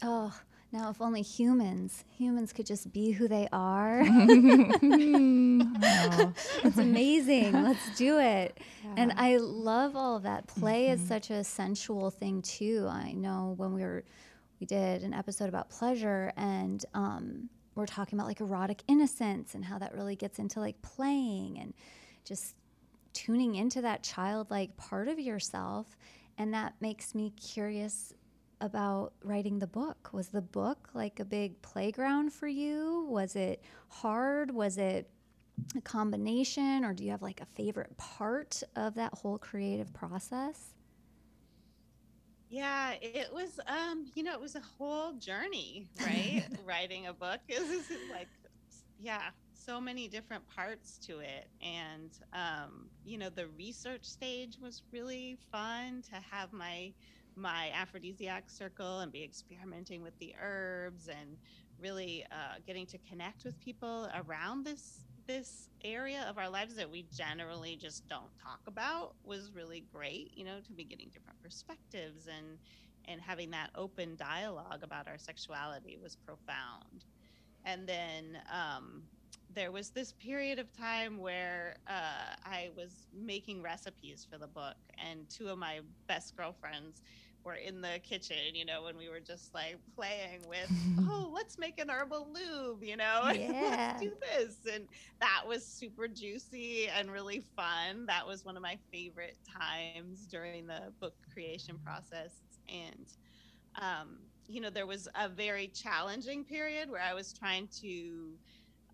Oh, 0.05 0.37
now 0.73 0.89
if 0.89 0.99
only 0.99 1.21
humans, 1.21 2.03
humans 2.17 2.51
could 2.51 2.65
just 2.65 2.91
be 2.91 3.11
who 3.11 3.27
they 3.29 3.47
are. 3.53 4.03
Oh. 5.85 6.33
It's 6.63 6.77
amazing. 6.77 7.61
Let's 7.63 7.97
do 7.97 8.19
it. 8.19 8.59
And 8.97 9.13
I 9.15 9.37
love 9.37 9.95
all 9.95 10.15
of 10.17 10.23
that. 10.23 10.47
Play 10.47 10.89
is 10.89 10.99
Mhm. 11.01 11.07
such 11.07 11.29
a 11.31 11.43
sensual 11.43 12.09
thing 12.11 12.41
too. 12.41 12.87
I 12.89 13.13
know 13.13 13.53
when 13.57 13.73
we 13.73 13.81
were 13.83 14.03
we 14.59 14.65
did 14.65 15.03
an 15.03 15.13
episode 15.13 15.49
about 15.49 15.69
pleasure 15.69 16.31
and 16.37 16.85
um 16.93 17.49
we're 17.75 17.85
talking 17.85 18.17
about 18.19 18.27
like 18.27 18.39
erotic 18.39 18.83
innocence 18.87 19.55
and 19.55 19.65
how 19.65 19.79
that 19.79 19.93
really 19.95 20.15
gets 20.15 20.37
into 20.39 20.59
like 20.59 20.81
playing 20.81 21.59
and 21.59 21.73
just 22.23 22.55
tuning 23.13 23.55
into 23.55 23.81
that 23.81 24.03
childlike 24.03 24.75
part 24.77 25.07
of 25.07 25.19
yourself 25.19 25.95
and 26.37 26.53
that 26.53 26.73
makes 26.81 27.13
me 27.13 27.31
curious 27.31 28.13
about 28.61 29.13
writing 29.23 29.59
the 29.59 29.67
book. 29.67 30.09
Was 30.13 30.29
the 30.29 30.41
book 30.41 30.89
like 30.93 31.19
a 31.19 31.25
big 31.25 31.61
playground 31.61 32.31
for 32.31 32.47
you? 32.47 33.05
Was 33.09 33.35
it 33.35 33.61
hard? 33.89 34.51
Was 34.51 34.77
it 34.77 35.09
a 35.75 35.81
combination 35.81 36.83
or 36.83 36.93
do 36.93 37.03
you 37.03 37.11
have 37.11 37.21
like 37.21 37.41
a 37.41 37.45
favorite 37.45 37.95
part 37.97 38.63
of 38.75 38.95
that 38.95 39.13
whole 39.13 39.37
creative 39.37 39.93
process? 39.93 40.73
Yeah, 42.49 42.93
it 43.01 43.33
was 43.33 43.59
um, 43.67 44.05
you 44.15 44.23
know, 44.23 44.33
it 44.33 44.41
was 44.41 44.55
a 44.55 44.61
whole 44.61 45.13
journey, 45.13 45.87
right? 45.99 46.45
Writing 46.65 47.07
a 47.07 47.13
book 47.13 47.39
is 47.49 47.69
is 47.69 47.89
like 48.11 48.27
yeah, 48.99 49.29
so 49.65 49.79
many 49.79 50.07
different 50.07 50.47
parts 50.47 50.97
to 51.07 51.19
it. 51.19 51.49
And 51.61 52.11
um, 52.33 52.89
you 53.03 53.17
know, 53.17 53.29
the 53.29 53.47
research 53.47 54.05
stage 54.05 54.57
was 54.61 54.83
really 54.91 55.37
fun 55.51 56.01
to 56.09 56.15
have 56.31 56.53
my 56.53 56.93
my 57.35 57.71
aphrodisiac 57.73 58.49
circle 58.49 58.99
and 58.99 59.11
be 59.11 59.23
experimenting 59.23 60.03
with 60.03 60.17
the 60.19 60.35
herbs 60.41 61.07
and 61.07 61.37
really 61.79 62.23
uh, 62.31 62.59
getting 62.65 62.85
to 62.87 62.97
connect 63.09 63.43
with 63.43 63.59
people 63.59 64.09
around 64.15 64.65
this 64.65 65.05
this 65.27 65.69
area 65.83 66.25
of 66.29 66.37
our 66.37 66.49
lives 66.49 66.75
that 66.75 66.89
we 66.89 67.05
generally 67.15 67.77
just 67.77 68.07
don't 68.07 68.37
talk 68.43 68.59
about 68.67 69.15
was 69.23 69.51
really 69.53 69.85
great 69.91 70.31
you 70.35 70.43
know 70.43 70.59
to 70.65 70.73
be 70.73 70.83
getting 70.83 71.09
different 71.13 71.41
perspectives 71.41 72.27
and 72.27 72.59
and 73.05 73.21
having 73.21 73.51
that 73.51 73.69
open 73.75 74.15
dialogue 74.15 74.81
about 74.83 75.07
our 75.07 75.17
sexuality 75.17 75.97
was 76.01 76.15
profound 76.15 77.05
and 77.65 77.87
then 77.87 78.37
um, 78.51 79.03
there 79.53 79.71
was 79.71 79.91
this 79.91 80.11
period 80.13 80.59
of 80.59 80.71
time 80.73 81.17
where 81.17 81.75
uh, 81.87 82.35
I 82.43 82.69
was 82.75 83.07
making 83.13 83.61
recipes 83.63 84.25
for 84.29 84.37
the 84.37 84.47
book, 84.47 84.75
and 84.97 85.29
two 85.29 85.49
of 85.49 85.57
my 85.59 85.81
best 86.07 86.35
girlfriends 86.35 87.01
were 87.43 87.55
in 87.55 87.81
the 87.81 87.99
kitchen, 88.03 88.55
you 88.55 88.65
know, 88.65 88.83
when 88.83 88.97
we 88.97 89.09
were 89.09 89.19
just 89.19 89.53
like 89.53 89.77
playing 89.95 90.47
with, 90.47 90.71
oh, 90.97 91.31
let's 91.33 91.57
make 91.59 91.79
an 91.79 91.89
herbal 91.89 92.33
lube, 92.33 92.83
you 92.83 92.97
know, 92.97 93.21
Yeah. 93.29 93.61
let's 93.61 93.93
do 93.99 94.11
this. 94.33 94.59
And 94.71 94.87
that 95.21 95.43
was 95.47 95.67
super 95.67 96.07
juicy 96.07 96.87
and 96.87 97.11
really 97.11 97.41
fun. 97.55 98.05
That 98.07 98.27
was 98.27 98.45
one 98.45 98.57
of 98.57 98.63
my 98.63 98.77
favorite 98.91 99.37
times 99.59 100.27
during 100.27 100.57
the 100.57 100.81
book 100.89 101.07
creation 101.33 101.69
process. 101.73 102.41
And, 102.67 103.07
um, 103.79 104.27
you 104.47 104.59
know, 104.61 104.69
there 104.69 104.87
was 104.87 105.07
a 105.15 105.27
very 105.29 105.67
challenging 105.67 106.45
period 106.45 106.89
where 106.89 107.01
I 107.01 107.13
was 107.13 107.33
trying 107.33 107.67
to 107.81 108.37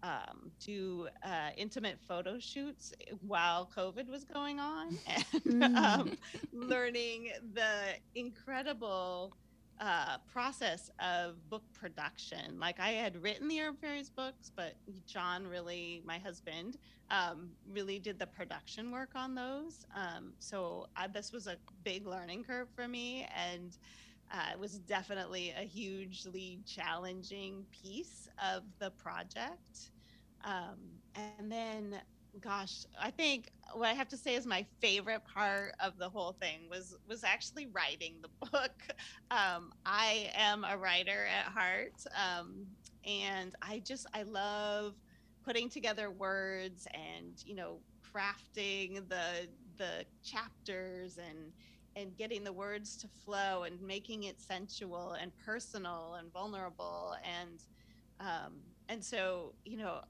um, 0.03 0.51
do 0.59 1.07
uh, 1.23 1.49
intimate 1.57 1.99
photo 2.07 2.39
shoots 2.39 2.93
while 3.21 3.69
COVID 3.75 4.09
was 4.09 4.23
going 4.23 4.59
on 4.59 4.99
and 5.07 5.25
Mm. 5.45 5.75
um, 5.75 6.17
learning 6.51 7.31
the 7.53 7.95
incredible 8.15 9.33
uh, 9.79 10.17
process 10.27 10.89
of 10.99 11.49
book 11.49 11.63
production. 11.73 12.59
Like 12.59 12.79
I 12.79 12.89
had 12.89 13.21
written 13.21 13.47
the 13.47 13.59
Herb 13.59 13.79
Fairies 13.79 14.09
books, 14.09 14.51
but 14.55 14.75
John 15.05 15.47
really, 15.47 16.01
my 16.05 16.17
husband, 16.19 16.77
um, 17.09 17.51
really 17.67 17.99
did 17.99 18.19
the 18.19 18.27
production 18.27 18.91
work 18.91 19.11
on 19.15 19.35
those. 19.35 19.85
Um, 19.95 20.33
so 20.39 20.87
I, 20.95 21.07
this 21.07 21.31
was 21.31 21.47
a 21.47 21.57
big 21.83 22.05
learning 22.07 22.43
curve 22.43 22.69
for 22.75 22.87
me, 22.87 23.27
and 23.35 23.77
uh, 24.31 24.51
it 24.53 24.59
was 24.59 24.79
definitely 24.79 25.53
a 25.57 25.63
hugely 25.63 26.59
challenging 26.65 27.65
piece 27.71 28.27
of 28.43 28.63
the 28.79 28.91
project. 28.91 29.91
Um, 30.43 30.77
and 31.15 31.51
then, 31.51 31.99
gosh, 32.39 32.85
I 33.01 33.11
think 33.11 33.49
what 33.73 33.89
I 33.89 33.93
have 33.93 34.07
to 34.09 34.17
say 34.17 34.35
is 34.35 34.45
my 34.45 34.65
favorite 34.81 35.23
part 35.25 35.73
of 35.79 35.97
the 35.97 36.09
whole 36.09 36.33
thing 36.33 36.69
was 36.69 36.95
was 37.07 37.23
actually 37.23 37.67
writing 37.67 38.15
the 38.21 38.47
book. 38.51 38.83
Um, 39.31 39.71
I 39.85 40.31
am 40.35 40.63
a 40.63 40.77
writer 40.77 41.25
at 41.25 41.45
heart, 41.45 42.03
um, 42.15 42.67
and 43.05 43.55
I 43.61 43.79
just 43.79 44.05
I 44.13 44.23
love 44.23 44.95
putting 45.43 45.69
together 45.69 46.11
words 46.11 46.87
and 46.93 47.33
you 47.45 47.55
know 47.55 47.79
crafting 48.13 49.07
the 49.09 49.47
the 49.77 50.05
chapters 50.23 51.17
and 51.17 51.51
and 51.95 52.15
getting 52.15 52.43
the 52.43 52.53
words 52.53 52.97
to 52.97 53.07
flow 53.07 53.63
and 53.63 53.81
making 53.81 54.23
it 54.23 54.39
sensual 54.41 55.13
and 55.13 55.31
personal 55.45 56.15
and 56.19 56.31
vulnerable 56.31 57.15
and 57.23 57.61
um, 58.19 58.61
and 58.89 59.03
so 59.03 59.55
you 59.65 59.77
know 59.77 60.01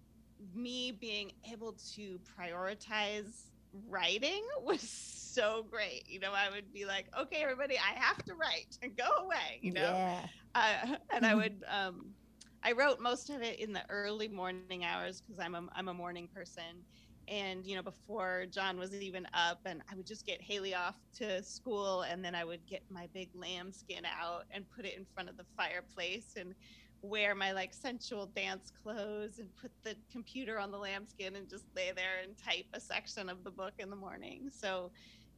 me 0.54 0.92
being 0.92 1.32
able 1.52 1.78
to 1.96 2.20
prioritize 2.40 3.50
writing 3.88 4.42
was 4.64 4.82
so 4.90 5.64
great. 5.70 6.04
You 6.08 6.20
know 6.20 6.34
i 6.34 6.50
would 6.50 6.72
be 6.74 6.86
like 6.86 7.08
okay 7.20 7.38
everybody 7.44 7.76
i 7.78 8.00
have 8.00 8.24
to 8.26 8.34
write 8.36 8.78
and 8.82 8.96
go 8.98 9.08
away 9.26 9.60
you 9.62 9.74
know? 9.74 9.82
Yeah. 9.84 10.28
uh, 10.56 10.96
and 11.14 11.26
I 11.26 11.36
would 11.36 11.64
um, 11.70 12.16
I 12.64 12.74
wrote 12.74 13.00
most 13.00 13.30
of 13.30 13.42
it 13.42 13.60
in 13.60 13.74
the 13.74 13.84
early 13.90 14.28
morning 14.28 14.84
hours 14.84 15.22
because 15.22 15.40
I'm 15.40 15.56
a 15.56 15.68
I'm 15.76 15.88
a 15.88 15.94
morning 15.94 16.28
person, 16.34 16.86
and 17.30 17.66
you 17.66 17.76
know 17.76 17.82
before 17.82 18.46
John 18.52 18.78
was 18.78 18.94
even 18.94 19.28
up, 19.34 19.60
and 19.66 19.82
I 19.92 19.96
would 19.96 20.08
just 20.08 20.26
get 20.26 20.42
Haley 20.42 20.76
off 20.76 20.96
to 21.18 21.44
school, 21.44 22.02
and 22.02 22.24
then 22.24 22.36
I 22.36 22.44
would 22.44 22.66
get 22.66 22.84
my 22.90 23.08
big 23.14 23.30
lambskin 23.34 24.06
out 24.06 24.46
and 24.52 24.66
put 24.76 24.86
it 24.86 24.98
in 24.98 25.06
front 25.14 25.30
of 25.30 25.38
the 25.38 25.46
fireplace 25.56 26.36
and 26.38 26.56
wear 27.02 27.34
my 27.34 27.52
like 27.54 27.74
sensual 27.74 28.26
dance 28.36 28.72
clothes 28.84 29.40
and 29.40 29.48
put 29.56 29.72
the 29.84 29.96
computer 30.12 30.60
on 30.60 30.72
the 30.72 30.78
lambskin 30.78 31.36
and 31.36 31.50
just 31.50 31.64
lay 31.76 31.92
there 31.96 32.22
and 32.24 32.38
type 32.38 32.66
a 32.74 32.80
section 32.80 33.30
of 33.30 33.44
the 33.44 33.52
book 33.52 33.74
in 33.80 33.90
the 33.90 33.96
morning. 33.96 34.50
So 34.52 34.92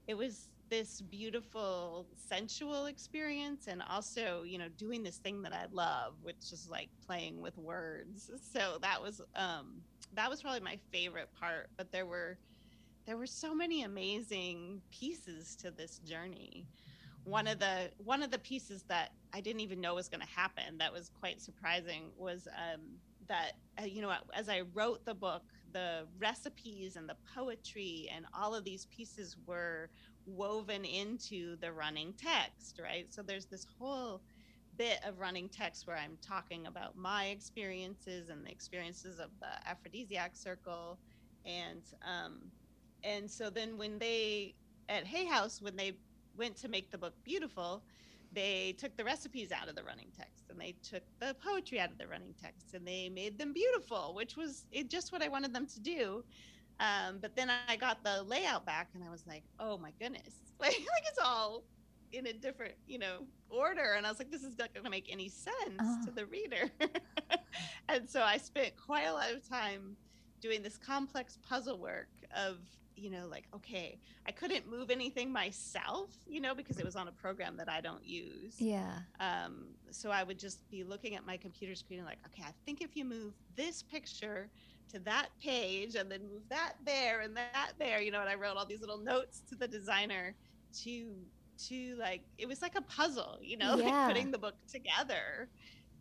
it 0.07 0.15
was 0.15 0.47
this 0.71 1.01
beautiful 1.01 2.07
sensual 2.15 2.85
experience 2.85 3.67
and 3.67 3.83
also 3.89 4.43
you 4.43 4.57
know 4.57 4.69
doing 4.77 5.03
this 5.03 5.17
thing 5.17 5.41
that 5.41 5.51
i 5.51 5.65
love 5.73 6.13
which 6.21 6.53
is 6.53 6.69
like 6.71 6.87
playing 7.05 7.41
with 7.41 7.57
words 7.57 8.31
so 8.53 8.77
that 8.81 9.01
was 9.01 9.21
um 9.35 9.81
that 10.13 10.29
was 10.29 10.41
probably 10.41 10.59
my 10.59 10.77
favorite 10.91 11.29
part 11.39 11.69
but 11.77 11.91
there 11.91 12.05
were 12.05 12.37
there 13.05 13.17
were 13.17 13.27
so 13.27 13.53
many 13.55 13.83
amazing 13.83 14.81
pieces 14.91 15.55
to 15.55 15.71
this 15.71 15.99
journey 15.99 16.67
one 17.23 17.47
of 17.47 17.59
the 17.59 17.91
one 17.97 18.23
of 18.23 18.31
the 18.31 18.39
pieces 18.39 18.83
that 18.89 19.11
i 19.33 19.41
didn't 19.41 19.61
even 19.61 19.81
know 19.81 19.95
was 19.95 20.09
going 20.09 20.21
to 20.21 20.27
happen 20.27 20.77
that 20.79 20.93
was 20.93 21.09
quite 21.09 21.41
surprising 21.41 22.11
was 22.17 22.47
um 22.57 22.81
that 23.27 23.53
uh, 23.81 23.85
you 23.85 24.01
know 24.01 24.11
as 24.33 24.49
i 24.49 24.61
wrote 24.73 25.05
the 25.05 25.13
book 25.13 25.43
the 25.71 26.07
recipes 26.19 26.95
and 26.95 27.07
the 27.07 27.17
poetry 27.35 28.09
and 28.13 28.25
all 28.37 28.55
of 28.55 28.63
these 28.63 28.85
pieces 28.87 29.37
were 29.45 29.89
woven 30.25 30.85
into 30.85 31.55
the 31.57 31.71
running 31.71 32.13
text, 32.13 32.79
right? 32.81 33.11
So 33.11 33.21
there's 33.21 33.47
this 33.47 33.65
whole 33.79 34.21
bit 34.77 34.99
of 35.05 35.19
running 35.19 35.49
text 35.49 35.87
where 35.87 35.97
I'm 35.97 36.17
talking 36.21 36.67
about 36.67 36.95
my 36.95 37.25
experiences 37.27 38.29
and 38.29 38.45
the 38.45 38.51
experiences 38.51 39.19
of 39.19 39.29
the 39.39 39.69
aphrodisiac 39.69 40.35
circle, 40.35 40.99
and 41.45 41.83
um, 42.05 42.51
and 43.03 43.29
so 43.29 43.49
then 43.49 43.77
when 43.77 43.99
they 43.99 44.55
at 44.89 45.05
Hay 45.05 45.25
House 45.25 45.61
when 45.61 45.75
they 45.75 45.93
went 46.35 46.55
to 46.57 46.67
make 46.67 46.91
the 46.91 46.97
book 46.97 47.13
beautiful, 47.23 47.83
they 48.31 48.73
took 48.77 48.95
the 48.97 49.03
recipes 49.03 49.51
out 49.51 49.67
of 49.67 49.75
the 49.75 49.83
running 49.83 50.11
text 50.17 50.49
and 50.49 50.59
they 50.59 50.75
took 50.81 51.03
the 51.19 51.35
poetry 51.45 51.79
out 51.79 51.91
of 51.91 51.97
the 51.97 52.07
running 52.07 52.33
text 52.41 52.73
and 52.73 52.87
they 52.87 53.09
made 53.09 53.37
them 53.37 53.53
beautiful, 53.53 54.13
which 54.15 54.37
was 54.37 54.65
just 54.87 55.11
what 55.11 55.21
I 55.21 55.27
wanted 55.27 55.53
them 55.53 55.67
to 55.67 55.79
do. 55.79 56.23
Um, 56.79 57.19
but 57.21 57.35
then 57.35 57.49
I 57.67 57.75
got 57.75 58.03
the 58.03 58.23
layout 58.23 58.65
back 58.65 58.89
and 58.95 59.03
I 59.03 59.09
was 59.11 59.25
like, 59.27 59.43
oh 59.59 59.77
my 59.77 59.91
goodness, 59.99 60.35
like, 60.59 60.71
like 60.79 61.03
it's 61.07 61.19
all 61.23 61.65
in 62.13 62.27
a 62.27 62.33
different, 62.33 62.73
you 62.87 62.99
know, 62.99 63.19
order. 63.49 63.93
And 63.97 64.05
I 64.05 64.09
was 64.09 64.19
like, 64.19 64.31
this 64.31 64.43
is 64.43 64.57
not 64.57 64.73
going 64.73 64.83
to 64.83 64.89
make 64.89 65.07
any 65.11 65.29
sense 65.29 65.55
Oh. 65.79 66.05
to 66.05 66.11
the 66.11 66.25
reader. 66.25 66.69
and 67.89 68.09
so 68.09 68.21
I 68.21 68.37
spent 68.37 68.73
quite 68.77 69.05
a 69.05 69.13
lot 69.13 69.31
of 69.31 69.47
time 69.47 69.95
doing 70.41 70.61
this 70.61 70.77
complex 70.77 71.37
puzzle 71.47 71.77
work 71.77 72.09
of, 72.35 72.57
you 72.95 73.09
know, 73.09 73.27
like, 73.29 73.45
okay, 73.55 73.97
I 74.27 74.31
couldn't 74.31 74.69
move 74.69 74.89
anything 74.89 75.31
myself, 75.31 76.09
you 76.27 76.41
know, 76.41 76.53
because 76.55 76.77
it 76.79 76.85
was 76.85 76.95
on 76.95 77.07
a 77.07 77.11
program 77.11 77.57
that 77.57 77.69
I 77.69 77.79
don't 77.81 78.05
use. 78.05 78.55
Yeah. 78.59 78.91
Um, 79.19 79.67
so 79.91 80.09
I 80.11 80.23
would 80.23 80.39
just 80.39 80.69
be 80.69 80.83
looking 80.83 81.15
at 81.15 81.25
my 81.25 81.37
computer 81.37 81.75
screen 81.75 81.99
and 81.99 82.07
like, 82.07 82.19
okay, 82.27 82.43
I 82.45 82.53
think 82.65 82.81
if 82.81 82.95
you 82.95 83.05
move 83.05 83.33
this 83.55 83.81
picture 83.83 84.49
to 84.91 84.99
that 84.99 85.27
page 85.41 85.95
and 85.95 86.11
then 86.11 86.21
move 86.27 86.41
that 86.49 86.73
there 86.85 87.21
and 87.21 87.35
that 87.37 87.71
there, 87.79 88.01
you 88.01 88.11
know, 88.11 88.19
and 88.19 88.29
I 88.29 88.35
wrote 88.35 88.57
all 88.57 88.65
these 88.65 88.81
little 88.81 88.97
notes 88.97 89.41
to 89.49 89.55
the 89.55 89.67
designer 89.67 90.35
to 90.83 91.13
to 91.67 91.95
like 91.99 92.23
it 92.37 92.47
was 92.47 92.61
like 92.61 92.75
a 92.75 92.81
puzzle, 92.81 93.37
you 93.41 93.57
know, 93.57 93.75
Yeah. 93.77 93.85
like 93.85 94.07
putting 94.07 94.31
the 94.31 94.37
book 94.37 94.55
together. 94.71 95.49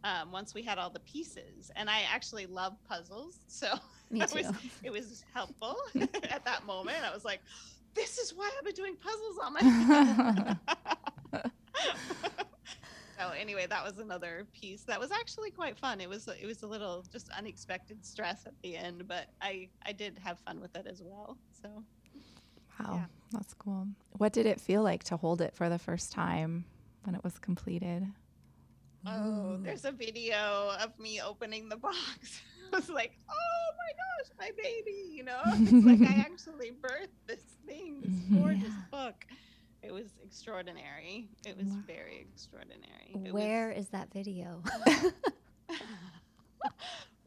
Um, 0.02 0.32
once 0.32 0.54
we 0.54 0.62
had 0.62 0.78
all 0.78 0.88
the 0.88 1.00
pieces, 1.00 1.70
and 1.76 1.90
I 1.90 2.00
actually 2.11 2.46
love 2.46 2.72
puzzles, 2.88 3.40
so 3.48 3.66
it 4.11 4.32
was 4.34 4.50
it 4.82 4.90
was 4.90 5.22
helpful 5.34 5.76
at 6.30 6.44
that 6.46 6.64
moment. 6.64 6.96
I 7.04 7.12
was 7.12 7.22
like, 7.24 7.40
"This 7.94 8.16
is 8.16 8.32
why 8.34 8.50
I've 8.56 8.64
been 8.64 8.72
doing 8.74 8.96
puzzles 8.96 9.38
all 9.42 9.50
my 9.50 10.56
so 13.18 13.28
anyway, 13.38 13.66
that 13.68 13.84
was 13.84 13.98
another 13.98 14.46
piece 14.58 14.84
that 14.84 14.98
was 14.98 15.11
actually 15.11 15.50
quite 15.50 15.78
fun. 15.78 16.00
It 16.00 16.08
was 16.08 16.26
it 16.28 16.46
was 16.46 16.62
a 16.62 16.66
little 16.66 17.04
just 17.12 17.28
unexpected 17.36 18.02
stress 18.04 18.46
at 18.46 18.54
the 18.62 18.76
end, 18.78 19.06
but 19.06 19.26
I 19.42 19.68
I 19.84 19.92
did 19.92 20.18
have 20.24 20.38
fun 20.40 20.61
with 20.61 20.74
it 20.76 20.86
as 20.86 21.02
well. 21.04 21.36
So 21.61 21.84
Wow, 22.85 22.95
Yeah. 22.97 23.05
that's 23.33 23.55
cool. 23.55 23.89
What 24.12 24.33
did 24.33 24.47
it 24.47 24.61
feel 24.61 24.83
like 24.83 25.05
to 25.05 25.16
hold 25.16 25.41
it 25.41 25.55
for 25.55 25.68
the 25.68 25.78
first 25.78 26.12
time 26.12 26.64
when 27.05 27.14
it 27.14 27.22
was 27.24 27.39
completed? 27.39 28.07
oh, 29.07 29.57
there's 29.62 29.87
a 29.87 29.93
video 29.93 30.72
of 30.78 30.99
me 30.99 31.22
opening 31.22 31.68
the 31.70 31.76
box. 31.89 32.43
I 32.72 32.76
was 32.76 32.91
like, 32.91 33.16
oh 33.31 33.70
my 33.78 33.93
gosh, 33.97 34.31
my 34.39 34.51
baby, 34.62 35.09
you 35.11 35.24
know? 35.24 35.41
It's 35.47 35.87
like 35.87 36.03
I 36.03 36.20
actually 36.20 36.72
birthed 36.72 37.09
this 37.26 37.41
thing, 37.66 38.03
this 38.03 38.39
gorgeous 38.41 38.64
Yeah. 38.68 38.83
book. 38.91 39.26
It 39.83 39.93
was 39.93 40.05
extraordinary. 40.22 41.31
It 41.47 41.57
was 41.57 41.68
Wow. 41.68 41.78
very 41.87 42.18
extraordinary. 42.20 43.12
It 43.14 43.22
was- 43.22 43.33
Where 43.33 43.70
is 43.70 43.89
that 43.89 44.12
video? 44.12 44.62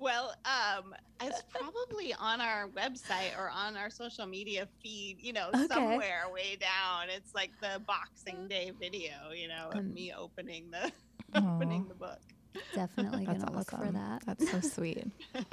well, 0.04 0.34
um, 0.46 0.94
it's 1.22 1.42
probably 1.50 2.14
on 2.20 2.42
our 2.42 2.68
website 2.70 3.38
or 3.38 3.50
on 3.50 3.78
our 3.78 3.90
social 3.90 4.26
media 4.26 4.68
feed, 4.82 5.18
you 5.20 5.32
know, 5.34 5.50
Okay. 5.54 5.68
somewhere 5.72 6.26
way 6.34 6.58
down. 6.58 7.10
It's 7.10 7.34
like 7.34 7.52
the 7.62 7.82
Boxing 7.88 8.48
Day 8.48 8.72
video, 8.80 9.32
you 9.34 9.48
know, 9.48 9.70
of 9.72 9.78
Um, 9.80 9.94
me 9.94 10.14
opening 10.18 10.70
the 10.72 10.92
Aw, 11.36 11.56
opening 11.62 11.88
the 11.88 11.96
book. 11.96 12.20
Definitely 12.74 13.26
that's 13.26 13.44
gonna 13.44 13.58
look 13.58 13.70
for 13.72 13.92
that. 13.92 14.24
That's 14.26 14.50
so 14.52 14.60
sweet. 14.76 15.06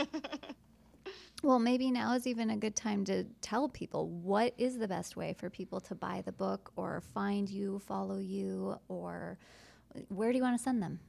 Well, 1.43 1.59
maybe 1.59 1.91
now 1.91 2.13
is 2.13 2.27
even 2.27 2.51
a 2.51 2.57
good 2.57 2.77
time 2.77 3.05
to 3.07 3.25
tell 3.41 3.69
people 3.69 4.09
what 4.11 4.53
is 4.59 4.79
the 4.79 4.87
best 4.89 5.17
way 5.17 5.33
for 5.33 5.49
people 5.49 5.81
to 5.83 5.95
buy 5.95 6.23
the 6.23 6.33
book 6.33 6.71
or 6.77 7.01
find 7.15 7.49
you, 7.49 7.79
follow 7.79 8.19
you, 8.19 8.79
or 8.89 9.39
where 10.09 10.33
do 10.33 10.37
you 10.37 10.43
want 10.43 10.59
to 10.59 10.63
send 10.63 10.83
them? 10.83 11.01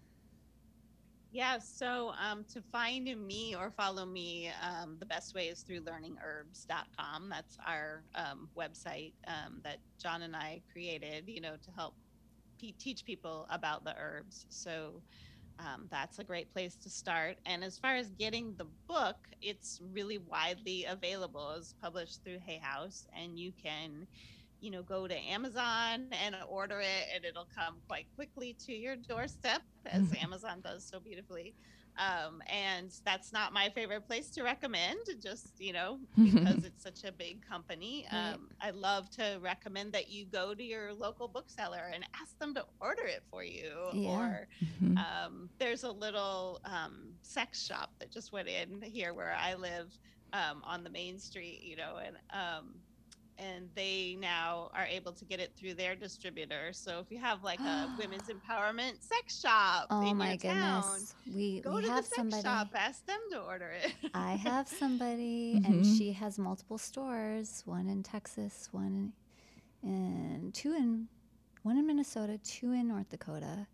Yeah, 1.31 1.59
so 1.59 2.11
um, 2.19 2.43
to 2.53 2.61
find 2.61 3.05
me 3.25 3.55
or 3.55 3.71
follow 3.71 4.05
me, 4.05 4.51
um, 4.61 4.97
the 4.99 5.05
best 5.05 5.33
way 5.33 5.47
is 5.47 5.61
through 5.61 5.81
learningherbs.com. 5.81 7.29
That's 7.29 7.57
our 7.65 8.03
um, 8.15 8.49
website 8.57 9.13
um, 9.27 9.61
that 9.63 9.77
John 10.01 10.23
and 10.23 10.35
I 10.35 10.61
created, 10.71 11.29
you 11.29 11.39
know, 11.39 11.55
to 11.63 11.71
help 11.71 11.95
teach 12.59 13.05
people 13.05 13.47
about 13.49 13.83
the 13.85 13.95
herbs. 13.97 14.45
So 14.49 15.03
um, 15.59 15.87
that's 15.89 16.19
a 16.19 16.23
great 16.23 16.51
place 16.51 16.75
to 16.77 16.89
start. 16.89 17.37
And 17.45 17.63
as 17.63 17.77
far 17.77 17.95
as 17.95 18.09
getting 18.11 18.55
the 18.57 18.67
book, 18.87 19.17
it's 19.41 19.79
really 19.81 20.17
widely 20.17 20.85
available. 20.85 21.51
It's 21.57 21.73
published 21.73 22.23
through 22.23 22.39
Hay 22.45 22.59
House, 22.61 23.07
and 23.15 23.39
you 23.39 23.53
can 23.53 24.07
you 24.61 24.71
know, 24.71 24.83
go 24.83 25.07
to 25.07 25.15
Amazon 25.17 26.09
and 26.13 26.35
order 26.47 26.79
it, 26.81 27.05
and 27.15 27.25
it'll 27.25 27.49
come 27.53 27.81
quite 27.87 28.07
quickly 28.15 28.55
to 28.65 28.73
your 28.73 28.95
doorstep, 28.97 29.61
as 29.85 30.13
Amazon 30.21 30.61
does 30.61 30.87
so 30.87 30.99
beautifully. 30.99 31.55
Um, 31.97 32.41
and 32.47 32.91
that's 33.05 33.33
not 33.33 33.53
my 33.53 33.69
favorite 33.69 34.07
place 34.07 34.31
to 34.31 34.43
recommend, 34.43 34.99
just 35.21 35.59
you 35.59 35.73
know, 35.73 35.99
because 36.23 36.63
it's 36.63 36.83
such 36.83 37.03
a 37.03 37.11
big 37.11 37.41
company. 37.41 38.07
Um, 38.11 38.49
I 38.61 38.71
love 38.71 39.09
to 39.11 39.39
recommend 39.41 39.93
that 39.93 40.09
you 40.09 40.25
go 40.25 40.55
to 40.55 40.63
your 40.63 40.93
local 40.93 41.27
bookseller 41.27 41.91
and 41.93 42.05
ask 42.21 42.37
them 42.39 42.53
to 42.55 42.65
order 42.79 43.03
it 43.05 43.23
for 43.29 43.43
you, 43.43 43.91
Yeah. 43.91 44.03
or 44.03 44.47
Mhm. 44.61 45.05
um, 45.05 45.49
there's 45.59 45.83
a 45.83 45.91
little 45.91 46.59
um, 46.65 47.15
sex 47.21 47.63
shop 47.65 47.91
that 47.99 48.11
just 48.11 48.31
went 48.31 48.47
in 48.47 48.81
here 48.81 49.13
where 49.13 49.35
I 49.35 49.55
live 49.55 49.97
um, 50.33 50.61
on 50.65 50.83
the 50.83 50.89
main 50.89 51.19
street, 51.19 51.61
you 51.63 51.75
know, 51.75 51.97
and 51.97 52.17
um, 52.33 52.81
and 53.41 53.67
they 53.75 54.15
now 54.19 54.69
are 54.73 54.85
able 54.85 55.11
to 55.13 55.25
get 55.25 55.39
it 55.39 55.51
through 55.57 55.73
their 55.73 55.95
distributor. 55.95 56.71
So 56.73 56.99
if 56.99 57.11
you 57.11 57.17
have 57.19 57.43
like 57.43 57.59
a 57.59 57.89
women's 57.97 58.29
empowerment 58.29 59.01
sex 59.01 59.39
shop 59.41 59.87
Oh 59.89 60.01
in 60.09 60.17
my 60.17 60.29
your 60.29 60.37
town, 60.37 60.83
goodness. 60.83 61.15
We 61.35 61.59
go 61.61 61.75
we 61.75 61.81
to 61.81 61.87
the 61.87 61.93
have 61.95 62.05
sex 62.05 62.15
somebody. 62.15 62.43
shop, 62.43 62.69
ask 62.75 63.05
them 63.07 63.19
to 63.31 63.39
order 63.41 63.71
it. 63.71 63.93
I 64.13 64.33
have 64.35 64.67
somebody, 64.67 65.59
and 65.65 65.83
Mhm. 65.83 65.97
she 65.97 66.11
has 66.13 66.37
multiple 66.37 66.77
stores. 66.77 67.63
One 67.65 67.87
in 67.89 68.03
Texas, 68.03 68.69
one 68.71 69.11
in, 69.83 69.89
and 69.89 70.53
two 70.53 70.73
in, 70.73 71.07
one 71.63 71.77
in 71.77 71.87
Minnesota, 71.87 72.37
two 72.43 72.71
in 72.73 72.87
North 72.87 73.09
Dakota. 73.09 73.67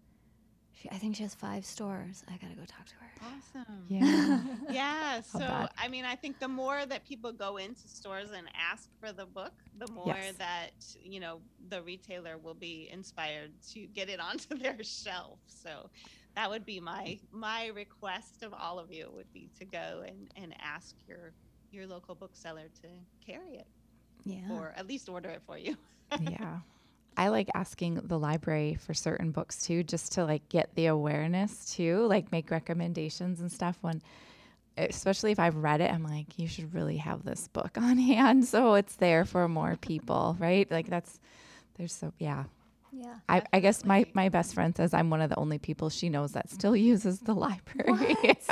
She, 0.81 0.89
I 0.91 0.95
think 0.97 1.15
she 1.15 1.23
has 1.23 1.33
five 1.33 1.65
stores. 1.65 2.23
I 2.27 2.37
gotta 2.37 2.53
go 2.55 2.63
talk 2.65 2.85
to 2.85 2.93
her. 2.95 3.09
awesome. 3.21 3.85
Yeah. 3.87 4.41
Yeah. 4.69 5.21
So, 5.21 5.39
bet. 5.39 5.71
I 5.77 5.87
mean, 5.87 6.05
I 6.05 6.15
think 6.15 6.39
the 6.39 6.47
more 6.47 6.85
that 6.85 7.03
people 7.05 7.31
go 7.31 7.57
into 7.57 7.87
stores 7.87 8.29
and 8.31 8.47
ask 8.55 8.89
for 8.99 9.11
the 9.11 9.25
book, 9.25 9.53
the 9.79 9.91
more 9.91 10.05
Yes. 10.15 10.35
that, 10.37 10.71
you 11.01 11.19
know, 11.19 11.41
the 11.69 11.81
retailer 11.81 12.37
will 12.37 12.53
be 12.53 12.89
inspired 12.91 13.51
to 13.71 13.87
get 13.87 14.09
it 14.09 14.19
onto 14.29 14.55
their 14.57 14.77
shelf. 14.83 15.39
So, 15.47 15.89
that 16.35 16.49
would 16.51 16.65
be 16.65 16.79
my 16.79 17.17
my 17.31 17.67
request 17.67 18.43
of 18.43 18.53
all 18.53 18.77
of 18.77 18.91
you 18.91 19.09
would 19.15 19.31
be 19.33 19.49
to 19.57 19.65
go 19.65 20.03
and 20.05 20.29
and 20.35 20.53
ask 20.61 20.95
your 21.07 21.33
your 21.71 21.87
local 21.87 22.13
bookseller 22.13 22.67
to 22.83 22.87
carry 23.25 23.55
it 23.55 23.67
Yeah. 24.23 24.51
or 24.51 24.73
at 24.77 24.85
least 24.87 25.09
order 25.09 25.29
it 25.29 25.41
for 25.47 25.57
you. 25.57 25.75
yeah. 26.21 26.59
I 27.17 27.29
like 27.29 27.49
asking 27.55 27.95
the 28.03 28.19
library 28.19 28.77
for 28.79 28.93
certain 28.93 29.31
books 29.31 29.63
too, 29.65 29.83
just 29.83 30.13
to 30.13 30.23
like 30.25 30.47
get 30.49 30.69
the 30.75 30.85
awareness 30.85 31.73
too, 31.73 32.05
like 32.05 32.31
make 32.31 32.51
recommendations 32.51 33.41
and 33.41 33.51
stuff 33.51 33.77
when 33.81 34.01
especially 34.77 35.31
if 35.31 35.39
I've 35.39 35.55
read 35.55 35.81
it, 35.81 35.91
I'm 35.91 36.03
like, 36.03 36.37
you 36.37 36.47
should 36.47 36.73
really 36.73 36.97
have 36.97 37.23
this 37.25 37.47
book 37.47 37.77
on 37.81 37.97
hand 37.97 38.45
so 38.45 38.75
it's 38.75 38.95
there 38.95 39.25
for 39.25 39.47
more 39.47 39.75
people, 39.81 40.37
right? 40.39 40.69
Like 40.69 40.87
that's 40.89 41.19
there's 41.77 41.93
so 41.93 42.13
yeah. 42.19 42.43
yeah. 42.91 43.15
I, 43.27 43.43
I 43.51 43.59
guess 43.59 43.83
my, 43.85 44.05
my 44.13 44.29
best 44.29 44.53
friend 44.53 44.75
says 44.75 44.93
I'm 44.93 45.09
one 45.09 45.21
of 45.21 45.29
the 45.29 45.39
only 45.39 45.57
people 45.57 45.89
she 45.89 46.09
knows 46.09 46.33
that 46.33 46.49
still 46.51 46.75
uses 46.91 47.19
the 47.19 47.33
library. 47.33 48.37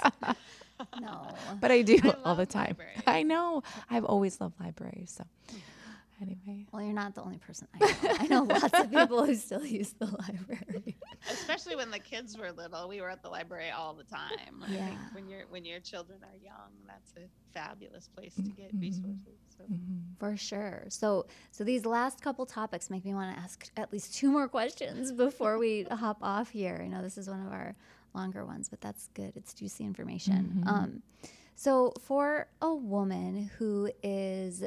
No. 0.99 1.29
but 1.61 1.71
I 1.71 1.83
do 1.83 1.97
I 2.03 2.15
all 2.25 2.35
the 2.35 2.45
time. 2.45 2.75
libraries. 2.77 3.03
I 3.07 3.23
know. 3.23 3.63
I've 3.89 4.03
always 4.03 4.41
loved 4.41 4.59
libraries. 4.59 5.13
So 5.17 5.23
hmm. 5.49 5.57
Anyway. 6.21 6.65
Well, 6.71 6.81
you're 6.81 6.93
not 6.93 7.15
the 7.15 7.21
only 7.21 7.37
person 7.37 7.67
I 7.73 7.79
know. 7.79 8.15
I 8.19 8.27
know 8.27 8.43
lots 8.43 8.73
of 8.79 8.89
people 8.91 9.25
who 9.25 9.35
still 9.35 9.65
use 9.65 9.93
the 9.99 10.05
library. 10.05 10.95
Especially 11.31 11.75
when 11.75 11.91
the 11.91 11.99
kids 11.99 12.37
were 12.37 12.51
little, 12.51 12.87
we 12.87 13.01
were 13.01 13.09
at 13.09 13.21
the 13.23 13.29
library 13.29 13.69
all 13.71 13.93
the 13.93 14.03
time. 14.03 14.63
I 14.67 14.71
Yeah. 14.71 14.97
when 15.13 15.27
your 15.27 15.41
when 15.49 15.65
your 15.65 15.79
children 15.79 16.19
are 16.23 16.37
young, 16.43 16.71
that's 16.87 17.13
a 17.17 17.27
fabulous 17.53 18.07
place 18.07 18.35
to 18.35 18.41
get 18.43 18.75
Mhm. 18.75 18.81
resources. 18.81 19.39
So. 19.57 19.63
Mhm. 19.63 20.17
For 20.19 20.35
sure. 20.37 20.85
So, 20.89 21.25
so 21.51 21.63
these 21.63 21.85
last 21.85 22.21
couple 22.21 22.45
topics 22.45 22.89
make 22.89 23.05
me 23.05 23.13
want 23.13 23.35
to 23.35 23.41
ask 23.41 23.69
at 23.77 23.91
least 23.93 24.13
two 24.15 24.29
more 24.31 24.47
questions 24.47 25.11
before 25.11 25.57
we 25.57 25.83
hop 25.91 26.17
off 26.21 26.49
here. 26.49 26.79
I 26.83 26.87
know 26.87 27.01
this 27.01 27.17
is 27.17 27.29
one 27.29 27.45
of 27.45 27.51
our 27.51 27.75
longer 28.13 28.45
ones, 28.45 28.69
but 28.69 28.81
that's 28.81 29.07
good. 29.13 29.35
It's 29.35 29.53
juicy 29.53 29.83
information. 29.85 30.61
Mhm. 30.63 30.67
Um, 30.67 31.03
so, 31.55 31.93
for 32.01 32.47
a 32.61 32.73
woman 32.75 33.49
who 33.57 33.89
is, 34.03 34.63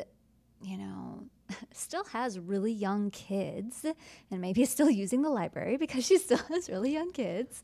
you 0.62 0.76
know, 0.78 1.28
still 1.72 2.04
has 2.04 2.38
really 2.38 2.72
young 2.72 3.10
kids 3.10 3.84
and 4.30 4.40
maybe 4.40 4.62
is 4.62 4.70
still 4.70 4.90
using 4.90 5.22
the 5.22 5.30
library 5.30 5.76
because 5.76 6.04
she 6.04 6.18
still 6.18 6.38
has 6.48 6.68
really 6.68 6.92
young 6.92 7.12
kids, 7.12 7.62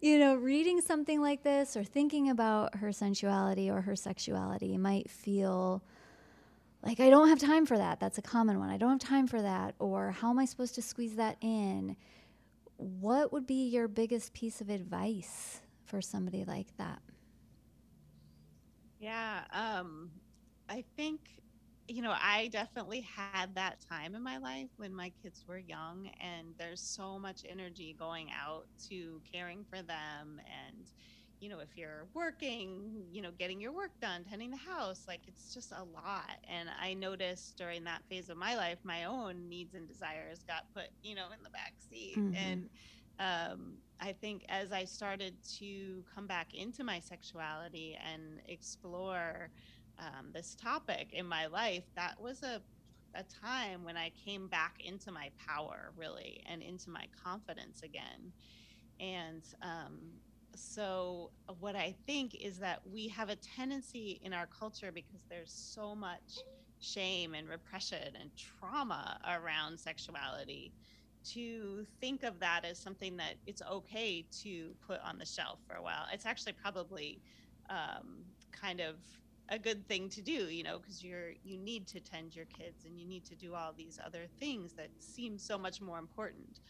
you 0.00 0.18
know, 0.18 0.34
reading 0.34 0.80
something 0.80 1.20
like 1.20 1.42
this 1.42 1.76
or 1.76 1.84
thinking 1.84 2.30
about 2.30 2.76
her 2.76 2.92
sensuality 2.92 3.70
or 3.70 3.82
her 3.82 3.96
sexuality 3.96 4.76
might 4.76 5.10
feel 5.10 5.82
like 6.82 7.00
I 7.00 7.10
don't 7.10 7.28
have 7.28 7.40
time 7.40 7.66
for 7.66 7.76
that. 7.76 7.98
That's 8.00 8.18
a 8.18 8.22
common 8.22 8.58
one. 8.58 8.70
I 8.70 8.76
don't 8.76 9.02
have 9.02 9.08
time 9.08 9.26
for 9.26 9.42
that. 9.42 9.74
Or 9.78 10.12
how 10.12 10.30
am 10.30 10.38
I 10.38 10.44
supposed 10.44 10.74
to 10.76 10.82
squeeze 10.82 11.16
that 11.16 11.36
in? 11.40 11.96
What 12.76 13.32
would 13.32 13.46
be 13.46 13.68
your 13.68 13.88
biggest 13.88 14.32
piece 14.32 14.60
of 14.60 14.70
advice 14.70 15.60
for 15.84 16.00
somebody 16.00 16.44
like 16.44 16.76
that? 16.76 17.00
Yeah, 19.00 19.42
um, 19.52 20.10
I 20.68 20.84
think 20.96 21.20
you 21.88 22.02
know 22.02 22.14
I 22.16 22.48
definitely 22.48 23.00
had 23.02 23.54
that 23.56 23.80
time 23.80 24.14
in 24.14 24.22
my 24.22 24.38
life 24.38 24.70
when 24.76 24.94
my 24.94 25.10
kids 25.10 25.44
were 25.46 25.58
young, 25.58 26.08
and 26.20 26.54
there's 26.58 26.82
so 26.82 27.18
much 27.18 27.44
energy 27.48 27.94
going 27.98 28.30
out 28.32 28.68
to 28.88 29.22
caring 29.30 29.64
for 29.64 29.82
them, 29.82 30.40
and 30.46 30.92
you 31.40 31.48
know 31.48 31.60
if 31.60 31.76
you're 31.76 32.10
working, 32.14 33.08
you 33.12 33.22
know 33.22 33.32
getting 33.32 33.60
your 33.60 33.74
work 33.74 33.92
done, 34.00 34.24
tending 34.24 34.50
the 34.50 34.56
house, 34.56 35.04
like 35.08 35.22
it's 35.26 35.52
just 35.52 35.72
a 35.72 35.84
lot. 35.84 36.38
And 36.48 36.68
I 36.70 36.94
noticed 36.94 37.56
during 37.58 37.84
that 37.84 38.04
phase 38.08 38.28
of 38.28 38.36
my 38.36 38.56
life, 38.56 38.80
my 38.84 39.04
own 39.04 39.48
needs 39.48 39.74
and 39.74 39.88
desires 39.88 40.42
got 40.44 40.64
put 40.74 40.88
you 41.02 41.14
know 41.14 41.30
in 41.32 41.42
the 41.42 41.50
back 41.50 41.74
seat, 41.78 42.22
Mhm. 42.22 42.38
and 42.38 42.68
um, 43.18 43.82
I 44.00 44.12
think 44.12 44.44
as 44.48 44.70
I 44.72 44.84
started 44.84 45.38
to 45.58 46.04
come 46.14 46.26
back 46.28 46.54
into 46.54 46.84
my 46.84 47.00
sexuality 47.00 47.98
and 48.00 48.40
explore 48.46 49.50
um, 49.98 50.30
this 50.32 50.54
topic 50.54 51.10
in 51.12 51.26
my 51.26 51.46
life, 51.46 51.84
that 51.96 52.20
was 52.20 52.42
a 52.42 52.62
a 53.14 53.24
time 53.44 53.84
when 53.84 53.96
I 53.96 54.12
came 54.24 54.48
back 54.48 54.76
into 54.80 55.10
my 55.10 55.30
power, 55.46 55.92
really, 55.96 56.40
and 56.46 56.62
into 56.62 56.90
my 56.90 57.06
confidence 57.24 57.82
again. 57.82 58.32
And 59.00 59.42
um, 59.62 59.98
so, 60.54 61.30
what 61.60 61.76
I 61.76 61.94
think 62.06 62.34
is 62.34 62.58
that 62.58 62.80
we 62.84 63.08
have 63.08 63.28
a 63.28 63.36
tendency 63.36 64.20
in 64.22 64.32
our 64.32 64.46
culture 64.46 64.92
because 64.92 65.24
there's 65.30 65.52
so 65.52 65.94
much 65.94 66.44
shame 66.80 67.34
and 67.34 67.48
repression 67.48 68.14
and 68.20 68.30
trauma 68.36 69.18
around 69.26 69.78
sexuality 69.78 70.72
to 71.32 71.84
think 72.00 72.22
of 72.22 72.38
that 72.40 72.64
as 72.64 72.78
something 72.78 73.16
that 73.16 73.34
it's 73.46 73.62
okay 73.70 74.24
to 74.42 74.74
put 74.86 75.00
on 75.04 75.18
the 75.18 75.26
shelf 75.26 75.60
for 75.66 75.76
a 75.76 75.82
while. 75.82 76.06
It's 76.12 76.26
actually 76.26 76.54
probably 76.54 77.20
um, 77.68 78.24
kind 78.52 78.80
of 78.80 78.96
a 79.48 79.58
good 79.58 79.86
thing 79.88 80.08
to 80.10 80.22
do, 80.22 80.48
you 80.48 80.62
know, 80.62 80.78
because 80.78 81.02
you're 81.02 81.32
you 81.42 81.58
need 81.58 81.86
to 81.88 82.00
tend 82.00 82.34
your 82.36 82.46
kids 82.46 82.84
and 82.84 82.98
you 82.98 83.06
need 83.06 83.24
to 83.26 83.34
do 83.34 83.54
all 83.54 83.72
these 83.76 83.98
other 84.04 84.26
things 84.38 84.74
that 84.74 84.90
seem 85.00 85.38
so 85.38 85.58
much 85.58 85.80
more 85.80 85.98
important. 85.98 86.60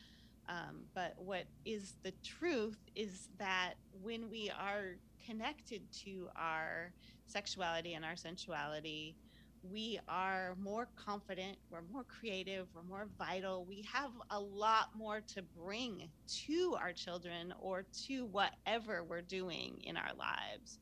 Um, 0.48 0.84
but 0.94 1.14
what 1.16 1.44
is 1.66 1.96
the 2.02 2.12
truth 2.24 2.78
is 2.94 3.28
that 3.38 3.74
when 4.02 4.30
we 4.30 4.50
are 4.50 4.96
connected 5.26 5.82
to 6.04 6.28
our 6.36 6.92
sexuality 7.26 7.94
and 7.94 8.04
our 8.04 8.16
sensuality, 8.16 9.16
we 9.62 9.98
are 10.08 10.56
more 10.60 10.88
confident, 10.96 11.58
we're 11.70 11.82
more 11.92 12.04
creative, 12.04 12.68
we're 12.74 12.82
more 12.82 13.08
vital. 13.18 13.64
We 13.64 13.84
have 13.92 14.10
a 14.30 14.40
lot 14.40 14.88
more 14.96 15.20
to 15.34 15.42
bring 15.42 16.08
to 16.46 16.76
our 16.80 16.92
children 16.92 17.52
or 17.60 17.84
to 18.06 18.26
whatever 18.26 19.04
we're 19.04 19.20
doing 19.22 19.80
in 19.82 19.96
our 19.96 20.14
lives, 20.16 20.78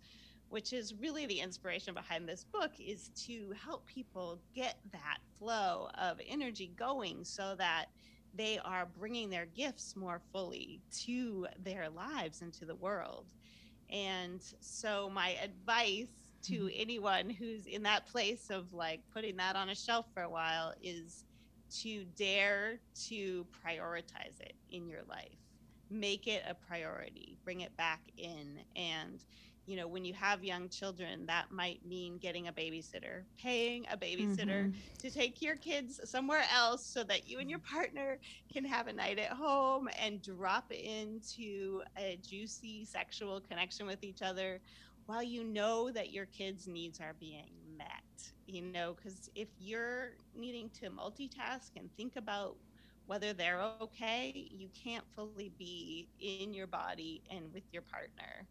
which 0.49 0.73
is 0.73 0.95
really 0.95 1.27
the 1.27 1.41
inspiration 1.41 1.95
behind 1.95 2.29
this 2.29 2.45
book 2.45 2.73
is 2.79 3.11
to 3.17 3.53
help 3.65 3.87
people 3.87 4.39
get 4.55 4.79
that 4.93 5.19
flow 5.39 5.89
of 5.99 6.21
energy 6.27 6.73
going 6.77 7.25
so 7.25 7.55
that 7.59 7.87
they 8.35 8.59
are 8.65 8.87
bringing 8.99 9.31
their 9.31 9.47
gifts 9.47 9.97
more 9.97 10.21
fully 10.33 10.81
to 10.93 11.47
their 11.65 11.89
lives 11.89 12.43
and 12.43 12.53
to 12.53 12.65
the 12.65 12.75
world. 12.75 13.27
And 13.91 14.43
so 14.61 15.11
my 15.13 15.37
advice 15.43 16.09
to 16.45 16.53
mm-hmm. 16.53 16.69
anyone 16.77 17.31
who's 17.31 17.67
in 17.67 17.83
that 17.85 18.07
place 18.07 18.51
of 18.51 18.73
like 18.73 19.01
putting 19.13 19.37
that 19.37 19.57
on 19.57 19.71
a 19.71 19.75
shelf 19.75 20.07
for 20.13 20.23
a 20.23 20.31
while 20.31 20.75
is 20.83 21.25
to 21.81 22.05
dare 22.17 22.79
to 23.09 23.47
prioritize 23.65 24.41
it 24.41 24.55
in 24.71 24.87
your 24.87 25.03
life 25.09 25.39
make 25.91 26.27
it 26.27 26.43
a 26.49 26.55
priority 26.55 27.37
bring 27.45 27.61
it 27.61 27.77
back 27.77 28.01
in 28.17 28.59
and 28.75 29.25
you 29.67 29.77
know 29.77 29.87
when 29.87 30.05
you 30.05 30.15
have 30.15 30.45
young 30.45 30.69
children 30.69 31.27
that 31.27 31.51
might 31.51 31.85
mean 31.85 32.19
getting 32.19 32.49
a 32.49 32.53
babysitter 32.53 33.23
paying 33.41 33.85
a 33.93 33.97
babysitter 33.97 34.67
mm-hmm. 34.67 34.97
to 34.99 35.11
take 35.11 35.43
your 35.43 35.57
kids 35.57 36.01
somewhere 36.05 36.45
else 36.55 36.85
so 36.87 37.03
that 37.03 37.29
you 37.29 37.39
and 37.39 37.51
your 37.51 37.59
partner 37.59 38.19
can 38.53 38.65
have 38.65 38.87
a 38.87 38.93
night 38.93 39.19
at 39.19 39.31
home 39.31 39.89
and 40.01 40.23
drop 40.23 40.71
into 40.73 41.83
a 41.99 42.19
juicy 42.23 42.85
sexual 42.85 43.41
connection 43.41 43.87
with 43.87 44.03
each 44.05 44.23
other 44.23 44.61
while 45.07 45.23
you 45.23 45.45
know 45.45 45.91
that 45.91 46.13
your 46.13 46.27
kids' 46.27 46.67
needs 46.67 47.01
are 47.01 47.15
being 47.19 47.51
met. 47.79 47.89
You 48.47 48.63
know, 48.63 48.95
because 48.95 49.31
if 49.35 49.49
you're 49.59 50.13
needing 50.37 50.71
to 50.81 50.91
multitask 50.91 51.71
and 51.77 51.89
think 51.97 52.17
about 52.17 52.57
whether 53.07 53.33
they're 53.33 53.61
okay, 53.81 54.33
you 54.51 54.69
can't 54.85 55.05
fully 55.15 55.53
be 55.59 56.09
in 56.21 56.53
your 56.53 56.67
body 56.67 57.23
and 57.31 57.53
with 57.53 57.63
your 57.73 57.83
partner. 57.83 58.47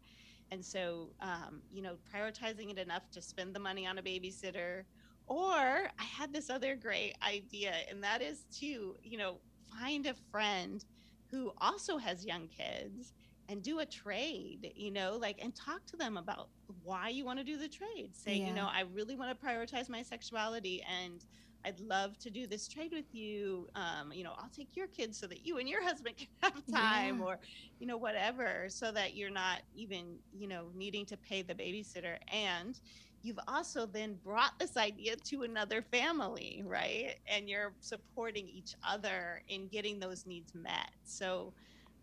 And 0.50 0.64
so, 0.64 1.10
um, 1.20 1.62
you 1.72 1.82
know, 1.82 1.96
prioritizing 2.14 2.70
it 2.70 2.78
enough 2.78 3.10
to 3.12 3.22
spend 3.22 3.54
the 3.54 3.60
money 3.60 3.86
on 3.86 3.98
a 3.98 4.02
babysitter. 4.02 4.84
Or 5.26 5.46
I 5.48 6.04
had 6.04 6.32
this 6.32 6.50
other 6.50 6.76
great 6.76 7.16
idea, 7.26 7.72
and 7.90 8.02
that 8.04 8.22
is 8.22 8.44
to, 8.60 8.96
you 9.02 9.18
know, 9.18 9.38
find 9.78 10.06
a 10.06 10.14
friend 10.30 10.84
who 11.30 11.52
also 11.60 11.98
has 11.98 12.24
young 12.24 12.46
kids 12.46 13.12
and 13.48 13.62
do 13.62 13.80
a 13.80 13.86
trade, 13.86 14.72
you 14.74 14.90
know, 14.90 15.18
like 15.20 15.38
and 15.42 15.54
talk 15.54 15.84
to 15.86 15.96
them 15.96 16.16
about 16.16 16.48
why 16.82 17.08
you 17.08 17.24
want 17.24 17.38
to 17.38 17.44
do 17.44 17.58
the 17.58 17.68
trade. 17.68 18.10
Say, 18.12 18.36
yeah. 18.36 18.48
you 18.48 18.54
know, 18.54 18.68
I 18.72 18.84
really 18.92 19.16
want 19.16 19.38
to 19.38 19.46
prioritize 19.46 19.88
my 19.88 20.02
sexuality 20.02 20.82
and 21.02 21.24
I'd 21.64 21.80
love 21.80 22.18
to 22.18 22.30
do 22.30 22.46
this 22.46 22.68
trade 22.68 22.92
with 22.92 23.12
you. 23.12 23.68
Um, 23.74 24.12
you 24.12 24.22
know, 24.24 24.34
I'll 24.38 24.50
take 24.50 24.76
your 24.76 24.86
kids 24.86 25.18
so 25.18 25.26
that 25.26 25.44
you 25.44 25.58
and 25.58 25.68
your 25.68 25.82
husband 25.82 26.16
can 26.16 26.28
have 26.42 26.62
time 26.72 27.18
yeah. 27.18 27.24
or, 27.24 27.40
you 27.78 27.86
know, 27.86 27.96
whatever, 27.96 28.66
so 28.68 28.92
that 28.92 29.16
you're 29.16 29.30
not 29.30 29.62
even, 29.74 30.18
you 30.32 30.48
know, 30.48 30.70
needing 30.74 31.06
to 31.06 31.16
pay 31.16 31.42
the 31.42 31.54
babysitter. 31.54 32.16
And 32.32 32.78
you've 33.22 33.40
also 33.48 33.86
then 33.86 34.18
brought 34.22 34.52
this 34.60 34.76
idea 34.76 35.16
to 35.16 35.42
another 35.42 35.82
family, 35.82 36.62
right? 36.64 37.14
And 37.26 37.48
you're 37.48 37.74
supporting 37.80 38.48
each 38.48 38.74
other 38.86 39.42
in 39.48 39.68
getting 39.68 39.98
those 39.98 40.26
needs 40.26 40.52
met. 40.54 40.90
So, 41.04 41.54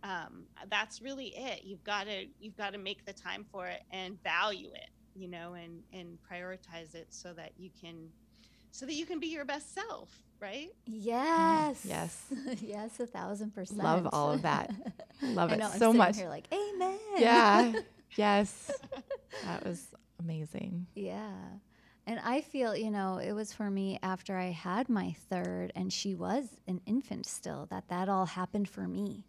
um, 0.04 0.48
that's 0.70 1.02
really 1.02 1.28
it 1.28 1.62
you've 1.64 1.84
got 1.84 2.08
to 2.08 2.26
you've 2.38 2.58
got 2.58 2.74
to 2.74 2.78
make 2.78 3.06
the 3.06 3.14
time 3.14 3.46
for 3.50 3.68
it 3.68 3.82
and 3.90 4.22
value 4.22 4.70
it 4.74 4.90
you 5.16 5.30
know 5.30 5.54
and 5.54 5.84
and 5.94 6.18
prioritize 6.30 6.94
it 6.94 7.08
so 7.10 7.34
that 7.34 7.52
you 7.58 7.70
can 7.80 8.10
so 8.74 8.86
that 8.86 8.94
you 8.94 9.06
can 9.06 9.20
be 9.20 9.28
your 9.28 9.46
best 9.46 9.74
self 9.74 10.10
right? 10.44 10.72
Yes. 10.86 11.86
Mm-hmm. 11.86 11.90
Yes. 11.90 12.26
Yes 12.62 13.00
a 13.00 13.08
thousand 13.08 13.56
percent. 13.56 13.82
Love 13.82 14.10
all 14.12 14.34
of 14.34 14.42
that. 14.42 14.72
Love 15.22 15.54
it 15.54 15.60
know, 15.60 15.70
so 15.78 15.92
I'm 15.92 15.98
much. 15.98 16.18
here 16.18 16.28
like 16.28 16.48
amen. 16.54 17.00
Yeah. 17.18 17.74
Yes. 18.16 18.70
That 19.44 19.66
was 19.66 19.88
amazing. 20.20 20.86
Yeah. 20.94 21.32
And 22.06 22.20
I 22.24 22.42
feel, 22.42 22.76
you 22.76 22.92
know, 22.92 23.18
it 23.18 23.32
was 23.32 23.52
for 23.52 23.72
me 23.72 23.98
after 24.04 24.38
I 24.38 24.52
had 24.52 24.88
my 24.88 25.16
third 25.32 25.72
and 25.76 25.92
she 25.92 26.14
was 26.14 26.46
an 26.68 26.80
infant 26.86 27.26
still 27.26 27.66
that 27.72 27.88
that 27.88 28.10
all 28.10 28.28
happened 28.28 28.70
for 28.70 28.88
me. 28.88 29.26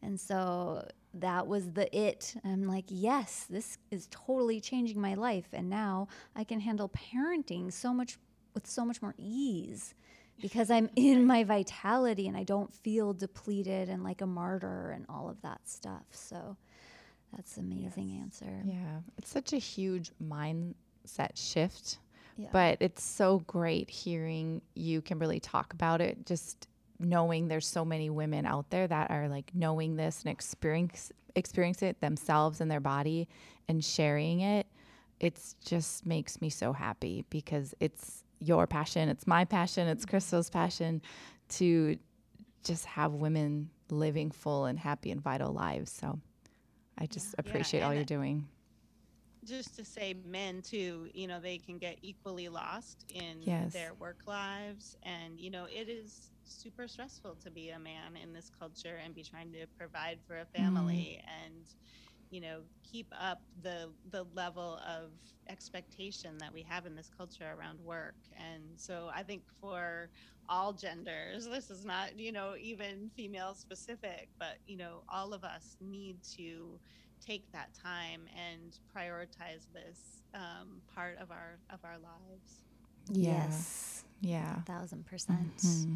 And 0.00 0.18
so 0.18 0.88
that 1.12 1.46
was 1.46 1.72
the 1.72 1.94
it. 1.94 2.34
I'm 2.44 2.66
like, 2.66 2.86
yes, 2.88 3.44
this 3.50 3.76
is 3.90 4.08
totally 4.10 4.58
changing 4.58 4.98
my 4.98 5.12
life. 5.12 5.48
And 5.52 5.68
now 5.68 6.08
I 6.34 6.44
can 6.44 6.60
handle 6.60 6.88
parenting 6.90 7.70
so 7.70 7.92
much 7.92 8.16
with 8.54 8.66
so 8.66 8.84
much 8.84 9.02
more 9.02 9.14
ease 9.18 9.94
because 10.40 10.70
I'm 10.70 10.90
in 10.96 11.26
my 11.26 11.44
vitality 11.44 12.28
and 12.28 12.36
I 12.36 12.44
don't 12.44 12.72
feel 12.72 13.12
depleted 13.12 13.88
and 13.88 14.02
like 14.02 14.20
a 14.20 14.26
martyr 14.26 14.90
and 14.90 15.06
all 15.08 15.28
of 15.28 15.40
that 15.42 15.60
stuff. 15.64 16.04
So 16.10 16.56
that's 17.34 17.56
amazing 17.56 18.10
yes. 18.10 18.20
answer. 18.22 18.62
Yeah. 18.64 19.00
It's 19.18 19.30
such 19.30 19.52
a 19.52 19.58
huge 19.58 20.10
mindset 20.22 21.36
shift. 21.36 21.98
Yeah. 22.36 22.48
But 22.52 22.78
it's 22.80 23.02
so 23.02 23.40
great 23.46 23.88
hearing 23.88 24.60
you, 24.74 25.02
Kimberly, 25.02 25.38
talk 25.38 25.72
about 25.72 26.00
it 26.00 26.26
just 26.26 26.66
knowing 26.98 27.48
there's 27.48 27.66
so 27.66 27.84
many 27.84 28.10
women 28.10 28.46
out 28.46 28.70
there 28.70 28.86
that 28.86 29.10
are 29.10 29.28
like 29.28 29.50
knowing 29.54 29.96
this 29.96 30.22
and 30.22 30.32
experience 30.32 31.12
experience 31.36 31.82
it 31.82 32.00
themselves 32.00 32.60
in 32.60 32.68
their 32.68 32.80
body 32.80 33.28
and 33.68 33.84
sharing 33.84 34.40
it 34.40 34.66
it's 35.20 35.56
just 35.64 36.06
makes 36.06 36.40
me 36.40 36.48
so 36.48 36.72
happy 36.72 37.24
because 37.30 37.74
it's 37.80 38.23
your 38.40 38.66
passion 38.66 39.08
it's 39.08 39.26
my 39.26 39.44
passion 39.44 39.88
it's 39.88 40.04
crystal's 40.04 40.50
passion 40.50 41.00
to 41.48 41.96
just 42.62 42.84
have 42.84 43.12
women 43.12 43.70
living 43.90 44.30
full 44.30 44.64
and 44.64 44.78
happy 44.78 45.10
and 45.10 45.20
vital 45.20 45.52
lives 45.52 45.90
so 45.92 46.18
i 46.98 47.06
just 47.06 47.34
yeah. 47.34 47.40
appreciate 47.40 47.80
yeah, 47.80 47.86
all 47.86 47.94
you're 47.94 48.04
doing 48.04 48.46
just 49.44 49.76
to 49.76 49.84
say 49.84 50.14
men 50.26 50.62
too 50.62 51.08
you 51.12 51.26
know 51.26 51.38
they 51.38 51.58
can 51.58 51.78
get 51.78 51.98
equally 52.02 52.48
lost 52.48 53.04
in 53.14 53.42
yes. 53.42 53.72
their 53.72 53.92
work 53.94 54.20
lives 54.26 54.96
and 55.02 55.38
you 55.38 55.50
know 55.50 55.66
it 55.66 55.88
is 55.88 56.30
super 56.44 56.88
stressful 56.88 57.36
to 57.42 57.50
be 57.50 57.70
a 57.70 57.78
man 57.78 58.16
in 58.22 58.32
this 58.32 58.50
culture 58.58 58.98
and 59.04 59.14
be 59.14 59.22
trying 59.22 59.52
to 59.52 59.66
provide 59.78 60.18
for 60.26 60.38
a 60.38 60.44
family 60.58 61.20
mm. 61.20 61.44
and 61.44 61.64
you 62.34 62.40
know 62.40 62.60
keep 62.90 63.06
up 63.18 63.42
the 63.62 63.92
the 64.10 64.24
level 64.34 64.80
of 64.86 65.12
expectation 65.48 66.36
that 66.38 66.52
we 66.52 66.62
have 66.62 66.84
in 66.86 66.96
this 66.96 67.10
culture 67.16 67.54
around 67.56 67.78
work. 67.80 68.16
And 68.36 68.62
so 68.76 69.10
i 69.14 69.22
think 69.22 69.42
for 69.60 70.10
all 70.48 70.72
genders 70.72 71.46
this 71.56 71.70
is 71.70 71.84
not 71.84 72.18
you 72.18 72.32
know 72.32 72.54
even 72.60 73.10
female 73.16 73.54
specific 73.54 74.28
but 74.38 74.56
you 74.66 74.76
know 74.76 75.02
all 75.08 75.32
of 75.32 75.44
us 75.44 75.76
need 75.80 76.16
to 76.36 76.78
take 77.24 77.50
that 77.52 77.70
time 77.80 78.22
and 78.36 78.78
prioritize 78.94 79.66
this 79.72 80.22
um, 80.34 80.82
part 80.94 81.16
of 81.20 81.30
our 81.30 81.58
of 81.70 81.80
our 81.84 81.98
lives. 81.98 82.62
Yes. 83.10 84.04
Yeah, 84.20 84.58
a 84.58 84.62
thousand 84.62 85.06
percent. 85.06 85.56
Mm-hmm. 85.58 85.94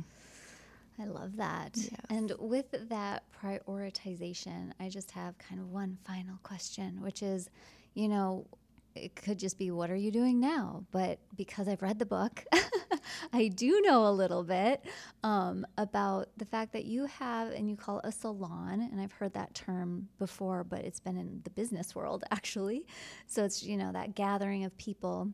I 1.00 1.04
love 1.04 1.36
that. 1.36 1.72
Yes. 1.76 1.92
And 2.10 2.32
with 2.38 2.66
that 2.88 3.24
prioritization, 3.32 4.72
I 4.80 4.88
just 4.88 5.10
have 5.12 5.38
kind 5.38 5.60
of 5.60 5.70
one 5.70 5.98
final 6.04 6.38
question, 6.42 7.00
which 7.00 7.22
is, 7.22 7.48
you 7.94 8.08
know, 8.08 8.46
it 8.94 9.14
could 9.14 9.38
just 9.38 9.58
be 9.58 9.70
what 9.70 9.90
are 9.90 9.96
you 9.96 10.10
doing 10.10 10.40
now? 10.40 10.84
But 10.90 11.18
because 11.36 11.68
I've 11.68 11.82
read 11.82 11.98
the 11.98 12.06
book, 12.06 12.44
I 13.32 13.48
do 13.48 13.80
know 13.82 14.06
a 14.06 14.10
little 14.10 14.42
bit 14.42 14.84
um, 15.22 15.66
about 15.76 16.28
the 16.36 16.44
fact 16.44 16.72
that 16.72 16.84
you 16.84 17.06
have, 17.06 17.52
and 17.52 17.68
you 17.68 17.76
call 17.76 18.00
it 18.00 18.06
a 18.06 18.12
salon, 18.12 18.88
and 18.90 19.00
I've 19.00 19.12
heard 19.12 19.34
that 19.34 19.54
term 19.54 20.08
before, 20.18 20.64
but 20.64 20.80
it's 20.80 21.00
been 21.00 21.16
in 21.16 21.40
the 21.44 21.50
business 21.50 21.94
world 21.94 22.24
actually. 22.30 22.86
So 23.26 23.44
it's, 23.44 23.62
you 23.62 23.76
know, 23.76 23.92
that 23.92 24.14
gathering 24.14 24.64
of 24.64 24.76
people 24.78 25.32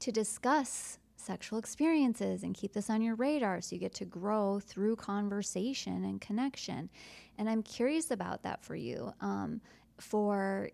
to 0.00 0.12
discuss 0.12 0.98
sexual 1.28 1.58
experiences 1.58 2.42
and 2.42 2.54
keep 2.54 2.72
this 2.72 2.88
on 2.88 3.02
your 3.02 3.14
radar 3.16 3.60
so 3.60 3.76
you 3.76 3.80
get 3.80 3.92
to 3.92 4.06
grow 4.06 4.58
through 4.58 4.96
conversation 4.96 6.04
and 6.04 6.22
connection. 6.22 6.88
And 7.36 7.50
I'm 7.50 7.62
curious 7.62 8.10
about 8.10 8.42
that 8.44 8.64
for 8.64 8.74
you. 8.74 9.12
Um, 9.20 9.60
for 9.98 10.70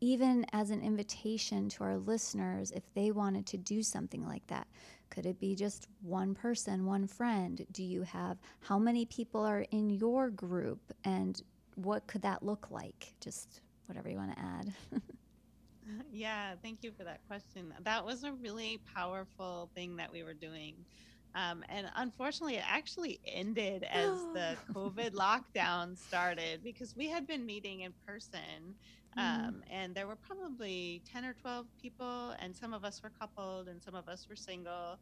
even 0.00 0.46
as 0.52 0.70
an 0.70 0.80
invitation 0.80 1.68
to 1.68 1.84
our 1.84 1.98
listeners, 1.98 2.70
if 2.70 2.84
they 2.94 3.10
wanted 3.10 3.44
to 3.48 3.58
do 3.58 3.82
something 3.82 4.26
like 4.26 4.46
that, 4.46 4.66
could 5.10 5.26
it 5.26 5.38
be 5.38 5.54
just 5.54 5.88
one 6.00 6.34
person, 6.34 6.86
one 6.86 7.06
friend? 7.06 7.66
Do 7.72 7.82
you 7.82 8.02
have 8.02 8.38
how 8.60 8.78
many 8.78 9.04
people 9.04 9.44
are 9.44 9.66
in 9.70 9.90
your 9.90 10.30
group 10.30 10.80
and 11.04 11.42
what 11.74 12.06
could 12.06 12.22
that 12.22 12.42
look 12.42 12.70
like? 12.70 13.12
Just 13.20 13.60
whatever 13.86 14.08
you 14.08 14.16
want 14.16 14.34
to 14.34 14.42
add. 14.42 14.72
yeah, 16.12 16.54
thank 16.62 16.82
you 16.82 16.92
for 16.92 17.04
that 17.04 17.20
question. 17.26 17.72
That 17.82 18.04
was 18.04 18.24
a 18.24 18.32
really 18.32 18.80
powerful 18.94 19.70
thing 19.74 19.96
that 19.96 20.12
we 20.12 20.22
were 20.22 20.34
doing. 20.34 20.74
Um, 21.34 21.62
and 21.68 21.86
unfortunately, 21.96 22.56
it 22.56 22.64
actually 22.66 23.20
ended 23.26 23.84
as 23.84 24.10
the 24.34 24.56
COVID 24.74 25.12
lockdown 25.12 25.96
started 25.96 26.62
because 26.62 26.96
we 26.96 27.08
had 27.08 27.26
been 27.26 27.44
meeting 27.44 27.80
in 27.80 27.92
person. 28.06 28.74
Mm-hmm. 29.16 29.48
Um, 29.48 29.62
and 29.70 29.94
there 29.94 30.06
were 30.06 30.16
probably 30.16 31.02
10 31.10 31.24
or 31.24 31.34
12 31.34 31.66
people, 31.80 32.34
and 32.40 32.54
some 32.54 32.72
of 32.72 32.84
us 32.84 33.02
were 33.02 33.12
coupled 33.18 33.68
and 33.68 33.82
some 33.82 33.94
of 33.94 34.08
us 34.08 34.26
were 34.28 34.36
single. 34.36 34.98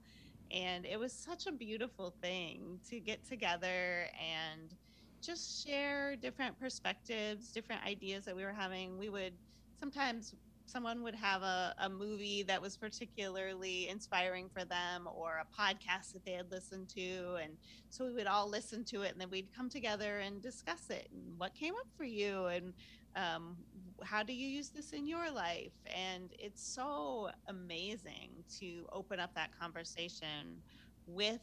And 0.50 0.86
it 0.86 0.98
was 0.98 1.12
such 1.12 1.46
a 1.46 1.52
beautiful 1.52 2.14
thing 2.22 2.78
to 2.88 3.00
get 3.00 3.26
together 3.26 4.06
and 4.20 4.74
just 5.20 5.66
share 5.66 6.14
different 6.14 6.58
perspectives, 6.60 7.50
different 7.50 7.84
ideas 7.84 8.24
that 8.26 8.36
we 8.36 8.44
were 8.44 8.52
having. 8.52 8.96
We 8.96 9.08
would 9.08 9.32
sometimes 9.80 10.34
someone 10.66 11.02
would 11.02 11.14
have 11.14 11.42
a, 11.42 11.74
a 11.78 11.88
movie 11.88 12.42
that 12.42 12.60
was 12.60 12.76
particularly 12.76 13.88
inspiring 13.88 14.48
for 14.48 14.64
them 14.64 15.08
or 15.14 15.40
a 15.40 15.60
podcast 15.62 16.12
that 16.12 16.24
they 16.24 16.32
had 16.32 16.50
listened 16.50 16.88
to 16.88 17.36
and 17.42 17.56
so 17.88 18.04
we 18.06 18.12
would 18.12 18.26
all 18.26 18.48
listen 18.48 18.84
to 18.84 19.02
it 19.02 19.12
and 19.12 19.20
then 19.20 19.30
we'd 19.30 19.54
come 19.56 19.70
together 19.70 20.18
and 20.18 20.42
discuss 20.42 20.90
it 20.90 21.08
and 21.12 21.38
what 21.38 21.54
came 21.54 21.74
up 21.74 21.88
for 21.96 22.04
you 22.04 22.46
and 22.46 22.74
um, 23.16 23.56
how 24.02 24.22
do 24.22 24.34
you 24.34 24.46
use 24.46 24.70
this 24.70 24.92
in 24.92 25.08
your 25.08 25.32
life? 25.32 25.72
And 25.94 26.30
it's 26.38 26.62
so 26.62 27.30
amazing 27.48 28.44
to 28.60 28.86
open 28.92 29.18
up 29.18 29.30
that 29.34 29.56
conversation 29.58 30.62
with 31.06 31.40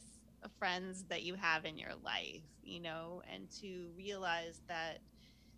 friends 0.58 1.04
that 1.08 1.22
you 1.22 1.34
have 1.34 1.64
in 1.64 1.78
your 1.78 1.94
life 2.02 2.42
you 2.62 2.80
know 2.80 3.22
and 3.32 3.50
to 3.50 3.88
realize 3.96 4.60
that 4.68 4.98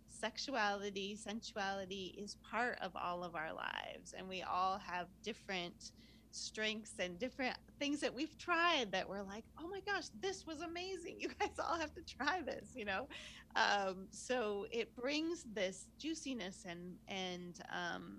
sexuality, 0.09 1.15
sensuality 1.15 2.15
is 2.17 2.37
part 2.49 2.77
of 2.81 2.91
all 2.95 3.23
of 3.23 3.35
our 3.35 3.53
lives, 3.53 4.13
and 4.17 4.27
we 4.27 4.41
all 4.43 4.79
have 4.79 5.07
different 5.23 5.91
strengths 6.31 6.93
and 6.99 7.17
different 7.17 7.55
things 7.79 7.99
that 7.99 8.13
we've 8.13 8.37
tried 8.37 8.91
that 8.91 9.07
we're 9.07 9.23
like, 9.23 9.43
oh 9.59 9.67
my 9.67 9.79
gosh, 9.85 10.05
this 10.21 10.45
was 10.45 10.61
amazing. 10.61 11.17
You 11.19 11.29
guys 11.39 11.57
all 11.59 11.79
have 11.79 11.93
to 11.95 12.01
try 12.01 12.41
this, 12.41 12.69
you 12.75 12.85
know. 12.85 13.07
Um, 13.55 14.07
so 14.11 14.67
it 14.71 14.95
brings 14.95 15.45
this 15.53 15.87
juiciness 15.97 16.65
and 16.67 16.95
and 17.07 17.59
um, 17.73 18.17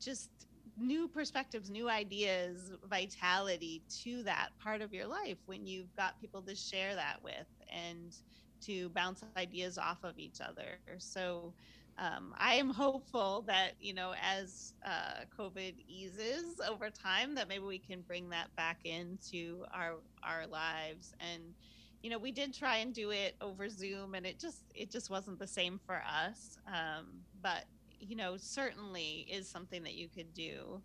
just 0.00 0.30
new 0.76 1.08
perspectives, 1.08 1.70
new 1.70 1.88
ideas, 1.88 2.72
vitality 2.88 3.82
to 4.02 4.22
that 4.24 4.50
part 4.62 4.80
of 4.82 4.92
your 4.92 5.06
life 5.06 5.38
when 5.46 5.66
you've 5.66 5.94
got 5.96 6.20
people 6.20 6.42
to 6.42 6.54
share 6.54 6.94
that 6.94 7.22
with 7.22 7.46
and 7.72 8.16
to 8.62 8.88
bounce 8.90 9.24
ideas 9.36 9.78
off 9.78 9.98
of 10.04 10.18
each 10.18 10.40
other. 10.40 10.78
So 10.98 11.52
um, 11.98 12.34
I 12.38 12.54
am 12.54 12.70
hopeful 12.70 13.42
that 13.46 13.72
you 13.80 13.92
know 13.92 14.14
as 14.22 14.72
uh, 14.84 15.24
COVID 15.38 15.74
eases 15.86 16.60
over 16.68 16.88
time, 16.90 17.34
that 17.34 17.48
maybe 17.48 17.64
we 17.64 17.78
can 17.78 18.00
bring 18.00 18.30
that 18.30 18.54
back 18.56 18.78
into 18.84 19.64
our 19.72 19.96
our 20.22 20.46
lives. 20.46 21.14
And 21.20 21.42
you 22.02 22.08
know, 22.08 22.18
we 22.18 22.32
did 22.32 22.54
try 22.54 22.78
and 22.78 22.94
do 22.94 23.10
it 23.10 23.36
over 23.40 23.68
Zoom, 23.68 24.14
and 24.14 24.24
it 24.24 24.38
just 24.38 24.62
it 24.74 24.90
just 24.90 25.10
wasn't 25.10 25.38
the 25.38 25.46
same 25.46 25.78
for 25.84 26.02
us. 26.08 26.56
Um, 26.66 27.06
but 27.42 27.64
you 28.00 28.16
know, 28.16 28.36
certainly 28.38 29.26
is 29.30 29.46
something 29.46 29.82
that 29.82 29.94
you 29.94 30.08
could 30.08 30.32
do 30.32 30.80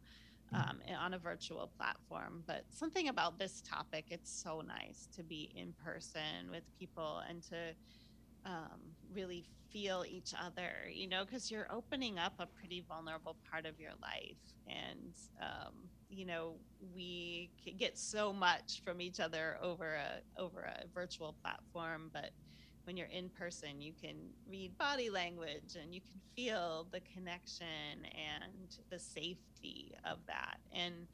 um, 0.54 0.80
on 1.00 1.14
a 1.14 1.20
virtual 1.20 1.72
platform. 1.78 2.44
But 2.46 2.66
something 2.70 3.10
about 3.10 3.40
this 3.40 3.62
topic, 3.62 4.06
it's 4.10 4.32
so 4.32 4.62
nice 4.62 5.08
to 5.16 5.24
be 5.24 5.52
in 5.56 5.74
person 5.84 6.52
with 6.52 6.64
people 6.80 7.22
and 7.28 7.42
to 7.44 7.76
um, 8.46 8.80
really 9.14 9.44
feel 9.72 10.06
each 10.08 10.34
other, 10.40 10.72
you 10.92 11.08
know, 11.08 11.26
because 11.26 11.52
you're 11.52 11.68
opening 11.72 12.18
up 12.20 12.34
a 12.40 12.46
pretty 12.46 12.86
vulnerable 12.88 13.36
part 13.52 13.66
of 13.66 13.80
your 13.80 13.92
life. 14.02 14.38
And, 14.68 15.14
um, 15.42 15.74
you 16.10 16.26
know, 16.26 16.56
we 16.96 17.50
get 17.78 17.98
so 17.98 18.32
much 18.32 18.82
from 18.86 19.02
each 19.02 19.20
other 19.20 19.58
over 19.62 19.96
a 19.96 20.42
over 20.42 20.62
a 20.62 20.86
virtual 20.94 21.36
platform, 21.42 22.10
but 22.14 22.30
when 22.86 22.98
you're 22.98 23.08
in 23.08 23.30
person, 23.30 23.82
you 23.82 23.94
can 23.94 24.34
read 24.48 24.78
body 24.78 25.10
language 25.10 25.76
and 25.82 25.94
you 25.94 26.02
can 26.02 26.22
feel 26.36 26.88
the 26.92 27.02
connection 27.02 28.06
and 28.06 28.78
the 28.92 29.00
safety 29.00 29.94
of 30.04 30.20
that. 30.28 30.58
And 30.72 31.08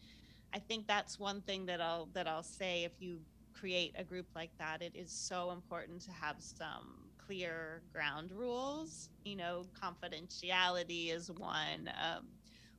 I 0.53 0.59
think 0.59 0.87
that's 0.87 1.19
one 1.19 1.41
thing 1.41 1.65
that 1.67 1.81
I'll 1.81 2.07
that 2.13 2.27
I'll 2.27 2.43
say 2.43 2.83
if 2.83 2.93
you 2.99 3.21
create 3.53 3.95
a 3.97 4.03
group 4.03 4.27
like 4.35 4.51
that, 4.59 4.81
it 4.81 4.95
is 4.95 5.13
so 5.13 5.51
important 5.51 6.01
to 6.03 6.11
have 6.11 6.37
some 6.39 7.11
clear 7.17 7.83
ground 7.93 8.31
rules. 8.31 9.09
You 9.23 9.35
know, 9.37 9.65
confidentiality 9.81 11.13
is 11.13 11.31
one. 11.31 11.89
Um, 12.01 12.27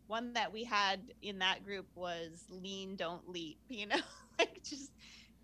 one 0.06 0.34
that 0.34 0.52
we 0.52 0.64
had 0.64 1.12
in 1.22 1.38
that 1.38 1.64
group 1.64 1.86
was 1.94 2.44
lean, 2.48 2.96
don't 2.96 3.28
leap. 3.28 3.58
You 3.68 3.86
know, 3.86 4.00
like 4.38 4.62
just 4.64 4.92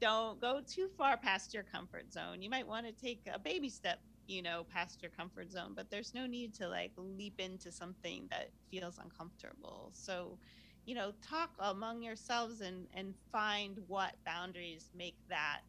don't 0.00 0.40
go 0.40 0.60
too 0.66 0.88
far 0.96 1.16
past 1.16 1.54
your 1.54 1.64
comfort 1.64 2.12
zone. 2.12 2.42
You 2.42 2.50
might 2.50 2.66
want 2.66 2.86
to 2.86 2.92
take 2.92 3.22
a 3.32 3.38
baby 3.38 3.68
step, 3.70 3.98
you 4.26 4.42
know, 4.42 4.64
past 4.70 5.02
your 5.02 5.10
comfort 5.10 5.50
zone, 5.50 5.72
but 5.74 5.90
there's 5.90 6.14
no 6.14 6.26
need 6.26 6.54
to 6.56 6.68
like 6.68 6.92
leap 6.96 7.34
into 7.38 7.72
something 7.72 8.28
that 8.30 8.50
feels 8.70 8.98
uncomfortable. 8.98 9.92
So, 9.94 10.38
you 10.84 10.94
know, 10.94 11.12
talk 11.22 11.50
among 11.58 12.02
yourselves 12.02 12.60
and 12.60 12.88
and 12.94 13.14
find 13.32 13.78
what 13.86 14.16
boundaries 14.24 14.90
make 14.94 15.16
that 15.28 15.62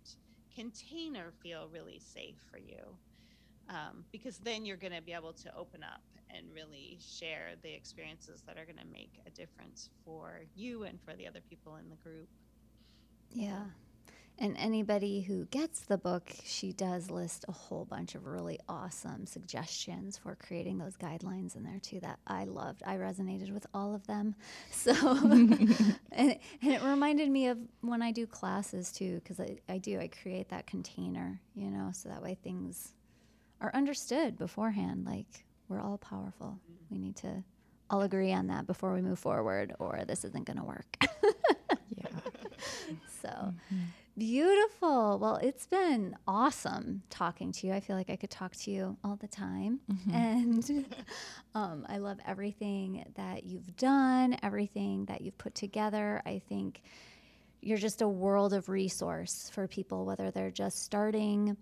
container 0.54 1.32
feel 1.42 1.70
really 1.70 2.00
safe 2.00 2.38
for 2.50 2.60
you. 2.60 3.00
Um, 3.70 4.06
because 4.12 4.40
then 4.40 4.66
you're 4.66 4.78
going 4.78 4.94
to 4.94 5.02
be 5.02 5.14
able 5.14 5.34
to 5.34 5.56
open 5.56 5.84
up 5.84 6.02
and 6.30 6.52
really 6.54 7.00
share 7.02 7.56
the 7.62 7.74
experiences 7.74 8.44
that 8.48 8.58
are 8.58 8.66
going 8.66 8.78
to 8.78 8.86
make 8.86 9.20
a 9.26 9.32
difference 9.32 9.90
for 10.04 10.42
you 10.56 10.84
and 10.84 11.02
for 11.02 11.16
the 11.16 11.28
other 11.28 11.42
people 11.42 11.76
in 11.78 11.90
the 11.90 11.96
group. 11.96 12.30
Yeah, 13.30 13.70
and 14.40 14.56
anybody 14.58 15.22
who 15.22 15.46
gets 15.46 15.82
the 15.82 15.98
book, 15.98 16.32
she 16.44 16.72
does 16.72 17.12
list 17.12 17.46
a 17.48 17.52
whole 17.52 17.86
bunch 17.86 18.16
of 18.16 18.26
really 18.26 18.58
awesome 18.70 19.26
suggestions 19.26 20.18
for 20.18 20.36
creating 20.36 20.78
those 20.78 20.96
guidelines 20.96 21.56
in 21.56 21.64
there 21.64 21.80
too 21.82 22.00
that 22.00 22.20
I 22.26 22.46
loved. 22.46 22.82
I 22.86 22.96
resonated 22.96 23.52
with 23.52 23.66
all 23.74 23.94
of 23.94 24.08
them. 24.08 24.36
So, 24.72 24.94
and, 25.32 25.92
and 26.14 26.38
it 26.62 26.82
reminded 26.82 27.30
me 27.30 27.48
of 27.48 27.58
when 27.82 28.02
I 28.02 28.12
do 28.12 28.26
classes 28.26 28.94
too, 28.94 29.16
because 29.16 29.40
I, 29.40 29.58
I 29.68 29.78
do, 29.78 30.00
I 30.00 30.08
create 30.08 30.50
that 30.50 30.68
container, 30.68 31.42
you 31.54 31.70
know, 31.70 31.90
so 31.94 32.08
that 32.08 32.22
way 32.22 32.36
things 32.42 32.94
are 33.60 33.72
understood 33.74 34.38
beforehand. 34.38 35.06
Like 35.06 35.46
we're 35.68 35.82
all 35.82 35.98
powerful. 35.98 36.60
We 36.90 36.98
need 36.98 37.18
to 37.18 37.44
all 37.90 38.02
agree 38.04 38.32
on 38.32 38.48
that 38.48 38.68
before 38.68 38.94
we 38.94 39.02
move 39.02 39.20
forward, 39.20 39.74
or 39.80 40.04
this 40.08 40.24
isn't 40.24 40.46
going 40.46 40.58
to 40.58 40.64
work. 40.64 40.98
yeah. 41.98 42.08
So, 43.22 43.30
mm-hmm. 43.30 43.76
Beautiful. 44.18 45.18
Well, 45.20 45.38
it's 45.38 45.66
been 45.66 46.16
awesome 46.28 47.04
talking 47.10 47.52
to 47.54 47.68
you. 47.68 47.74
I 47.74 47.80
feel 47.80 47.96
like 47.96 48.10
I 48.10 48.16
could 48.16 48.30
talk 48.30 48.56
to 48.58 48.72
you 48.72 48.98
all 49.04 49.16
the 49.16 49.28
time. 49.28 49.80
Mm-hmm. 49.92 50.12
And 50.14 50.96
um, 51.56 51.86
I 51.88 51.98
love 51.98 52.18
everything 52.28 53.06
that 53.16 53.46
you've 53.46 53.76
done, 53.78 54.38
everything 54.44 55.06
that 55.06 55.22
you've 55.22 55.38
put 55.38 55.56
together. 55.56 56.22
I 56.26 56.42
think 56.50 56.82
you're 57.62 57.78
just 57.78 58.02
a 58.02 58.08
world 58.08 58.54
of 58.54 58.70
resource 58.70 59.50
for 59.54 59.68
people, 59.68 60.06
whether 60.06 60.32
they're 60.32 60.52
just 60.52 60.84
starting 60.84 61.56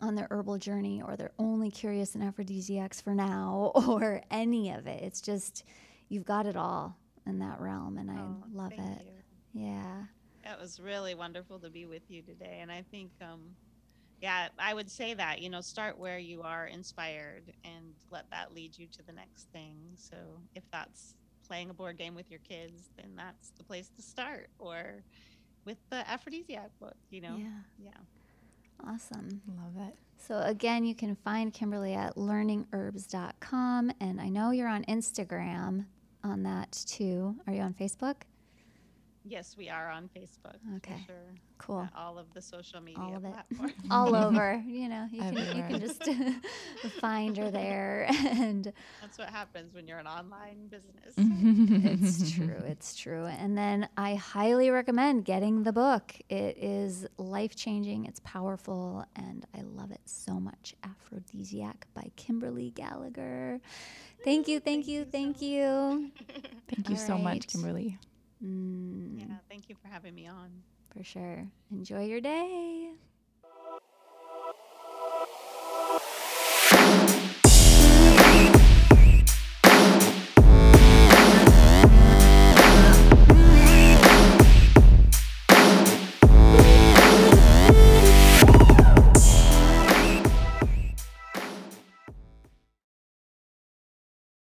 on 0.00 0.14
their 0.14 0.26
herbal 0.30 0.58
journey 0.58 1.02
or 1.02 1.16
they're 1.16 1.32
only 1.38 1.70
curious 1.70 2.14
in 2.14 2.22
aphrodisiacs 2.22 3.00
for 3.00 3.14
now 3.14 3.72
or 3.88 4.22
any 4.30 4.70
of 4.70 4.86
it. 4.86 5.02
It's 5.02 5.20
just, 5.20 5.64
you've 6.08 6.24
got 6.24 6.46
it 6.46 6.56
all 6.56 6.96
in 7.26 7.38
that 7.40 7.60
realm. 7.60 7.98
And 7.98 8.10
I 8.10 8.18
oh, 8.18 8.44
love 8.52 8.72
it. 8.72 9.06
You. 9.54 9.64
Yeah. 9.66 10.02
It 10.44 10.60
was 10.60 10.80
really 10.80 11.14
wonderful 11.14 11.58
to 11.60 11.70
be 11.70 11.86
with 11.86 12.02
you 12.08 12.22
today. 12.22 12.58
And 12.60 12.70
I 12.70 12.84
think, 12.90 13.10
um, 13.20 13.40
yeah, 14.20 14.48
I 14.58 14.74
would 14.74 14.90
say 14.90 15.14
that, 15.14 15.40
you 15.40 15.48
know, 15.50 15.60
start 15.60 15.98
where 15.98 16.18
you 16.18 16.42
are 16.42 16.66
inspired 16.66 17.52
and 17.64 17.94
let 18.10 18.28
that 18.30 18.54
lead 18.54 18.76
you 18.76 18.86
to 18.88 19.02
the 19.06 19.12
next 19.12 19.48
thing. 19.52 19.76
So 19.96 20.16
if 20.54 20.64
that's 20.72 21.14
playing 21.46 21.70
a 21.70 21.74
board 21.74 21.98
game 21.98 22.14
with 22.14 22.30
your 22.30 22.40
kids, 22.40 22.90
then 22.96 23.12
that's 23.16 23.50
the 23.50 23.64
place 23.64 23.88
to 23.96 24.02
start. 24.02 24.48
Or 24.58 25.02
with 25.64 25.78
the 25.90 26.08
aphrodisiac 26.10 26.70
book, 26.80 26.96
you 27.10 27.20
know? 27.20 27.36
Yeah. 27.36 27.84
Yeah. 27.84 28.88
Awesome. 28.88 29.42
Love 29.46 29.88
it. 29.88 29.94
So, 30.18 30.40
again, 30.40 30.84
you 30.84 30.94
can 30.94 31.16
find 31.16 31.52
Kimberly 31.52 31.94
at 31.94 32.16
learningherbs.com. 32.16 33.92
And 34.00 34.20
I 34.20 34.28
know 34.28 34.50
you're 34.50 34.68
on 34.68 34.84
Instagram 34.84 35.86
on 36.24 36.42
that 36.44 36.72
too. 36.86 37.36
Are 37.46 37.52
you 37.52 37.62
on 37.62 37.74
Facebook? 37.74 38.14
Yes, 39.24 39.54
we 39.56 39.68
are 39.68 39.88
on 39.90 40.10
Facebook. 40.16 40.56
for 40.68 40.76
Okay. 40.76 41.02
sure. 41.06 41.34
Cool. 41.58 41.78
Uh, 41.94 42.00
All 42.00 42.18
of 42.18 42.26
the 42.34 42.42
social 42.42 42.80
media 42.80 43.00
all 43.00 43.16
of 43.16 43.24
it. 43.24 43.32
platforms. 43.32 43.72
All 43.90 44.16
over, 44.16 44.60
you 44.66 44.88
know, 44.88 45.06
you 45.12 45.20
can, 45.22 45.36
you 45.36 45.62
can 45.68 45.80
just 45.80 46.02
find 47.00 47.36
her 47.36 47.50
there. 47.52 48.06
And 48.10 48.72
That's 49.00 49.16
what 49.18 49.28
happens 49.30 49.72
when 49.72 49.86
you're 49.86 49.98
an 50.00 50.08
online 50.08 50.66
business. 50.68 51.14
it's 51.16 52.32
true. 52.32 52.62
It's 52.66 52.96
true. 52.96 53.26
And 53.26 53.56
then 53.56 53.88
I 53.96 54.16
highly 54.16 54.70
recommend 54.70 55.24
getting 55.24 55.62
the 55.62 55.72
book. 55.72 56.14
It 56.28 56.58
is 56.58 57.06
life 57.16 57.54
changing, 57.54 58.06
it's 58.06 58.20
powerful, 58.24 59.04
and 59.14 59.46
I 59.56 59.60
love 59.62 59.92
it 59.92 60.00
so 60.04 60.40
much. 60.40 60.74
Aphrodisiac 60.82 61.86
by 61.94 62.10
Kimberly 62.16 62.70
Gallagher. 62.70 63.60
Thank 64.24 64.48
you, 64.48 64.58
thank 64.58 64.88
you, 64.88 65.04
thank 65.04 65.40
you. 65.40 66.10
Thank 66.68 66.88
you 66.88 66.96
All 66.96 67.00
so 67.00 67.12
right. 67.14 67.22
much, 67.22 67.46
Kimberly. 67.46 67.98
Mm, 68.44 69.18
Yeah, 69.18 69.38
thank 69.48 69.68
you 69.68 69.76
for 69.76 69.88
having 69.88 70.14
me 70.14 70.26
on. 70.26 70.62
for 70.92 71.02
sure. 71.04 71.48
Enjoy 71.70 72.04
your 72.04 72.20
day. 72.20 72.90